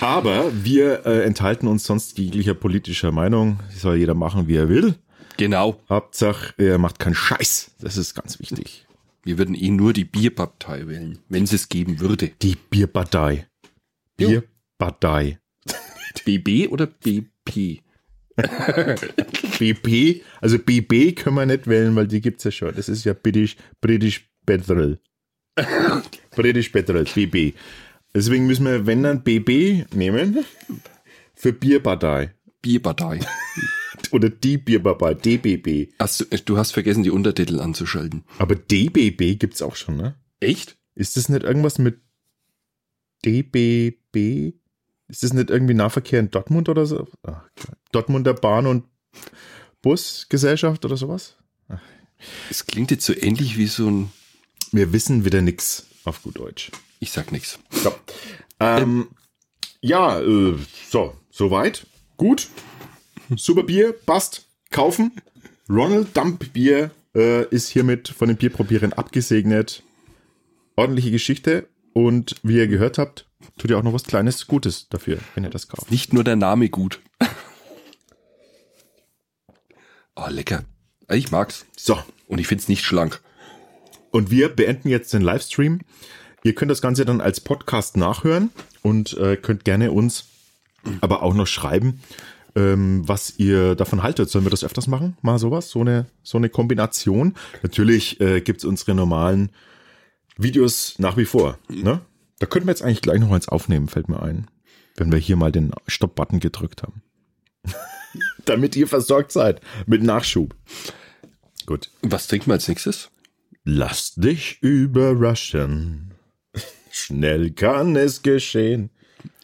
Aber 0.01 0.53
wir 0.65 1.05
äh, 1.05 1.25
enthalten 1.25 1.67
uns 1.67 1.85
sonst 1.85 2.17
jeglicher 2.19 2.55
politischer 2.55 3.11
Meinung. 3.11 3.59
Soll 3.75 3.97
jeder 3.97 4.15
machen, 4.15 4.47
wie 4.47 4.57
er 4.57 4.69
will. 4.69 4.95
Genau. 5.39 5.81
Hauptsache, 5.89 6.53
er 6.59 6.79
macht 6.79 6.99
keinen 6.99 7.15
Scheiß. 7.15 7.71
Das 7.81 7.97
ist 7.97 8.15
ganz 8.15 8.41
wichtig. 8.41 8.87
Wir 9.23 9.39
würden 9.39 9.55
eh 9.55 9.71
nur 9.71 9.93
die 9.93 10.05
Bierpartei 10.05 10.89
wählen, 10.89 11.21
wenn 11.29 11.45
es 11.45 11.53
es 11.53 11.69
geben 11.69 12.01
würde. 12.01 12.33
Die 12.43 12.57
Bierpartei. 12.57 13.47
Bierpartei. 14.17 15.39
BB 16.25 16.69
oder 16.71 16.87
BP? 16.87 17.83
BP, 19.59 20.23
also 20.41 20.59
BB 20.59 21.17
können 21.17 21.37
wir 21.37 21.47
nicht 21.47 21.67
wählen, 21.67 21.95
weil 21.97 22.07
die 22.07 22.21
gibt's 22.21 22.45
ja 22.45 22.51
schon. 22.51 22.75
Das 22.75 22.89
ist 22.89 23.05
ja 23.05 23.15
British, 23.15 23.57
British 23.81 24.29
Petrol. 24.45 24.99
British 26.31 26.69
Petrol, 26.71 27.05
BB. 27.05 27.55
Deswegen 28.15 28.47
müssen 28.47 28.65
wir, 28.65 28.87
wenn 28.87 29.03
dann 29.03 29.23
BB 29.23 29.87
nehmen, 29.95 30.45
für 31.35 31.53
Bierpartei. 31.53 32.35
Bierpartei. 32.61 33.21
Oder 34.13 34.31
die 34.31 34.59
Bierpartei, 34.59 35.15
DBB. 35.15 35.93
Hast 35.99 36.21
du, 36.21 36.25
du 36.25 36.57
hast 36.57 36.73
vergessen, 36.73 37.03
die 37.03 37.11
Untertitel 37.11 37.61
anzuschalten. 37.61 38.25
Aber 38.39 38.55
DBB 38.55 39.39
gibt's 39.39 39.63
auch 39.63 39.77
schon, 39.77 39.97
ne? 39.97 40.15
Echt? 40.41 40.77
Ist 40.95 41.17
das 41.17 41.29
nicht 41.29 41.43
irgendwas 41.45 41.79
mit 41.79 42.01
DBB? 43.25 44.55
Ist 45.09 45.23
das 45.23 45.33
nicht 45.33 45.51
irgendwie 45.51 45.75
Nahverkehr 45.75 46.21
in 46.21 46.31
Dortmund 46.31 46.69
oder 46.69 46.87
so? 46.87 47.07
Ach. 47.23 47.43
Dortmunder 47.93 48.35
Bahn- 48.35 48.67
und 48.67 48.85
Busgesellschaft 49.81 50.85
oder 50.85 50.97
sowas? 50.97 51.37
Es 52.51 52.67
klingt 52.67 52.91
jetzt 52.91 53.07
so 53.07 53.15
ähnlich 53.15 53.57
wie 53.57 53.67
so 53.67 53.89
ein. 53.89 54.13
Wir 54.73 54.93
wissen 54.93 55.25
wieder 55.25 55.41
nix 55.41 55.87
auf 56.05 56.23
gut 56.23 56.39
Deutsch. 56.39 56.71
Ich 57.01 57.13
sag 57.13 57.33
nix. 57.33 57.59
So. 57.71 57.95
Ähm, 58.61 59.09
ja, 59.81 60.21
äh, 60.21 60.57
so, 60.91 61.17
soweit. 61.31 61.87
Gut. 62.17 62.49
Super 63.37 63.63
Bier, 63.63 63.93
passt. 63.93 64.47
Kaufen. 64.71 65.13
Ronald 65.69 66.17
Dump 66.17 66.53
Bier 66.53 66.91
äh, 67.15 67.47
ist 67.49 67.69
hiermit 67.69 68.09
von 68.09 68.29
den 68.29 68.37
Bierprobierern 68.37 68.93
abgesegnet. 68.93 69.83
Ordentliche 70.77 71.11
Geschichte. 71.11 71.69
Und 71.93 72.37
wie 72.43 72.57
ihr 72.57 72.69
gehört 72.69 72.99
habt, 72.99 73.27
tut 73.59 73.71
ihr 73.71 73.79
auch 73.79 73.83
noch 73.83 73.93
was 73.93 74.05
Kleines 74.05 74.47
Gutes 74.47 74.89
dafür, 74.89 75.19
wenn 75.35 75.45
ihr 75.45 75.51
das 75.51 75.69
kauft. 75.69 75.91
Nicht 75.91 76.13
nur 76.13 76.25
der 76.25 76.37
Name 76.37 76.69
gut. 76.69 77.01
Oh, 80.21 80.29
lecker. 80.29 80.65
Ich 81.09 81.31
mag's. 81.31 81.65
So. 81.77 81.97
Und 82.27 82.41
ich 82.41 82.49
find's 82.49 82.67
nicht 82.67 82.85
schlank. 82.85 83.23
Und 84.11 84.33
wir 84.33 84.49
beenden 84.49 84.89
jetzt 84.89 85.13
den 85.13 85.23
Livestream. 85.23 85.83
Ihr 86.43 86.57
könnt 86.57 86.73
das 86.73 86.83
Ganze 86.83 87.05
dann 87.05 87.21
als 87.21 87.39
Podcast 87.39 87.97
nachhören 87.97 88.51
und 88.83 89.17
äh, 89.17 89.37
könnt 89.37 89.65
gerne 89.65 89.93
uns 89.93 90.25
aber 91.01 91.23
auch 91.23 91.35
noch 91.35 91.47
schreiben, 91.47 92.01
ähm, 92.59 93.03
was 93.07 93.39
ihr 93.39 93.77
davon 93.77 94.03
haltet. 94.03 94.29
Sollen 94.31 94.45
wir 94.45 94.51
das 94.51 94.65
öfters 94.65 94.89
machen? 94.89 95.17
Mal 95.23 95.39
sowas? 95.39 95.71
So 95.71 95.81
eine, 95.81 96.07
so 96.23 96.39
eine 96.39 96.49
Kombination? 96.49 97.35
Natürlich 97.63 98.21
äh, 98.21 98.41
gibt's 98.41 98.65
unsere 98.65 98.95
normalen 98.95 99.51
Videos 100.37 100.97
nach 100.99 101.17
wie 101.17 101.25
vor. 101.25 101.59
Ne? 101.69 102.01
Da 102.41 102.47
könnten 102.47 102.67
wir 102.67 102.73
jetzt 102.73 102.83
eigentlich 102.83 103.03
gleich 103.03 103.21
noch 103.21 103.31
eins 103.31 103.49
aufnehmen, 103.49 103.89
fällt 103.89 104.09
mir 104.09 104.23
ein. 104.23 104.49
Wenn 104.97 105.13
wir 105.13 105.19
hier 105.19 105.37
mal 105.37 105.53
den 105.53 105.73
Stopp-Button 105.87 106.41
gedrückt 106.41 106.83
haben. 106.83 107.03
Damit 108.45 108.75
ihr 108.75 108.89
versorgt 108.89 109.31
seid 109.31 109.61
mit 109.87 110.03
Nachschub. 110.03 110.57
Gut. 111.67 111.91
Was 112.03 112.27
trinken 112.27 112.49
wir 112.49 112.55
als 112.55 112.67
nächstes? 112.67 113.11
Lass 113.65 114.15
dich 114.15 114.59
überraschen. 114.63 116.15
Schnell 116.91 117.51
kann 117.51 117.95
es 117.95 118.23
geschehen. 118.23 118.91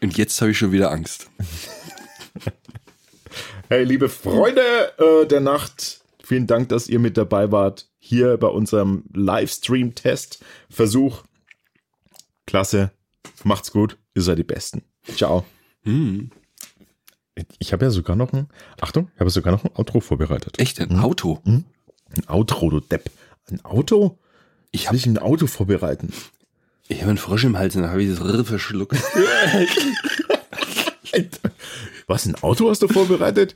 Und 0.02 0.16
jetzt 0.16 0.40
habe 0.40 0.50
ich 0.50 0.58
schon 0.58 0.72
wieder 0.72 0.90
Angst. 0.90 1.28
Hey, 3.70 3.84
liebe 3.84 4.10
Freunde 4.10 4.60
äh, 4.98 5.26
der 5.26 5.40
Nacht, 5.40 6.02
vielen 6.22 6.46
Dank, 6.46 6.68
dass 6.68 6.86
ihr 6.86 6.98
mit 6.98 7.16
dabei 7.16 7.50
wart. 7.50 7.88
Hier 7.98 8.36
bei 8.36 8.48
unserem 8.48 9.04
Livestream-Test-Versuch. 9.14 11.22
Klasse. 12.46 12.90
Macht's 13.42 13.72
gut. 13.72 13.96
Ihr 14.14 14.20
seid 14.20 14.36
die 14.36 14.44
Besten. 14.44 14.82
Ciao. 15.16 15.46
Hm. 15.84 16.30
Ich 17.58 17.72
habe 17.72 17.86
ja 17.86 17.90
sogar 17.90 18.16
noch 18.16 18.34
ein, 18.34 18.48
Achtung, 18.82 19.10
ich 19.14 19.20
habe 19.20 19.30
sogar 19.30 19.54
noch 19.54 19.64
ein 19.64 19.74
Outro 19.74 20.00
vorbereitet. 20.00 20.58
Echt, 20.58 20.78
ein 20.78 21.00
Auto? 21.00 21.40
Ein 21.46 21.64
Outro, 22.28 22.68
du 22.68 22.80
Depp. 22.80 23.10
Ein 23.50 23.64
Auto? 23.64 24.18
Ich 24.72 24.88
habe 24.88 24.98
ein 25.04 25.18
Auto 25.18 25.46
vorbereiten. 25.46 26.12
ich 26.88 27.00
hab 27.00 27.08
einen 27.08 27.16
Frosch 27.16 27.44
im 27.44 27.56
Hals 27.56 27.76
und 27.76 27.82
dann 27.82 27.90
habe 27.90 28.02
ich 28.02 28.10
das 28.10 28.22
Rrr 28.22 28.44
verschluckt. 28.44 28.98
Was, 32.06 32.26
ein 32.26 32.34
Auto 32.36 32.68
hast 32.68 32.82
du 32.82 32.88
vorbereitet? 32.88 33.54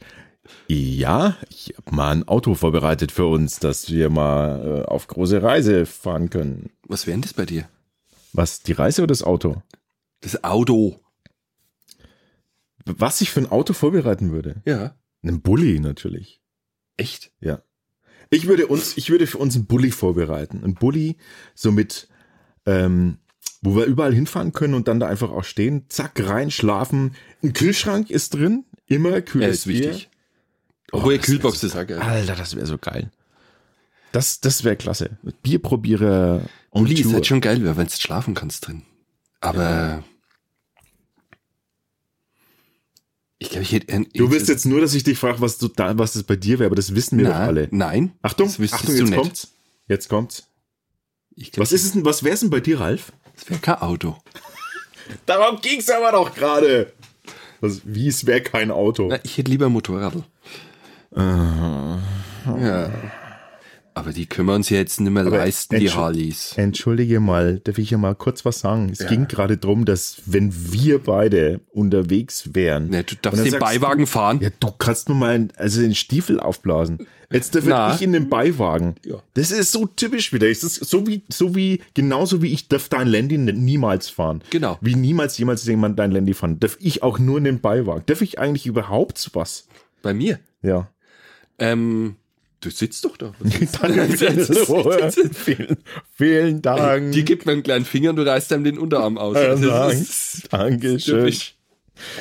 Ja, 0.66 1.36
ich 1.50 1.74
habe 1.76 1.94
mal 1.94 2.10
ein 2.10 2.28
Auto 2.28 2.54
vorbereitet 2.54 3.12
für 3.12 3.26
uns, 3.26 3.58
dass 3.58 3.90
wir 3.90 4.10
mal 4.10 4.82
äh, 4.84 4.88
auf 4.88 5.06
große 5.06 5.42
Reise 5.42 5.86
fahren 5.86 6.30
können. 6.30 6.70
Was 6.86 7.06
wäre 7.06 7.14
denn 7.14 7.22
das 7.22 7.34
bei 7.34 7.46
dir? 7.46 7.68
Was, 8.32 8.62
die 8.62 8.72
Reise 8.72 9.02
oder 9.02 9.08
das 9.08 9.22
Auto? 9.22 9.62
Das 10.20 10.44
Auto. 10.44 11.00
Was 12.84 13.20
ich 13.20 13.30
für 13.30 13.40
ein 13.40 13.50
Auto 13.50 13.72
vorbereiten 13.72 14.32
würde? 14.32 14.62
Ja. 14.64 14.96
Einen 15.22 15.42
Bulli 15.42 15.80
natürlich. 15.80 16.40
Echt? 16.96 17.32
Ja. 17.40 17.62
Ich 18.30 18.46
würde 18.46 18.66
uns, 18.66 18.96
ich 18.96 19.10
würde 19.10 19.26
für 19.26 19.38
uns 19.38 19.54
einen 19.54 19.66
Bulli 19.66 19.90
vorbereiten. 19.90 20.62
Ein 20.64 20.74
Bulli, 20.74 21.16
so 21.54 21.72
mit, 21.72 22.08
ähm, 22.66 23.18
wo 23.62 23.76
wir 23.76 23.84
überall 23.84 24.14
hinfahren 24.14 24.52
können 24.52 24.74
und 24.74 24.88
dann 24.88 25.00
da 25.00 25.06
einfach 25.08 25.30
auch 25.30 25.44
stehen, 25.44 25.84
zack, 25.88 26.12
rein, 26.28 26.50
schlafen. 26.50 27.14
Ein 27.42 27.52
Kühlschrank 27.52 28.10
ist 28.10 28.34
drin, 28.34 28.64
immer 28.86 29.20
kühles 29.20 29.46
Ja, 29.46 29.52
ist 29.52 29.64
Bier. 29.80 29.90
wichtig. 29.90 30.08
Obwohl, 30.92 31.16
das 31.18 31.26
Kühlbox 31.26 31.62
ist 31.64 31.76
auch 31.76 31.86
geil. 31.86 31.98
Alter, 31.98 32.34
das 32.36 32.56
wäre 32.56 32.66
so 32.66 32.78
geil. 32.78 33.10
Das, 34.12 34.40
das 34.40 34.64
wäre 34.64 34.76
klasse. 34.76 35.18
Bierprobierer 35.42 36.42
on 36.70 36.84
Bulli 36.84 37.00
ist 37.00 37.12
halt 37.12 37.26
schon 37.26 37.40
geil, 37.42 37.62
weil 37.76 37.84
du 37.84 37.90
schlafen 37.90 38.34
kannst 38.34 38.66
drin. 38.66 38.82
Aber 39.40 40.02
ich 43.38 43.50
glaube, 43.50 43.62
ich 43.62 43.72
hätte 43.72 44.04
Du 44.14 44.30
willst 44.30 44.48
jetzt 44.48 44.64
nur, 44.66 44.80
dass 44.80 44.94
ich 44.94 45.04
dich 45.04 45.18
frage, 45.18 45.40
was 45.40 45.58
du 45.58 45.68
da, 45.68 45.96
was 45.98 46.14
das 46.14 46.24
bei 46.24 46.36
dir 46.36 46.58
wäre, 46.58 46.66
aber 46.66 46.76
das 46.76 46.94
wissen 46.94 47.18
wir 47.18 47.26
doch 47.26 47.34
nein, 47.34 47.48
alle. 47.48 47.68
Nein. 47.70 48.12
Achtung, 48.22 48.48
Achtung, 48.48 48.94
jetzt 48.96 49.02
nicht. 49.02 49.14
kommt's. 49.14 49.48
Jetzt 49.86 50.08
kommt's. 50.08 50.48
Glaub, 51.36 51.58
Was 51.58 51.72
ist 51.72 51.84
es 51.84 51.92
denn, 51.92 52.04
was 52.04 52.24
wär's 52.24 52.40
denn 52.40 52.50
bei 52.50 52.58
dir, 52.60 52.80
Ralf? 52.80 53.12
Das 53.38 53.48
wäre 53.50 53.60
kein 53.60 53.76
Auto. 53.80 54.16
Darum 55.26 55.60
ging's 55.60 55.88
aber 55.90 56.12
doch 56.12 56.34
gerade. 56.34 56.92
Was, 57.60 57.80
wie 57.84 58.08
es 58.08 58.26
wäre 58.26 58.40
kein 58.40 58.70
Auto. 58.70 59.08
Na, 59.08 59.18
ich 59.22 59.38
hätte 59.38 59.50
lieber 59.50 59.68
Motorradl. 59.68 60.22
Äh, 61.16 61.20
Ja. 61.20 62.90
Aber 63.98 64.12
die 64.12 64.26
können 64.26 64.48
wir 64.48 64.54
uns 64.54 64.70
ja 64.70 64.76
jetzt 64.78 65.00
nicht 65.00 65.10
mehr 65.10 65.26
Aber 65.26 65.38
leisten, 65.38 65.78
die 65.78 65.90
Harleys. 65.90 66.52
Entschuldige 66.56 67.20
mal, 67.20 67.58
darf 67.60 67.78
ich 67.78 67.90
ja 67.90 67.98
mal 67.98 68.14
kurz 68.14 68.44
was 68.44 68.60
sagen? 68.60 68.88
Es 68.92 69.00
Ja. 69.00 69.08
ging 69.08 69.26
gerade 69.28 69.56
drum, 69.56 69.84
dass 69.84 70.16
wenn 70.26 70.52
wir 70.72 70.98
beide 71.00 71.60
unterwegs 71.70 72.50
wären. 72.54 72.88
Ne, 72.90 73.02
du 73.04 73.16
darfst 73.20 73.44
den 73.44 73.58
Beiwagen 73.58 74.06
fahren. 74.06 74.38
Ja, 74.40 74.50
du 74.60 74.70
kannst 74.78 75.08
mir 75.08 75.14
mal 75.14 75.30
einen- 75.34 75.52
also 75.56 75.80
den 75.80 75.94
Stiefel 75.94 76.38
aufblasen. 76.40 77.06
Jetzt 77.30 77.54
darf 77.54 77.64
Na. 77.66 77.94
ich 77.94 78.00
in 78.00 78.12
den 78.14 78.30
Beiwagen. 78.30 78.94
Ja. 79.04 79.16
Das 79.34 79.50
ist 79.50 79.72
so 79.72 79.86
typisch 79.86 80.32
wieder. 80.32 80.48
Es 80.48 80.62
ist 80.64 80.76
so 80.76 81.06
wie, 81.06 81.22
so 81.28 81.54
wie, 81.54 81.82
genauso 81.92 82.40
wie 82.40 82.52
ich 82.54 82.68
darf 82.68 82.88
dein 82.88 83.06
Landy 83.08 83.36
niemals 83.36 84.08
fahren. 84.08 84.42
Genau. 84.48 84.78
Wie 84.80 84.94
niemals 84.94 85.36
jemals 85.36 85.64
jemand 85.66 85.98
dein 85.98 86.10
Landy 86.10 86.32
fahren. 86.32 86.58
Darf 86.58 86.78
ich 86.80 87.02
auch 87.02 87.18
nur 87.18 87.36
in 87.36 87.44
den 87.44 87.60
Beiwagen. 87.60 88.02
Darf 88.06 88.22
ich 88.22 88.38
eigentlich 88.38 88.66
überhaupt 88.66 89.30
was? 89.34 89.66
Bei 90.00 90.14
mir. 90.14 90.38
Ja. 90.62 90.88
Ähm, 91.58 92.16
du 92.60 92.70
sitzt 92.70 93.04
doch 93.04 93.16
da. 93.16 93.32
Danke. 93.82 94.08
vielen, 95.32 95.76
vielen 96.14 96.62
Dank. 96.62 97.12
Die 97.12 97.24
gibt 97.24 97.46
mir 97.46 97.52
einen 97.52 97.62
kleinen 97.62 97.84
Finger 97.84 98.10
und 98.10 98.16
du 98.16 98.26
reißt 98.26 98.52
einem 98.52 98.64
den 98.64 98.78
Unterarm 98.78 99.18
aus. 99.18 99.34
Das 99.34 99.60
Dank. 99.60 99.92
ist 99.94 100.52
Dankeschön. 100.52 101.26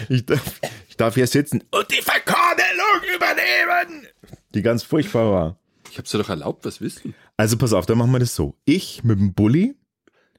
Ich 0.10 0.26
darf, 0.26 0.42
ich 0.90 0.98
darf 0.98 1.14
hier 1.16 1.28
sitzen 1.28 1.64
und 1.72 1.86
die 1.92 2.02
Verkornelung 2.02 3.16
übernehmen. 3.16 4.08
Die 4.54 4.62
ganz 4.62 4.84
furchtbar 4.84 5.32
war. 5.32 5.60
Ich 5.92 5.98
hab's 5.98 6.12
dir 6.12 6.18
doch 6.18 6.30
erlaubt, 6.30 6.66
was 6.66 6.82
wissen. 6.82 7.14
Also 7.38 7.58
pass 7.58 7.74
auf, 7.74 7.86
dann 7.86 7.98
machen 7.98 8.12
wir 8.12 8.20
das 8.20 8.36
so. 8.36 8.56
Ich 8.66 9.04
mit 9.04 9.20
dem 9.20 9.34
Bulli, 9.34 9.76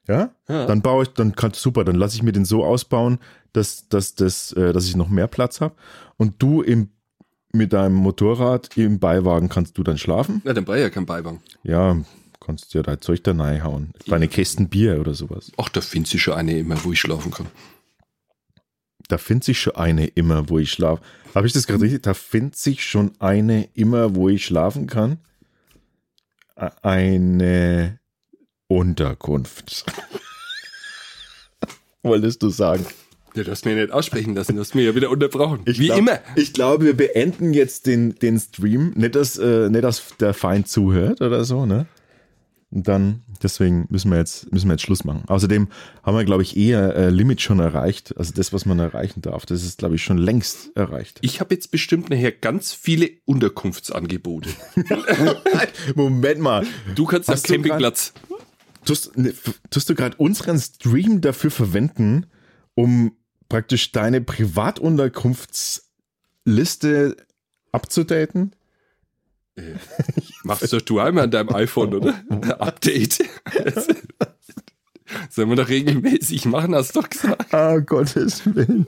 ja, 0.07 0.33
Ja. 0.47 0.65
dann 0.65 0.81
baue 0.81 1.03
ich, 1.03 1.09
dann 1.09 1.35
kann 1.35 1.53
super, 1.53 1.83
dann 1.85 1.95
lasse 1.95 2.15
ich 2.15 2.23
mir 2.23 2.31
den 2.33 2.45
so 2.45 2.63
ausbauen, 2.65 3.19
dass, 3.53 3.87
dass, 3.87 4.15
dass, 4.15 4.51
äh, 4.53 4.73
dass 4.73 4.85
ich 4.85 4.95
noch 4.95 5.07
mehr 5.09 5.27
Platz 5.27 5.61
habe. 5.61 5.75
Und 6.17 6.41
du 6.41 6.61
im, 6.61 6.89
mit 7.51 7.73
deinem 7.73 7.95
Motorrad 7.95 8.77
im 8.77 8.99
Beiwagen 8.99 9.49
kannst 9.49 9.77
du 9.77 9.83
dann 9.83 9.97
schlafen. 9.97 10.41
Na, 10.43 10.53
dann 10.53 10.65
brauche 10.65 10.77
ich 10.77 10.83
ja 10.83 10.89
keinen 10.89 11.05
Beiwagen. 11.05 11.41
Ja, 11.63 11.97
kannst 12.39 12.73
dir 12.73 12.83
dein 12.83 13.01
Zeug 13.01 13.23
da 13.23 13.31
reinhauen. 13.31 13.91
Deine 14.07 14.27
Kästen 14.27 14.69
Bier 14.69 14.99
oder 14.99 15.13
sowas. 15.13 15.51
Ach, 15.57 15.69
da 15.69 15.81
findet 15.81 16.09
sich 16.09 16.21
schon 16.21 16.35
eine 16.35 16.57
immer, 16.57 16.83
wo 16.83 16.91
ich 16.91 16.99
schlafen 16.99 17.31
kann. 17.31 17.47
Da 19.07 19.17
findet 19.17 19.45
sich 19.45 19.59
schon 19.59 19.75
eine 19.75 20.05
immer, 20.05 20.49
wo 20.49 20.59
ich 20.59 20.71
schlafe. 20.71 21.01
Habe 21.33 21.47
ich 21.47 21.53
das 21.53 21.65
gerade 21.65 21.83
richtig? 21.83 22.03
Da 22.03 22.13
findet 22.13 22.55
sich 22.55 22.83
schon 22.83 23.11
eine 23.19 23.67
immer, 23.73 24.15
wo 24.15 24.29
ich 24.29 24.45
schlafen 24.45 24.85
kann. 24.87 25.17
Eine 26.55 27.99
Unterkunft. 28.67 29.85
Wolltest 32.03 32.43
du 32.43 32.49
sagen? 32.49 32.85
Ja, 33.39 33.45
du 33.45 33.51
hast 33.51 33.63
mir 33.63 33.73
nicht 33.73 33.93
aussprechen 33.93 34.35
lassen, 34.35 34.55
du 34.55 34.59
hast 34.59 34.75
mir 34.75 34.83
ja 34.83 34.95
wieder 34.95 35.09
unterbrochen. 35.09 35.61
Ich 35.63 35.79
Wie 35.79 35.85
glaub, 35.85 35.99
immer. 35.99 36.19
Ich 36.35 36.51
glaube, 36.51 36.83
wir 36.83 36.97
beenden 36.97 37.53
jetzt 37.53 37.87
den, 37.87 38.15
den 38.15 38.37
Stream. 38.37 38.91
Nicht, 38.97 39.15
dass, 39.15 39.37
äh, 39.37 39.69
nicht, 39.69 39.85
dass 39.85 40.03
der 40.19 40.33
Feind 40.33 40.67
zuhört 40.67 41.21
oder 41.21 41.45
so, 41.45 41.65
ne? 41.65 41.85
Und 42.69 42.89
dann, 42.89 43.21
deswegen 43.41 43.87
müssen 43.89 44.11
wir 44.11 44.17
jetzt, 44.17 44.51
müssen 44.51 44.67
wir 44.67 44.73
jetzt 44.73 44.81
Schluss 44.81 45.05
machen. 45.05 45.23
Außerdem 45.27 45.69
haben 46.03 46.17
wir, 46.17 46.25
glaube 46.25 46.43
ich, 46.43 46.57
eher 46.57 46.93
äh, 46.97 47.09
Limit 47.09 47.39
schon 47.39 47.59
erreicht. 47.61 48.13
Also 48.17 48.33
das, 48.33 48.51
was 48.51 48.65
man 48.65 48.77
erreichen 48.77 49.21
darf, 49.21 49.45
das 49.45 49.63
ist, 49.63 49.77
glaube 49.77 49.95
ich, 49.95 50.03
schon 50.03 50.17
längst 50.17 50.75
erreicht. 50.75 51.19
Ich 51.21 51.39
habe 51.39 51.55
jetzt 51.55 51.71
bestimmt 51.71 52.09
nachher 52.09 52.33
ganz 52.33 52.73
viele 52.73 53.09
Unterkunftsangebote. 53.23 54.49
Moment 55.95 56.41
mal. 56.41 56.67
Du 56.93 57.05
kannst 57.05 57.29
Hast 57.29 57.47
du 57.47 57.53
Campingplatz. 57.53 58.11
Tust, 58.83 59.17
ne, 59.17 59.33
tust 59.69 59.89
du 59.89 59.95
gerade 59.95 60.17
unseren 60.17 60.59
Stream 60.59 61.21
dafür 61.21 61.51
verwenden, 61.51 62.25
um 62.75 63.13
praktisch 63.49 63.91
deine 63.91 64.21
Privatunterkunftsliste 64.21 67.15
abzudaten? 67.71 68.53
Machst 70.43 70.71
doch 70.71 70.81
du 70.81 70.99
einmal 70.99 71.25
an 71.25 71.31
deinem 71.31 71.53
iPhone, 71.53 71.93
oder? 71.95 72.23
Update. 72.61 73.19
Sollen 75.29 75.49
wir 75.49 75.55
doch 75.55 75.69
regelmäßig 75.69 76.45
machen, 76.45 76.75
hast 76.75 76.95
du 76.95 77.01
doch 77.01 77.09
gesagt. 77.09 77.53
Ah, 77.53 77.79
Gottes 77.79 78.45
Willen. 78.45 78.87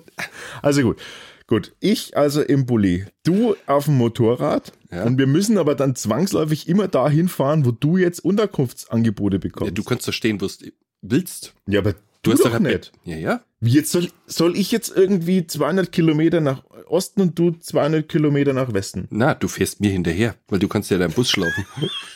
Also 0.62 0.84
gut. 0.84 1.00
Gut, 1.48 1.76
ich 1.82 2.16
also 2.16 2.42
im 2.42 2.66
Bulli, 2.66 3.06
du 3.24 3.56
auf 3.66 3.86
dem 3.86 3.98
Motorrad 3.98 4.72
Ja. 4.90 5.04
und 5.04 5.18
wir 5.18 5.28
müssen 5.28 5.58
aber 5.58 5.76
dann 5.76 5.96
zwangsläufig 5.96 6.70
immer 6.70 6.88
dahin 6.88 7.28
fahren, 7.28 7.66
wo 7.66 7.72
du 7.72 7.98
jetzt 7.98 8.24
Unterkunftsangebote 8.24 9.36
Ja, 9.36 9.40
bekommst. 9.42 9.78
du 9.78 9.84
kannst 9.84 10.08
doch 10.08 10.14
stehen, 10.14 10.40
wo 10.40 10.48
du 10.48 10.72
willst. 11.02 11.54
ja 11.68 11.80
aber 11.82 11.96
Du 12.24 12.30
du 12.30 12.38
hast 12.38 12.46
doch 12.46 12.52
doch 12.52 12.60
nicht. 12.60 12.92
Ja, 13.04 13.16
ja. 13.18 13.42
Wie 13.60 13.72
jetzt 13.72 13.92
soll, 13.92 14.10
soll 14.28 14.56
ich 14.56 14.72
jetzt 14.72 14.96
irgendwie 14.96 15.46
200 15.48 15.92
Kilometer 15.92 16.40
nach 16.42 16.64
Osten 16.88 17.22
und 17.22 17.40
du 17.40 17.52
200 17.52 18.08
Kilometer 18.08 18.54
nach 18.54 18.74
Westen? 18.74 19.08
Na, 19.10 19.34
du 19.34 19.48
fährst 19.48 19.82
mir 19.82 19.92
hinterher, 19.92 20.36
weil 20.48 20.60
du 20.60 20.68
kannst 20.68 20.92
ja 20.92 20.98
deinen 20.98 21.14
Bus 21.14 21.30
schlafen. 21.32 21.66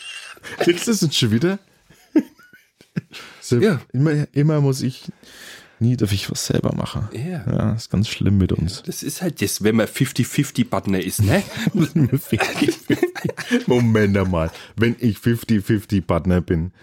Kriegst 0.60 0.88
du 0.88 0.92
das 0.92 1.02
jetzt 1.02 1.18
schon 1.18 1.32
wieder? 1.32 1.58
so, 3.42 3.60
Ja. 3.60 3.82
immer, 3.94 4.28
immer 4.34 4.62
muss 4.62 4.82
ich, 4.84 5.06
nie 5.80 5.98
darf 5.98 6.12
ich 6.12 6.30
was 6.30 6.46
selber 6.46 6.76
machen. 6.76 7.10
Ja. 7.14 7.44
Ja, 7.52 7.74
ist 7.74 7.90
ganz 7.90 8.08
schlimm 8.08 8.38
mit 8.38 8.52
uns. 8.52 8.84
Das 8.84 9.02
ist 9.02 9.24
halt 9.24 9.42
das, 9.42 9.64
wenn 9.64 9.76
man 9.76 9.88
50-50-Partner 9.88 11.00
ist, 11.00 11.24
ne? 11.24 11.42
Moment 13.68 14.18
einmal. 14.18 14.52
Wenn 14.76 14.96
ich 15.00 15.18
50-50 15.18 16.02
Partner 16.02 16.42
bin, 16.42 16.74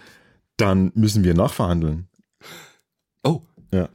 dann 0.57 0.91
müssen 0.95 1.23
wir 1.23 1.33
nachverhandeln. 1.33 2.07
Ja. 3.73 3.89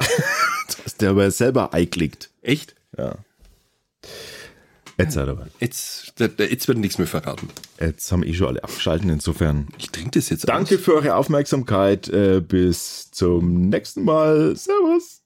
Dass 0.84 0.96
der 0.96 1.10
aber 1.10 1.30
selber 1.30 1.72
einklickt. 1.72 2.30
echt? 2.42 2.74
Ja. 2.96 3.16
Jetzt, 4.98 5.16
aber. 5.16 5.46
Jetzt, 5.60 6.14
jetzt 6.18 6.66
wird 6.66 6.78
nichts 6.78 6.98
mehr 6.98 7.06
verraten. 7.06 7.48
Jetzt 7.78 8.10
haben 8.10 8.24
eh 8.24 8.34
schon 8.34 8.48
alle 8.48 8.64
abgeschalten. 8.64 9.08
Insofern 9.10 9.68
Ich 9.78 9.90
trinke 9.90 10.18
das 10.18 10.28
jetzt 10.28 10.48
danke 10.48 10.74
aus. 10.74 10.80
für 10.80 10.94
eure 10.94 11.14
Aufmerksamkeit. 11.14 12.08
Äh, 12.08 12.40
bis 12.40 13.10
zum 13.12 13.68
nächsten 13.68 14.02
Mal. 14.04 14.56
Servus. 14.56 15.22